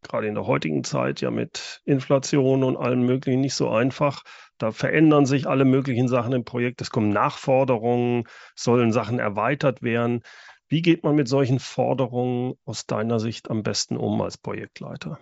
gerade 0.03 0.27
in 0.27 0.35
der 0.35 0.45
heutigen 0.45 0.83
Zeit 0.83 1.21
ja 1.21 1.31
mit 1.31 1.81
Inflation 1.85 2.63
und 2.63 2.77
allem 2.77 3.05
Möglichen 3.05 3.41
nicht 3.41 3.55
so 3.55 3.69
einfach. 3.69 4.23
Da 4.57 4.71
verändern 4.71 5.25
sich 5.25 5.47
alle 5.47 5.65
möglichen 5.65 6.07
Sachen 6.07 6.33
im 6.33 6.43
Projekt. 6.43 6.81
Es 6.81 6.89
kommen 6.89 7.09
Nachforderungen, 7.09 8.25
sollen 8.55 8.91
Sachen 8.91 9.19
erweitert 9.19 9.81
werden. 9.81 10.21
Wie 10.67 10.81
geht 10.81 11.03
man 11.03 11.15
mit 11.15 11.27
solchen 11.27 11.59
Forderungen 11.59 12.55
aus 12.65 12.85
deiner 12.85 13.19
Sicht 13.19 13.49
am 13.49 13.63
besten 13.63 13.97
um 13.97 14.21
als 14.21 14.37
Projektleiter? 14.37 15.19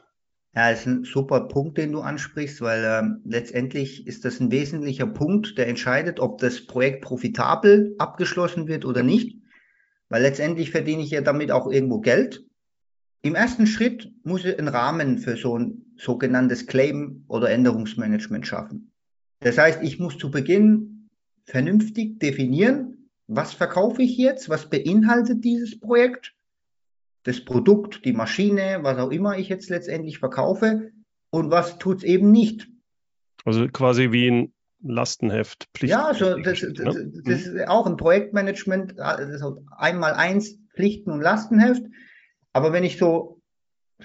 Ja, 0.53 0.69
das 0.69 0.81
ist 0.81 0.87
ein 0.87 1.03
super 1.05 1.47
Punkt, 1.47 1.77
den 1.77 1.93
du 1.93 2.01
ansprichst, 2.01 2.59
weil 2.59 2.83
äh, 2.83 3.03
letztendlich 3.23 4.05
ist 4.05 4.25
das 4.25 4.41
ein 4.41 4.51
wesentlicher 4.51 5.07
Punkt, 5.07 5.57
der 5.57 5.67
entscheidet, 5.67 6.19
ob 6.19 6.39
das 6.39 6.65
Projekt 6.65 7.03
profitabel 7.03 7.95
abgeschlossen 7.99 8.67
wird 8.67 8.83
oder 8.83 9.01
nicht. 9.01 9.37
Weil 10.09 10.23
letztendlich 10.23 10.71
verdiene 10.71 11.03
ich 11.03 11.11
ja 11.11 11.21
damit 11.21 11.51
auch 11.51 11.71
irgendwo 11.71 12.01
Geld. 12.01 12.43
Im 13.23 13.35
ersten 13.35 13.67
Schritt 13.67 14.11
muss 14.23 14.45
ich 14.45 14.57
einen 14.57 14.67
Rahmen 14.67 15.19
für 15.19 15.37
so 15.37 15.57
ein 15.57 15.93
sogenanntes 15.95 16.65
Claim- 16.65 17.23
oder 17.27 17.51
Änderungsmanagement 17.51 18.47
schaffen. 18.47 18.91
Das 19.41 19.57
heißt, 19.57 19.83
ich 19.83 19.99
muss 19.99 20.17
zu 20.17 20.31
Beginn 20.31 21.09
vernünftig 21.45 22.19
definieren, 22.19 23.09
was 23.27 23.53
verkaufe 23.53 24.01
ich 24.01 24.17
jetzt, 24.17 24.49
was 24.49 24.69
beinhaltet 24.69 25.43
dieses 25.43 25.79
Projekt, 25.79 26.33
das 27.23 27.45
Produkt, 27.45 28.05
die 28.05 28.13
Maschine, 28.13 28.79
was 28.81 28.97
auch 28.97 29.11
immer 29.11 29.37
ich 29.37 29.49
jetzt 29.49 29.69
letztendlich 29.69 30.19
verkaufe 30.19 30.91
und 31.29 31.51
was 31.51 31.77
tut 31.77 31.99
es 31.99 32.03
eben 32.03 32.31
nicht. 32.31 32.67
Also 33.45 33.67
quasi 33.67 34.11
wie 34.11 34.29
ein 34.29 34.53
Lastenheft. 34.83 35.67
Pflicht 35.75 35.91
ja, 35.91 36.05
also 36.05 36.37
das, 36.39 36.61
das, 36.61 36.73
das, 36.73 36.95
ne? 36.95 37.21
das 37.23 37.45
ist 37.45 37.67
auch 37.67 37.85
ein 37.85 37.97
Projektmanagement, 37.97 38.99
also 38.99 39.63
einmal 39.77 40.13
eins 40.13 40.57
Pflichten 40.75 41.11
und 41.11 41.21
Lastenheft. 41.21 41.83
Aber 42.53 42.73
wenn 42.73 42.83
ich 42.83 42.97
so, 42.97 43.41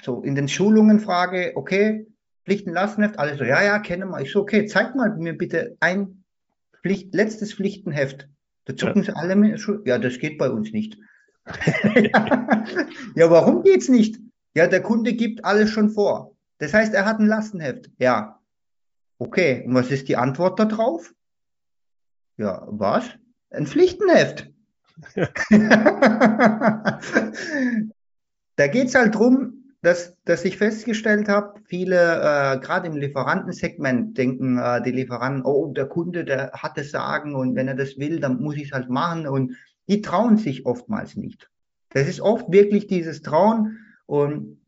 so 0.02 0.22
in 0.22 0.34
den 0.34 0.48
Schulungen 0.48 1.00
frage, 1.00 1.52
okay, 1.56 2.06
Pflichten, 2.44 2.72
Lastenheft, 2.72 3.18
alle 3.18 3.36
so, 3.36 3.44
ja, 3.44 3.62
ja, 3.62 3.78
kenne 3.80 4.06
mal. 4.06 4.22
Ich 4.22 4.30
so, 4.30 4.40
okay, 4.40 4.66
zeig 4.66 4.94
mal 4.94 5.16
mir 5.16 5.36
bitte 5.36 5.76
ein 5.80 6.24
Pflicht, 6.80 7.14
letztes 7.14 7.54
Pflichtenheft. 7.54 8.28
Da 8.66 8.76
zucken 8.76 9.02
ja. 9.02 9.06
sie 9.06 9.16
alle 9.16 9.34
mit, 9.34 9.60
ja, 9.84 9.98
das 9.98 10.18
geht 10.18 10.38
bei 10.38 10.50
uns 10.50 10.72
nicht. 10.72 10.96
ja, 13.14 13.30
warum 13.30 13.62
geht's 13.62 13.88
nicht? 13.88 14.18
Ja, 14.54 14.66
der 14.66 14.82
Kunde 14.82 15.14
gibt 15.14 15.44
alles 15.44 15.70
schon 15.70 15.90
vor. 15.90 16.36
Das 16.58 16.72
heißt, 16.72 16.94
er 16.94 17.04
hat 17.04 17.18
ein 17.18 17.26
Lastenheft. 17.26 17.90
Ja. 17.98 18.40
Okay, 19.18 19.64
und 19.66 19.74
was 19.74 19.90
ist 19.90 20.08
die 20.08 20.16
Antwort 20.16 20.58
darauf? 20.58 21.12
Ja, 22.36 22.66
was? 22.68 23.04
Ein 23.50 23.66
Pflichtenheft. 23.66 24.50
Da 28.56 28.66
geht 28.66 28.88
es 28.88 28.94
halt 28.94 29.14
drum, 29.14 29.56
dass, 29.82 30.16
dass 30.24 30.44
ich 30.44 30.56
festgestellt 30.56 31.28
habe, 31.28 31.60
viele, 31.66 31.96
äh, 31.96 32.58
gerade 32.58 32.88
im 32.88 32.96
Lieferantensegment, 32.96 34.18
denken 34.18 34.58
äh, 34.58 34.82
die 34.82 34.90
Lieferanten, 34.90 35.44
oh, 35.44 35.72
der 35.72 35.86
Kunde, 35.86 36.24
der 36.24 36.50
hat 36.52 36.76
das 36.76 36.90
Sagen 36.90 37.34
und 37.34 37.54
wenn 37.54 37.68
er 37.68 37.76
das 37.76 37.98
will, 37.98 38.18
dann 38.18 38.40
muss 38.40 38.56
ich 38.56 38.64
es 38.64 38.72
halt 38.72 38.88
machen 38.88 39.28
und 39.28 39.52
die 39.88 40.00
trauen 40.00 40.38
sich 40.38 40.66
oftmals 40.66 41.16
nicht. 41.16 41.50
Das 41.90 42.08
ist 42.08 42.20
oft 42.20 42.50
wirklich 42.50 42.88
dieses 42.88 43.22
Trauen 43.22 43.78
und 44.06 44.60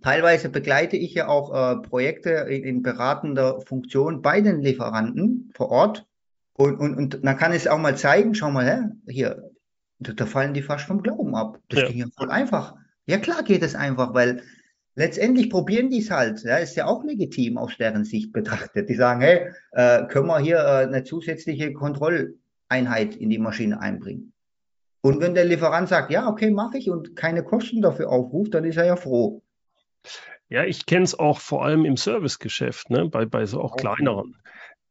teilweise 0.00 0.48
begleite 0.48 0.96
ich 0.96 1.12
ja 1.14 1.28
auch 1.28 1.52
äh, 1.52 1.82
Projekte 1.82 2.30
in, 2.30 2.64
in 2.64 2.82
beratender 2.82 3.60
Funktion 3.60 4.22
bei 4.22 4.40
den 4.40 4.62
Lieferanten 4.62 5.50
vor 5.54 5.68
Ort 5.70 6.06
und, 6.54 6.78
und, 6.78 6.96
und 6.96 7.24
dann 7.24 7.36
kann 7.36 7.52
ich 7.52 7.58
es 7.58 7.68
auch 7.68 7.78
mal 7.78 7.96
zeigen, 7.96 8.34
schau 8.34 8.50
mal, 8.50 8.64
hä, 8.64 9.12
hier, 9.12 9.50
da, 9.98 10.12
da 10.12 10.26
fallen 10.26 10.54
die 10.54 10.62
fast 10.62 10.86
vom 10.86 11.02
Glauben 11.02 11.34
ab. 11.34 11.58
Das 11.68 11.80
ja. 11.80 11.88
ging 11.88 11.98
ja 11.98 12.06
voll 12.16 12.30
einfach. 12.30 12.76
Ja, 13.06 13.18
klar 13.18 13.42
geht 13.42 13.62
es 13.62 13.74
einfach, 13.74 14.14
weil 14.14 14.42
letztendlich 14.94 15.50
probieren 15.50 15.90
die 15.90 16.00
es 16.00 16.10
halt. 16.10 16.42
Ja, 16.42 16.56
ist 16.56 16.76
ja 16.76 16.86
auch 16.86 17.04
legitim 17.04 17.58
aus 17.58 17.76
deren 17.78 18.04
Sicht 18.04 18.32
betrachtet. 18.32 18.88
Die 18.88 18.94
sagen, 18.94 19.20
hey, 19.20 19.50
äh, 19.72 20.06
können 20.06 20.26
wir 20.26 20.38
hier 20.38 20.58
äh, 20.58 20.86
eine 20.86 21.04
zusätzliche 21.04 21.72
Kontrolleinheit 21.72 23.16
in 23.16 23.30
die 23.30 23.38
Maschine 23.38 23.80
einbringen? 23.80 24.32
Und 25.00 25.20
wenn 25.20 25.34
der 25.34 25.44
Lieferant 25.44 25.88
sagt, 25.88 26.12
ja, 26.12 26.28
okay, 26.28 26.50
mache 26.50 26.78
ich 26.78 26.88
und 26.88 27.16
keine 27.16 27.42
Kosten 27.42 27.82
dafür 27.82 28.08
aufruft, 28.08 28.54
dann 28.54 28.64
ist 28.64 28.76
er 28.76 28.84
ja 28.86 28.96
froh. 28.96 29.42
Ja, 30.48 30.64
ich 30.64 30.86
kenne 30.86 31.04
es 31.04 31.18
auch 31.18 31.40
vor 31.40 31.64
allem 31.64 31.84
im 31.84 31.96
Servicegeschäft, 31.96 32.90
ne? 32.90 33.08
bei, 33.08 33.24
bei 33.24 33.46
so 33.46 33.60
auch 33.60 33.76
kleineren. 33.76 34.36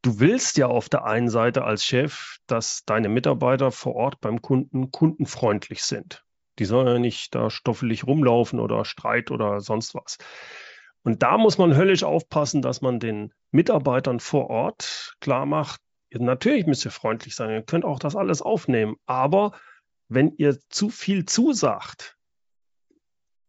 Du 0.02 0.20
willst 0.20 0.58
ja 0.58 0.68
auf 0.68 0.90
der 0.90 1.06
einen 1.06 1.30
Seite 1.30 1.64
als 1.64 1.86
Chef, 1.86 2.38
dass 2.48 2.84
deine 2.86 3.08
Mitarbeiter 3.08 3.72
vor 3.72 3.96
Ort 3.96 4.20
beim 4.20 4.42
Kunden 4.42 4.92
kundenfreundlich 4.92 5.84
sind. 5.84 6.26
Die 6.60 6.66
sollen 6.66 6.88
ja 6.88 7.00
nicht 7.00 7.34
da 7.36 7.50
stoffelig 7.50 8.06
rumlaufen 8.06 8.60
oder 8.60 8.86
Streit 8.86 9.32
oder 9.32 9.62
sonst 9.62 9.96
was. 9.96 10.18
Und 11.04 11.24
da 11.24 11.38
muss 11.38 11.58
man 11.58 11.76
höllisch 11.76 12.04
aufpassen, 12.04 12.62
dass 12.62 12.82
man 12.82 13.00
den 13.00 13.34
Mitarbeitern 13.52 14.20
vor 14.20 14.50
Ort 14.50 15.16
klar 15.20 15.46
macht, 15.46 15.82
natürlich 16.20 16.66
müsst 16.66 16.86
ihr 16.86 16.92
freundlich 16.92 17.36
sein, 17.36 17.50
ihr 17.50 17.62
könnt 17.64 17.86
auch 17.86 18.00
das 18.00 18.16
alles 18.16 18.42
aufnehmen, 18.42 18.96
aber 19.06 19.54
wenn 20.10 20.34
ihr 20.38 20.58
zu 20.70 20.90
viel 20.90 21.26
zusagt, 21.26 22.18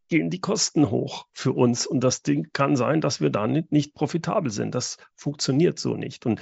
gehen 0.08 0.30
die 0.30 0.40
Kosten 0.40 0.90
hoch 0.90 1.26
für 1.32 1.52
uns 1.52 1.86
und 1.86 2.04
das 2.04 2.22
Ding 2.22 2.50
kann 2.52 2.76
sein, 2.76 3.00
dass 3.00 3.20
wir 3.20 3.30
da 3.30 3.46
nicht, 3.46 3.72
nicht 3.72 3.94
profitabel 3.94 4.50
sind. 4.50 4.74
Das 4.74 4.98
funktioniert 5.14 5.78
so 5.78 5.96
nicht. 5.96 6.26
Und 6.26 6.40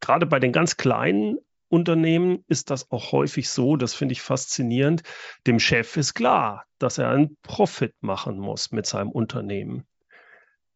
gerade 0.00 0.26
bei 0.26 0.40
den 0.40 0.52
ganz 0.52 0.76
kleinen 0.76 1.38
Unternehmen 1.72 2.44
ist 2.48 2.70
das 2.70 2.90
auch 2.90 3.12
häufig 3.12 3.48
so, 3.48 3.76
das 3.76 3.94
finde 3.94 4.12
ich 4.12 4.20
faszinierend. 4.20 5.02
Dem 5.46 5.58
Chef 5.58 5.96
ist 5.96 6.12
klar, 6.12 6.66
dass 6.78 6.98
er 6.98 7.08
einen 7.08 7.38
Profit 7.42 7.94
machen 8.02 8.38
muss 8.38 8.72
mit 8.72 8.84
seinem 8.84 9.10
Unternehmen. 9.10 9.86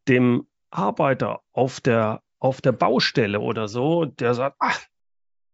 Dem 0.09 0.47
Arbeiter 0.71 1.43
auf 1.53 1.81
der, 1.81 2.23
auf 2.39 2.63
der 2.63 2.73
Baustelle 2.73 3.41
oder 3.41 3.69
so, 3.69 4.07
der 4.07 4.33
sagt, 4.33 4.57
ach, 4.59 4.81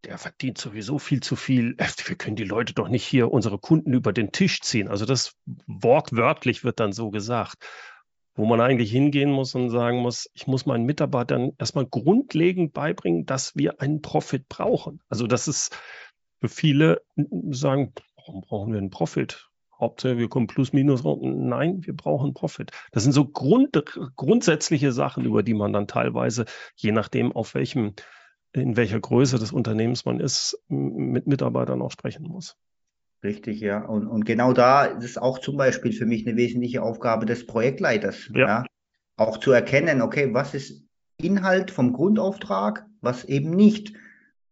der 0.05 0.17
verdient 0.19 0.59
sowieso 0.59 1.01
viel 1.01 1.21
zu 1.21 1.35
viel. 1.35 1.77
Wir 1.77 2.17
können 2.17 2.37
die 2.37 2.45
Leute 2.45 2.73
doch 2.73 2.89
nicht 2.89 3.05
hier 3.05 3.33
unsere 3.33 3.59
Kunden 3.59 3.93
über 3.93 4.13
den 4.13 4.31
Tisch 4.31 4.61
ziehen. 4.61 4.87
Also 4.89 5.07
das 5.07 5.37
wortwörtlich 5.67 6.63
wird 6.63 6.79
dann 6.79 6.93
so 6.93 7.11
gesagt 7.11 7.57
wo 8.35 8.47
man 8.47 8.61
eigentlich 8.61 8.91
hingehen 8.91 9.31
muss 9.31 9.55
und 9.55 9.71
sagen 9.71 9.99
muss, 9.99 10.31
ich 10.33 10.47
muss 10.47 10.67
meinen 10.67 10.85
Mitarbeitern 10.85 11.53
erstmal 11.59 11.87
grundlegend 11.87 12.73
beibringen, 12.73 13.27
dass 13.27 13.55
wir 13.57 13.81
einen 13.81 14.01
Profit 14.01 14.49
brauchen. 14.49 15.01
Also 15.09 15.27
das 15.27 15.49
ist 15.49 15.77
für 16.41 16.49
viele 16.49 17.03
sagen, 17.51 17.93
warum 18.17 18.41
brauchen 18.41 18.73
wir 18.73 18.79
einen 18.79 18.91
Profit? 18.91 19.49
Hauptsache, 19.79 20.17
wir 20.17 20.29
kommen 20.29 20.47
plus 20.47 20.73
minus 20.73 21.05
raus. 21.05 21.19
Nein, 21.23 21.85
wir 21.85 21.95
brauchen 21.95 22.35
Profit. 22.35 22.71
Das 22.93 23.03
sind 23.03 23.13
so 23.13 23.27
Grund, 23.27 23.83
grundsätzliche 24.17 24.93
Sachen, 24.93 25.25
über 25.25 25.43
die 25.43 25.55
man 25.55 25.73
dann 25.73 25.89
teilweise, 25.89 26.45
je 26.77 26.93
nachdem, 26.93 27.33
auf 27.33 27.55
welchem, 27.55 27.95
in 28.53 28.77
welcher 28.77 29.01
Größe 29.01 29.39
des 29.39 29.53
Unternehmens 29.53 30.05
man 30.05 30.21
ist, 30.21 30.57
mit 30.69 31.27
Mitarbeitern 31.27 31.83
auch 31.83 31.91
sprechen 31.91 32.29
muss. 32.29 32.57
Richtig, 33.23 33.61
ja. 33.61 33.85
Und, 33.85 34.07
und 34.07 34.25
genau 34.25 34.53
da 34.53 34.85
ist 34.85 35.21
auch 35.21 35.39
zum 35.39 35.57
Beispiel 35.57 35.93
für 35.93 36.07
mich 36.07 36.27
eine 36.27 36.37
wesentliche 36.37 36.83
Aufgabe 36.83 37.27
des 37.27 37.47
Projektleiters. 37.47 38.31
Ja. 38.35 38.47
ja. 38.47 38.65
Auch 39.17 39.39
zu 39.39 39.53
erkennen, 39.53 40.03
okay, 40.03 40.33
was 40.33 40.55
ist 40.55 40.85
Inhalt 41.19 41.71
vom 41.71 41.93
Grundauftrag, 41.93 42.87
was 43.01 43.25
eben 43.25 43.51
nicht. 43.51 43.95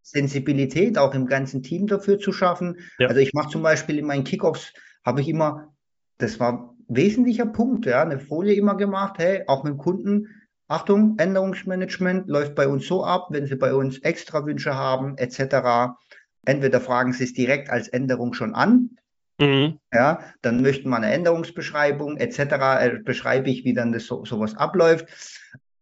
Sensibilität 0.02 0.98
auch 0.98 1.14
im 1.14 1.26
ganzen 1.26 1.62
Team 1.62 1.86
dafür 1.86 2.18
zu 2.18 2.32
schaffen. 2.32 2.78
Ja. 2.98 3.08
Also 3.08 3.20
ich 3.20 3.32
mache 3.32 3.50
zum 3.50 3.62
Beispiel 3.62 3.98
in 3.98 4.06
meinen 4.06 4.24
Kickoffs, 4.24 4.72
habe 5.04 5.20
ich 5.20 5.28
immer, 5.28 5.74
das 6.18 6.40
war 6.40 6.52
ein 6.52 6.84
wesentlicher 6.88 7.46
Punkt, 7.46 7.86
ja, 7.86 8.02
eine 8.02 8.18
Folie 8.18 8.54
immer 8.54 8.76
gemacht, 8.76 9.14
hey, 9.18 9.44
auch 9.46 9.62
mit 9.62 9.72
dem 9.74 9.78
Kunden, 9.78 10.28
Achtung, 10.68 11.16
Änderungsmanagement 11.18 12.28
läuft 12.28 12.54
bei 12.54 12.68
uns 12.68 12.86
so 12.86 13.04
ab, 13.04 13.28
wenn 13.30 13.46
Sie 13.46 13.56
bei 13.56 13.74
uns 13.74 13.98
extra 13.98 14.46
Wünsche 14.46 14.74
haben, 14.74 15.18
etc. 15.18 15.96
Entweder 16.44 16.80
fragen 16.80 17.12
Sie 17.12 17.24
es 17.24 17.32
direkt 17.32 17.70
als 17.70 17.88
Änderung 17.88 18.32
schon 18.34 18.54
an, 18.54 18.90
mhm. 19.38 19.78
ja, 19.92 20.20
dann 20.42 20.62
möchten 20.62 20.88
wir 20.88 20.96
eine 20.96 21.12
Änderungsbeschreibung 21.12 22.16
etc. 22.16 22.38
Äh, 22.38 22.98
beschreibe 23.04 23.50
ich, 23.50 23.64
wie 23.64 23.74
dann 23.74 23.92
das 23.92 24.06
so, 24.06 24.24
sowas 24.24 24.56
abläuft. 24.56 25.06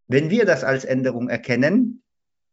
Wenn 0.08 0.30
wir 0.30 0.46
das 0.46 0.64
als 0.64 0.84
Änderung 0.84 1.28
erkennen, 1.28 2.02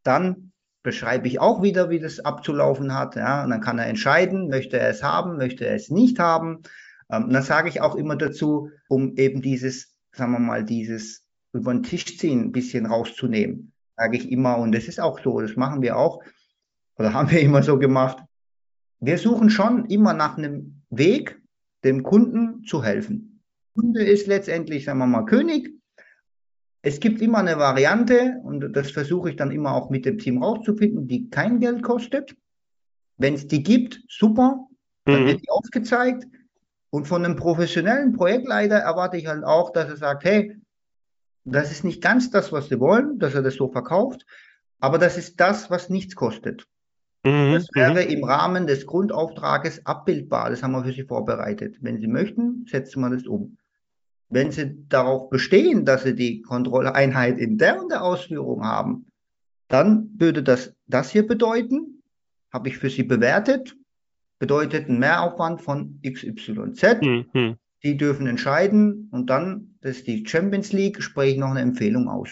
dann 0.04 0.52
beschreibe 0.84 1.28
ich 1.28 1.40
auch 1.40 1.64
wieder, 1.64 1.90
wie 1.90 2.00
das 2.00 2.20
abzulaufen 2.20 2.94
hat. 2.94 3.16
Ja, 3.16 3.44
und 3.44 3.50
dann 3.50 3.62
kann 3.62 3.80
er 3.80 3.88
entscheiden, 3.88 4.50
möchte 4.50 4.78
er 4.78 4.90
es 4.90 5.02
haben, 5.02 5.38
möchte 5.38 5.66
er 5.66 5.76
es 5.76 5.90
nicht 5.90 6.20
haben. 6.20 6.62
Ähm, 7.12 7.30
dann 7.30 7.44
sage 7.44 7.70
ich 7.70 7.82
auch 7.82 7.96
immer 7.96 8.16
dazu, 8.16 8.70
um 8.88 9.16
eben 9.18 9.42
dieses, 9.42 9.96
sagen 10.12 10.32
wir 10.32 10.40
mal, 10.40 10.64
dieses 10.64 11.26
über 11.54 11.74
den 11.74 11.84
Tisch 11.84 12.18
ziehen 12.18 12.42
ein 12.42 12.52
bisschen 12.52 12.86
rauszunehmen. 12.86 13.72
Sage 13.98 14.18
ich 14.18 14.32
immer, 14.32 14.58
und 14.58 14.74
das 14.74 14.86
ist 14.86 15.00
auch 15.00 15.20
so, 15.20 15.40
das 15.40 15.56
machen 15.56 15.82
wir 15.82 15.98
auch, 15.98 16.22
oder 16.98 17.14
haben 17.14 17.30
wir 17.32 17.42
immer 17.42 17.64
so 17.64 17.78
gemacht. 17.78 18.18
Wir 19.00 19.18
suchen 19.18 19.50
schon 19.50 19.86
immer 19.86 20.14
nach 20.14 20.38
einem 20.38 20.82
Weg, 20.90 21.42
dem 21.84 22.04
Kunden 22.04 22.64
zu 22.64 22.84
helfen. 22.84 23.44
Der 23.76 23.82
Kunde 23.84 24.04
ist 24.04 24.28
letztendlich, 24.28 24.86
sagen 24.86 25.00
wir 25.00 25.08
mal, 25.08 25.26
König. 25.26 25.74
Es 26.82 27.00
gibt 27.00 27.22
immer 27.22 27.40
eine 27.40 27.58
Variante, 27.58 28.40
und 28.44 28.72
das 28.74 28.92
versuche 28.92 29.32
ich 29.32 29.36
dann 29.36 29.52
immer 29.52 29.74
auch 29.74 29.90
mit 29.90 30.06
dem 30.06 30.18
Team 30.18 30.42
rauszufinden, 30.42 31.08
die 31.08 31.30
kein 31.30 31.60
Geld 31.60 31.84
kostet. 31.84 32.36
Wenn 33.18 33.34
es 33.34 33.48
die 33.48 33.64
gibt, 33.64 34.02
super, 34.08 34.68
dann 35.06 35.24
mhm. 35.24 35.28
wird 35.28 35.42
die 35.44 35.50
aufgezeigt. 35.50 36.28
Und 36.90 37.08
von 37.08 37.26
einem 37.26 37.36
professionellen 37.36 38.14
Projektleiter 38.14 38.78
erwarte 38.78 39.18
ich 39.18 39.28
halt 39.28 39.44
auch, 39.44 39.72
dass 39.74 39.90
er 39.90 39.98
sagt, 39.98 40.24
hey, 40.24 40.56
das 41.44 41.72
ist 41.72 41.84
nicht 41.84 42.02
ganz 42.02 42.32
das, 42.32 42.52
was 42.52 42.70
sie 42.70 42.80
wollen, 42.80 43.20
dass 43.20 43.36
er 43.36 43.42
das 43.42 43.56
so 43.56 43.68
verkauft, 43.70 44.26
aber 44.80 44.98
das 44.98 45.18
ist 45.18 45.40
das, 45.40 45.70
was 45.70 45.90
nichts 45.90 46.16
kostet. 46.16 46.68
Mhm. 47.26 47.54
Das 47.54 47.68
wäre 47.74 48.06
mhm. 48.06 48.12
im 48.12 48.24
Rahmen 48.24 48.68
des 48.68 48.86
Grundauftrages 48.86 49.86
abbildbar. 49.86 50.52
Das 50.52 50.62
haben 50.62 50.74
wir 50.74 50.84
für 50.84 50.94
Sie 50.94 51.04
vorbereitet. 51.04 51.78
Wenn 51.82 52.00
Sie 52.00 52.08
möchten, 52.08 52.66
setzen 52.70 53.02
wir 53.02 53.10
das 53.10 53.26
um. 53.26 53.58
Wenn 54.30 54.52
Sie 54.52 54.88
darauf 54.88 55.30
bestehen, 55.30 55.86
dass 55.86 56.04
Sie 56.04 56.16
die 56.16 56.42
Kontrolleinheit 56.42 57.38
in 57.40 57.58
der 57.58 57.82
und 57.82 57.92
der 57.92 58.04
Ausführung 58.04 58.64
haben, 58.64 59.08
dann 59.68 60.10
würde 60.18 60.44
das 60.44 60.74
das 60.88 61.10
hier 61.10 61.26
bedeuten, 61.26 62.04
habe 62.54 62.70
ich 62.70 62.78
für 62.78 62.90
Sie 62.90 63.04
bewertet, 63.04 63.76
bedeutet 64.38 64.88
ein 64.88 65.00
Mehraufwand 65.00 65.62
von 65.62 66.00
XYZ. 66.06 67.02
Mhm. 67.02 67.56
Die 67.84 67.98
dürfen 67.98 68.28
entscheiden 68.28 69.10
und 69.12 69.30
dann, 69.30 69.78
das 69.82 69.98
ist 69.98 70.08
die 70.08 70.26
Champions 70.28 70.72
League, 70.74 71.02
spreche 71.02 71.34
ich 71.34 71.40
noch 71.40 71.52
eine 71.52 71.62
Empfehlung 71.62 72.08
aus. 72.08 72.30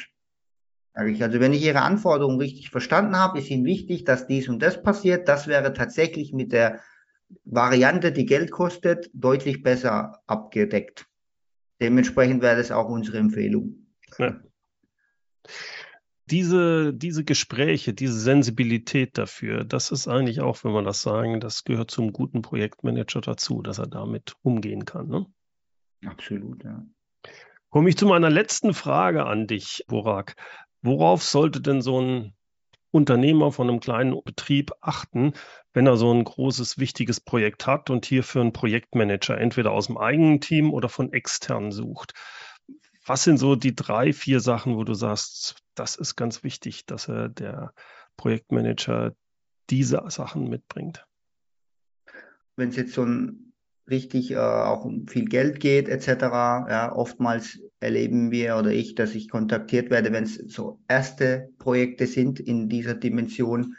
Also 0.93 1.39
wenn 1.39 1.53
ich 1.53 1.63
Ihre 1.63 1.81
Anforderungen 1.81 2.39
richtig 2.39 2.69
verstanden 2.69 3.17
habe, 3.17 3.39
ist 3.39 3.49
Ihnen 3.49 3.65
wichtig, 3.65 4.03
dass 4.03 4.27
dies 4.27 4.47
und 4.47 4.59
das 4.59 4.81
passiert. 4.83 5.27
Das 5.27 5.47
wäre 5.47 5.73
tatsächlich 5.73 6.33
mit 6.33 6.51
der 6.51 6.81
Variante, 7.45 8.11
die 8.11 8.25
Geld 8.25 8.51
kostet, 8.51 9.09
deutlich 9.13 9.63
besser 9.63 10.21
abgedeckt. 10.27 11.07
Dementsprechend 11.81 12.41
wäre 12.41 12.57
das 12.57 12.71
auch 12.71 12.89
unsere 12.89 13.17
Empfehlung. 13.17 13.87
Ja. 14.19 14.39
Diese, 16.27 16.93
diese 16.93 17.23
Gespräche, 17.25 17.93
diese 17.93 18.17
Sensibilität 18.17 19.17
dafür, 19.17 19.65
das 19.65 19.91
ist 19.91 20.07
eigentlich 20.07 20.39
auch, 20.41 20.63
wenn 20.63 20.71
man 20.71 20.85
das 20.85 21.01
sagen, 21.01 21.39
das 21.39 21.63
gehört 21.63 21.91
zum 21.91 22.13
guten 22.13 22.41
Projektmanager 22.41 23.19
dazu, 23.19 23.61
dass 23.61 23.79
er 23.79 23.87
damit 23.87 24.35
umgehen 24.41 24.85
kann. 24.85 25.07
Ne? 25.07 25.25
Absolut, 26.05 26.63
ja. 26.63 26.85
Komme 27.69 27.89
ich 27.89 27.97
zu 27.97 28.05
meiner 28.05 28.29
letzten 28.29 28.73
Frage 28.73 29.25
an 29.25 29.47
dich, 29.47 29.83
Burak. 29.87 30.35
Worauf 30.83 31.23
sollte 31.23 31.61
denn 31.61 31.81
so 31.81 31.99
ein 31.99 32.33
Unternehmer 32.91 33.51
von 33.51 33.69
einem 33.69 33.79
kleinen 33.79 34.21
Betrieb 34.23 34.71
achten, 34.81 35.33
wenn 35.73 35.87
er 35.87 35.97
so 35.97 36.13
ein 36.13 36.23
großes, 36.23 36.77
wichtiges 36.77 37.19
Projekt 37.19 37.65
hat 37.65 37.89
und 37.89 38.05
hierfür 38.05 38.41
einen 38.41 38.53
Projektmanager 38.53 39.37
entweder 39.37 39.71
aus 39.71 39.87
dem 39.87 39.97
eigenen 39.97 40.41
Team 40.41 40.71
oder 40.71 40.89
von 40.89 41.11
extern 41.11 41.71
sucht? 41.71 42.13
Was 43.05 43.23
sind 43.23 43.37
so 43.37 43.55
die 43.55 43.75
drei, 43.75 44.13
vier 44.13 44.41
Sachen, 44.41 44.75
wo 44.75 44.83
du 44.83 44.93
sagst, 44.93 45.55
das 45.73 45.95
ist 45.95 46.15
ganz 46.15 46.43
wichtig, 46.43 46.85
dass 46.85 47.07
er 47.07 47.29
der 47.29 47.73
Projektmanager 48.17 49.15
diese 49.69 50.03
Sachen 50.09 50.49
mitbringt? 50.49 51.05
Wenn 52.55 52.69
es 52.69 52.75
jetzt 52.75 52.97
ein 52.99 53.53
richtig 53.89 54.31
äh, 54.31 54.37
auch 54.37 54.85
um 54.85 55.07
viel 55.07 55.25
Geld 55.25 55.59
geht 55.59 55.89
etc. 55.89 56.07
Ja, 56.69 56.91
oftmals 56.93 57.59
erleben 57.83 58.31
wir 58.31 58.57
oder 58.57 58.71
ich, 58.71 58.95
dass 58.95 59.13
ich 59.13 59.29
kontaktiert 59.29 59.89
werde, 59.91 60.11
wenn 60.11 60.23
es 60.23 60.35
so 60.35 60.79
erste 60.87 61.49
Projekte 61.59 62.07
sind 62.07 62.39
in 62.39 62.69
dieser 62.69 62.95
Dimension. 62.95 63.75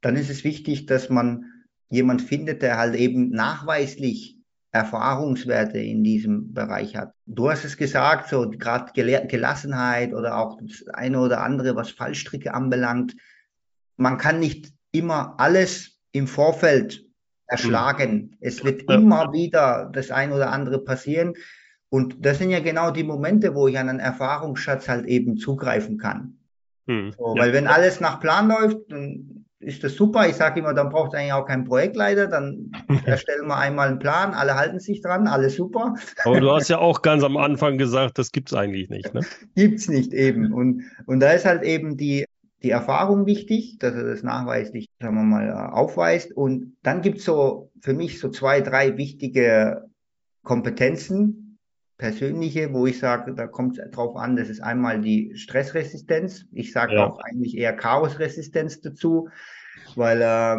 Dann 0.00 0.16
ist 0.16 0.30
es 0.30 0.44
wichtig, 0.44 0.86
dass 0.86 1.10
man 1.10 1.44
jemand 1.88 2.22
findet, 2.22 2.62
der 2.62 2.78
halt 2.78 2.94
eben 2.96 3.30
nachweislich 3.30 4.38
Erfahrungswerte 4.72 5.78
in 5.78 6.02
diesem 6.02 6.52
Bereich 6.52 6.96
hat. 6.96 7.12
Du 7.26 7.48
hast 7.48 7.64
es 7.64 7.76
gesagt, 7.76 8.28
so 8.28 8.50
gerade 8.50 8.92
Gelassenheit 8.92 10.12
oder 10.12 10.36
auch 10.36 10.58
das 10.60 10.88
eine 10.88 11.20
oder 11.20 11.42
andere, 11.42 11.76
was 11.76 11.92
Fallstricke 11.92 12.52
anbelangt. 12.52 13.14
Man 13.96 14.18
kann 14.18 14.40
nicht 14.40 14.72
immer 14.90 15.36
alles 15.38 16.00
im 16.10 16.26
Vorfeld 16.26 17.04
erschlagen. 17.46 18.14
Mhm. 18.14 18.36
Es 18.40 18.64
wird 18.64 18.82
ja. 18.88 18.96
immer 18.96 19.32
wieder 19.32 19.90
das 19.92 20.10
ein 20.10 20.32
oder 20.32 20.50
andere 20.50 20.80
passieren. 20.82 21.34
Und 21.94 22.26
das 22.26 22.38
sind 22.38 22.50
ja 22.50 22.58
genau 22.58 22.90
die 22.90 23.04
Momente, 23.04 23.54
wo 23.54 23.68
ich 23.68 23.78
an 23.78 23.88
einen 23.88 24.00
Erfahrungsschatz 24.00 24.88
halt 24.88 25.06
eben 25.06 25.36
zugreifen 25.36 25.96
kann. 25.96 26.38
Mhm. 26.86 27.12
So, 27.16 27.36
weil 27.38 27.52
wenn 27.52 27.68
alles 27.68 28.00
nach 28.00 28.18
Plan 28.18 28.48
läuft, 28.48 28.78
dann 28.90 29.44
ist 29.60 29.84
das 29.84 29.94
super. 29.94 30.26
Ich 30.28 30.34
sage 30.34 30.58
immer, 30.58 30.74
dann 30.74 30.88
braucht 30.88 31.14
es 31.14 31.20
eigentlich 31.20 31.34
auch 31.34 31.46
keinen 31.46 31.62
Projektleiter. 31.62 32.26
Dann 32.26 32.72
erstellen 33.04 33.46
wir 33.46 33.58
einmal 33.58 33.86
einen 33.86 34.00
Plan, 34.00 34.34
alle 34.34 34.56
halten 34.56 34.80
sich 34.80 35.02
dran, 35.02 35.28
alles 35.28 35.54
super. 35.54 35.94
Aber 36.24 36.40
du 36.40 36.50
hast 36.50 36.68
ja 36.68 36.78
auch 36.78 37.00
ganz 37.00 37.22
am 37.22 37.36
Anfang 37.36 37.78
gesagt, 37.78 38.18
das 38.18 38.32
gibt 38.32 38.50
es 38.50 38.58
eigentlich 38.58 38.90
nicht. 38.90 39.14
Ne? 39.14 39.20
gibt 39.54 39.78
es 39.78 39.86
nicht 39.86 40.12
eben. 40.12 40.52
Und, 40.52 40.82
und 41.06 41.20
da 41.20 41.30
ist 41.30 41.44
halt 41.44 41.62
eben 41.62 41.96
die 41.96 42.24
die 42.64 42.70
Erfahrung 42.70 43.26
wichtig, 43.26 43.78
dass 43.78 43.94
er 43.94 44.02
das 44.02 44.24
nachweislich, 44.24 44.88
sagen 44.98 45.14
wir 45.14 45.22
mal, 45.22 45.52
aufweist. 45.70 46.32
Und 46.32 46.76
dann 46.82 47.02
gibt 47.02 47.18
es 47.18 47.24
so 47.24 47.70
für 47.80 47.92
mich 47.92 48.18
so 48.18 48.30
zwei, 48.30 48.62
drei 48.62 48.96
wichtige 48.96 49.84
Kompetenzen, 50.42 51.43
persönliche, 51.96 52.72
wo 52.72 52.86
ich 52.86 52.98
sage, 52.98 53.34
da 53.34 53.46
kommt 53.46 53.78
es 53.78 53.90
drauf 53.90 54.16
an, 54.16 54.36
das 54.36 54.48
ist 54.48 54.60
einmal 54.60 55.00
die 55.00 55.32
Stressresistenz. 55.36 56.46
Ich 56.52 56.72
sage 56.72 56.94
ja. 56.94 57.06
auch 57.06 57.18
eigentlich 57.20 57.56
eher 57.56 57.72
Chaosresistenz 57.72 58.80
dazu, 58.80 59.28
weil 59.94 60.20
äh, 60.20 60.56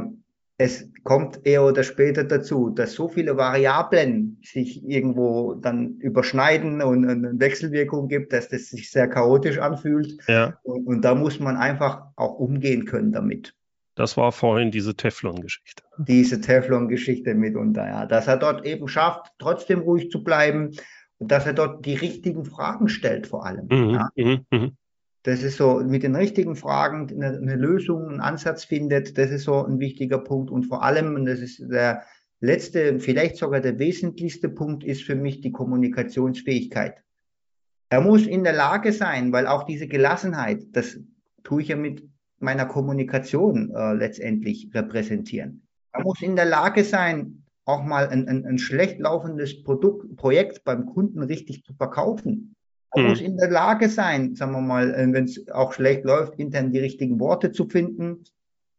es 0.58 0.90
kommt 1.04 1.46
eher 1.46 1.66
oder 1.66 1.84
später 1.84 2.24
dazu, 2.24 2.70
dass 2.70 2.94
so 2.94 3.10
viele 3.10 3.36
Variablen 3.36 4.40
sich 4.42 4.88
irgendwo 4.88 5.56
dann 5.56 5.98
überschneiden 5.98 6.82
und 6.82 7.08
eine 7.08 7.38
Wechselwirkung 7.40 8.08
gibt, 8.08 8.32
dass 8.32 8.48
das 8.48 8.70
sich 8.70 8.90
sehr 8.90 9.10
chaotisch 9.10 9.60
anfühlt. 9.60 10.18
Ja. 10.28 10.58
Und, 10.64 10.88
und 10.88 11.02
da 11.02 11.14
muss 11.14 11.40
man 11.40 11.58
einfach 11.58 12.04
auch 12.16 12.40
umgehen 12.40 12.86
können 12.86 13.12
damit. 13.12 13.54
Das 13.96 14.18
war 14.18 14.32
vorhin 14.32 14.72
diese 14.72 14.96
Teflon-Geschichte. 14.96 15.84
Diese 15.98 16.42
Teflon-Geschichte 16.42 17.34
mitunter, 17.34 17.88
ja. 17.88 18.06
Dass 18.06 18.28
er 18.28 18.38
dort 18.38 18.66
eben 18.66 18.88
schafft, 18.88 19.32
trotzdem 19.40 19.80
ruhig 19.80 20.10
zu 20.10 20.24
bleiben 20.24 20.72
dass 21.20 21.46
er 21.46 21.54
dort 21.54 21.86
die 21.86 21.96
richtigen 21.96 22.46
Fragen 22.46 22.90
stellt, 22.90 23.28
vor 23.28 23.46
allem. 23.46 23.68
Mhm, 23.70 23.90
ja. 23.94 24.10
Mhm, 24.16 24.46
mh. 24.52 24.72
Das 25.24 25.42
ist 25.42 25.58
so, 25.58 25.80
mit 25.80 26.04
den 26.04 26.16
richtigen 26.16 26.56
Fragen 26.56 27.10
eine, 27.10 27.38
eine, 27.38 27.56
Lösung, 27.56 28.10
einen 28.10 28.20
Ansatz 28.20 28.64
findet, 28.64 29.18
das 29.18 29.32
ist 29.32 29.46
so 29.46 29.66
ein 29.66 29.80
wichtiger 29.80 30.20
Punkt. 30.20 30.52
Und 30.52 30.66
vor 30.66 30.84
allem, 30.84 31.16
und 31.16 31.26
das 31.26 31.40
ist 31.40 31.60
der 31.60 32.04
letzte, 32.42 33.00
vielleicht 33.00 33.38
sogar 33.38 33.60
der 33.60 33.80
wesentlichste 33.80 34.50
Punkt, 34.50 34.84
ist 34.84 35.04
für 35.04 35.16
mich 35.16 35.42
die 35.42 35.52
Kommunikationsfähigkeit. 35.52 37.02
Er 37.90 38.02
muss 38.02 38.28
in 38.28 38.44
der 38.44 38.54
Lage 38.54 38.92
sein, 38.92 39.32
weil 39.32 39.48
auch 39.48 39.64
diese 39.64 39.88
Gelassenheit, 39.88 40.64
das 40.74 41.00
tue 41.44 41.62
ich 41.62 41.70
ja 41.70 41.76
mit 41.76 42.08
meiner 42.40 42.66
Kommunikation 42.66 43.74
äh, 43.74 43.94
letztendlich 43.94 44.70
repräsentieren. 44.74 45.66
Er 45.92 46.04
muss 46.04 46.22
in 46.22 46.36
der 46.36 46.46
Lage 46.46 46.84
sein, 46.84 47.45
auch 47.66 47.84
mal 47.84 48.08
ein, 48.08 48.28
ein, 48.28 48.46
ein 48.46 48.58
schlecht 48.60 49.00
laufendes 49.00 49.64
Produkt, 49.64 50.16
Projekt 50.16 50.64
beim 50.64 50.86
Kunden 50.86 51.22
richtig 51.24 51.64
zu 51.64 51.74
verkaufen. 51.74 52.56
Man 52.94 53.04
mhm. 53.04 53.10
muss 53.10 53.22
in 53.22 53.38
der 53.38 53.50
Lage 53.50 53.90
sein, 53.90 54.36
sagen 54.36 54.54
wir 54.54 54.62
mal, 54.62 54.94
äh, 54.94 55.12
wenn 55.12 55.26
es 55.26 55.50
auch 55.50 55.74
schlecht 55.74 56.06
läuft, 56.06 56.36
intern 56.40 56.72
die 56.72 56.80
richtigen 56.80 57.20
Worte 57.20 57.52
zu 57.52 57.68
finden, 57.68 58.24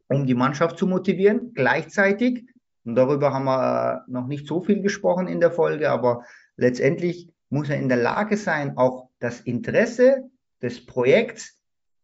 um 0.09 0.27
die 0.27 0.35
Mannschaft 0.35 0.79
zu 0.79 0.87
motivieren. 0.87 1.53
Gleichzeitig, 1.55 2.45
und 2.85 2.95
darüber 2.95 3.35
haben 3.35 3.45
wir 3.45 4.05
äh, 4.07 4.11
noch 4.11 4.29
nicht 4.29 4.47
so 4.47 4.63
viel 4.63 4.81
gesprochen 4.81 5.27
in 5.27 5.41
der 5.41 5.51
Folge, 5.51 5.91
aber 5.91 6.25
letztendlich 6.57 7.29
muss 7.51 7.69
er 7.69 7.79
in 7.79 7.89
der 7.89 7.99
Lage 7.99 8.37
sein, 8.37 8.77
auch 8.77 9.09
das 9.19 9.41
Interesse 9.41 10.31
des 10.63 10.87
Projekts 10.87 11.59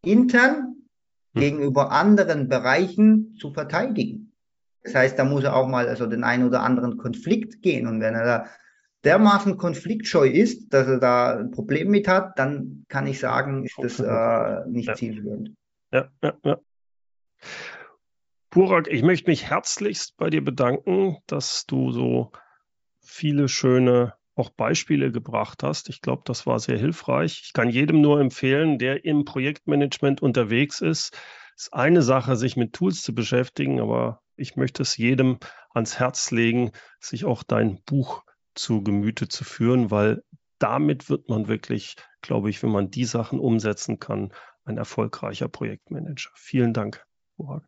intern 0.04 0.74
mhm. 1.32 1.40
gegenüber 1.40 1.92
anderen 1.92 2.48
Bereichen 2.48 3.36
zu 3.38 3.52
verteidigen. 3.52 4.31
Das 4.84 4.94
heißt, 4.94 5.18
da 5.18 5.24
muss 5.24 5.44
er 5.44 5.54
auch 5.54 5.68
mal 5.68 5.88
also 5.88 6.06
den 6.06 6.24
einen 6.24 6.46
oder 6.46 6.62
anderen 6.62 6.96
Konflikt 6.96 7.62
gehen. 7.62 7.86
Und 7.86 8.00
wenn 8.00 8.14
er 8.14 8.24
da 8.24 8.46
dermaßen 9.04 9.56
konfliktscheu 9.56 10.28
ist, 10.28 10.72
dass 10.72 10.86
er 10.86 10.98
da 10.98 11.38
ein 11.38 11.50
Problem 11.50 11.90
mit 11.90 12.08
hat, 12.08 12.38
dann 12.38 12.84
kann 12.88 13.06
ich 13.06 13.18
sagen, 13.18 13.64
ist 13.64 13.78
das 13.78 14.00
äh, 14.00 14.68
nicht 14.68 14.88
ja. 14.88 14.94
zielführend. 14.94 15.54
Ja, 15.92 16.08
ja, 16.22 16.34
ja. 16.44 16.58
Burak, 18.50 18.86
ich 18.88 19.02
möchte 19.02 19.30
mich 19.30 19.48
herzlichst 19.48 20.16
bei 20.16 20.28
dir 20.28 20.44
bedanken, 20.44 21.16
dass 21.26 21.64
du 21.66 21.90
so 21.90 22.32
viele 23.00 23.48
schöne 23.48 24.14
auch 24.34 24.50
Beispiele 24.50 25.12
gebracht 25.12 25.62
hast. 25.62 25.88
Ich 25.88 26.00
glaube, 26.00 26.22
das 26.24 26.46
war 26.46 26.58
sehr 26.58 26.78
hilfreich. 26.78 27.42
Ich 27.44 27.52
kann 27.52 27.68
jedem 27.68 28.00
nur 28.00 28.20
empfehlen, 28.20 28.78
der 28.78 29.04
im 29.04 29.24
Projektmanagement 29.24 30.22
unterwegs 30.22 30.80
ist, 30.80 31.16
Es 31.56 31.64
ist 31.64 31.74
eine 31.74 32.02
Sache, 32.02 32.36
sich 32.36 32.56
mit 32.56 32.72
Tools 32.72 33.02
zu 33.02 33.14
beschäftigen, 33.14 33.80
aber 33.80 34.22
ich 34.42 34.56
möchte 34.56 34.82
es 34.82 34.96
jedem 34.96 35.38
ans 35.72 35.98
Herz 35.98 36.30
legen, 36.30 36.72
sich 37.00 37.24
auch 37.24 37.42
dein 37.42 37.82
Buch 37.86 38.24
zu 38.54 38.82
Gemüte 38.82 39.28
zu 39.28 39.44
führen, 39.44 39.90
weil 39.90 40.22
damit 40.58 41.08
wird 41.08 41.28
man 41.28 41.48
wirklich, 41.48 41.96
glaube 42.20 42.50
ich, 42.50 42.62
wenn 42.62 42.70
man 42.70 42.90
die 42.90 43.04
Sachen 43.04 43.40
umsetzen 43.40 43.98
kann, 43.98 44.32
ein 44.64 44.76
erfolgreicher 44.76 45.48
Projektmanager. 45.48 46.30
Vielen 46.34 46.72
Dank, 46.74 47.04
Burak. 47.36 47.64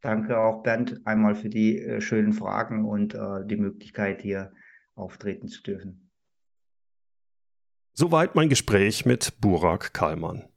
Danke 0.00 0.38
auch, 0.38 0.62
Bernd, 0.62 1.00
einmal 1.04 1.36
für 1.36 1.48
die 1.48 1.78
äh, 1.78 2.00
schönen 2.00 2.32
Fragen 2.32 2.84
und 2.84 3.14
äh, 3.14 3.46
die 3.46 3.56
Möglichkeit, 3.56 4.22
hier 4.22 4.52
auftreten 4.94 5.46
zu 5.46 5.62
dürfen. 5.62 6.10
Soweit 7.92 8.34
mein 8.34 8.48
Gespräch 8.48 9.06
mit 9.06 9.40
Burak 9.40 9.92
Kalman. 9.92 10.48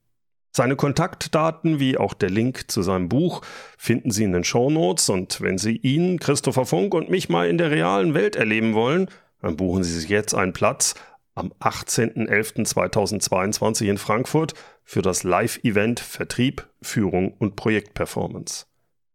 Seine 0.55 0.75
Kontaktdaten 0.77 1.81
wie 1.81 1.97
auch 1.97 2.13
der 2.13 2.29
Link 2.29 2.71
zu 2.71 2.81
seinem 2.81 3.09
Buch 3.09 3.41
finden 3.77 4.09
Sie 4.09 4.23
in 4.23 4.31
den 4.31 4.45
Shownotes 4.45 5.09
und 5.09 5.41
wenn 5.41 5.57
Sie 5.57 5.75
ihn, 5.75 6.17
Christopher 6.17 6.65
Funk 6.65 6.93
und 6.93 7.09
mich 7.09 7.27
mal 7.27 7.49
in 7.49 7.57
der 7.57 7.71
realen 7.71 8.13
Welt 8.13 8.37
erleben 8.37 8.73
wollen, 8.73 9.09
dann 9.41 9.57
buchen 9.57 9.83
Sie 9.83 9.99
sich 9.99 10.07
jetzt 10.07 10.33
einen 10.33 10.53
Platz 10.53 10.95
am 11.33 11.51
18.11.2022 11.59 13.89
in 13.89 13.97
Frankfurt 13.97 14.53
für 14.85 15.01
das 15.01 15.23
Live-Event 15.23 15.99
Vertrieb, 15.99 16.65
Führung 16.81 17.33
und 17.33 17.57
Projektperformance. 17.57 18.67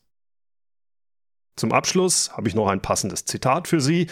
Zum 1.56 1.72
Abschluss 1.72 2.36
habe 2.36 2.48
ich 2.48 2.54
noch 2.54 2.68
ein 2.68 2.82
passendes 2.82 3.24
Zitat 3.24 3.68
für 3.68 3.80
Sie. 3.80 4.08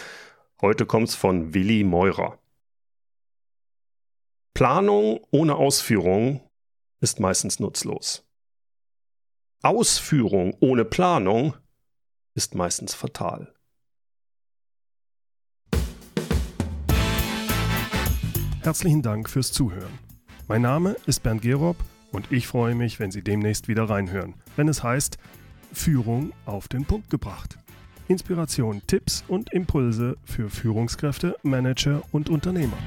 Heute 0.61 0.85
kommt 0.85 1.09
es 1.09 1.15
von 1.15 1.53
Willi 1.53 1.83
Meurer. 1.83 2.39
Planung 4.55 5.19
ohne 5.31 5.55
Ausführung 5.55 6.41
ist 7.01 7.19
meistens 7.19 7.59
nutzlos. 7.59 8.25
Ausführung 9.61 10.55
ohne 10.59 10.85
Planung 10.85 11.55
ist 12.33 12.55
meistens 12.55 12.93
fatal. 12.93 13.53
Herzlichen 18.61 19.03
Dank 19.03 19.29
fürs 19.29 19.51
Zuhören. 19.51 19.99
Mein 20.47 20.63
Name 20.63 20.95
ist 21.05 21.21
Bernd 21.21 21.43
Gerob 21.43 21.77
und 22.15 22.31
ich 22.31 22.47
freue 22.47 22.75
mich, 22.75 22.99
wenn 22.99 23.11
Sie 23.11 23.21
demnächst 23.21 23.67
wieder 23.67 23.89
reinhören, 23.89 24.35
wenn 24.55 24.69
es 24.69 24.81
heißt 24.81 25.17
Führung 25.73 26.31
auf 26.45 26.69
den 26.69 26.85
Punkt 26.85 27.09
gebracht. 27.09 27.57
Inspiration, 28.07 28.81
Tipps 28.87 29.25
und 29.27 29.51
Impulse 29.51 30.15
für 30.23 30.49
Führungskräfte, 30.49 31.35
Manager 31.43 32.01
und 32.13 32.29
Unternehmer. 32.29 32.77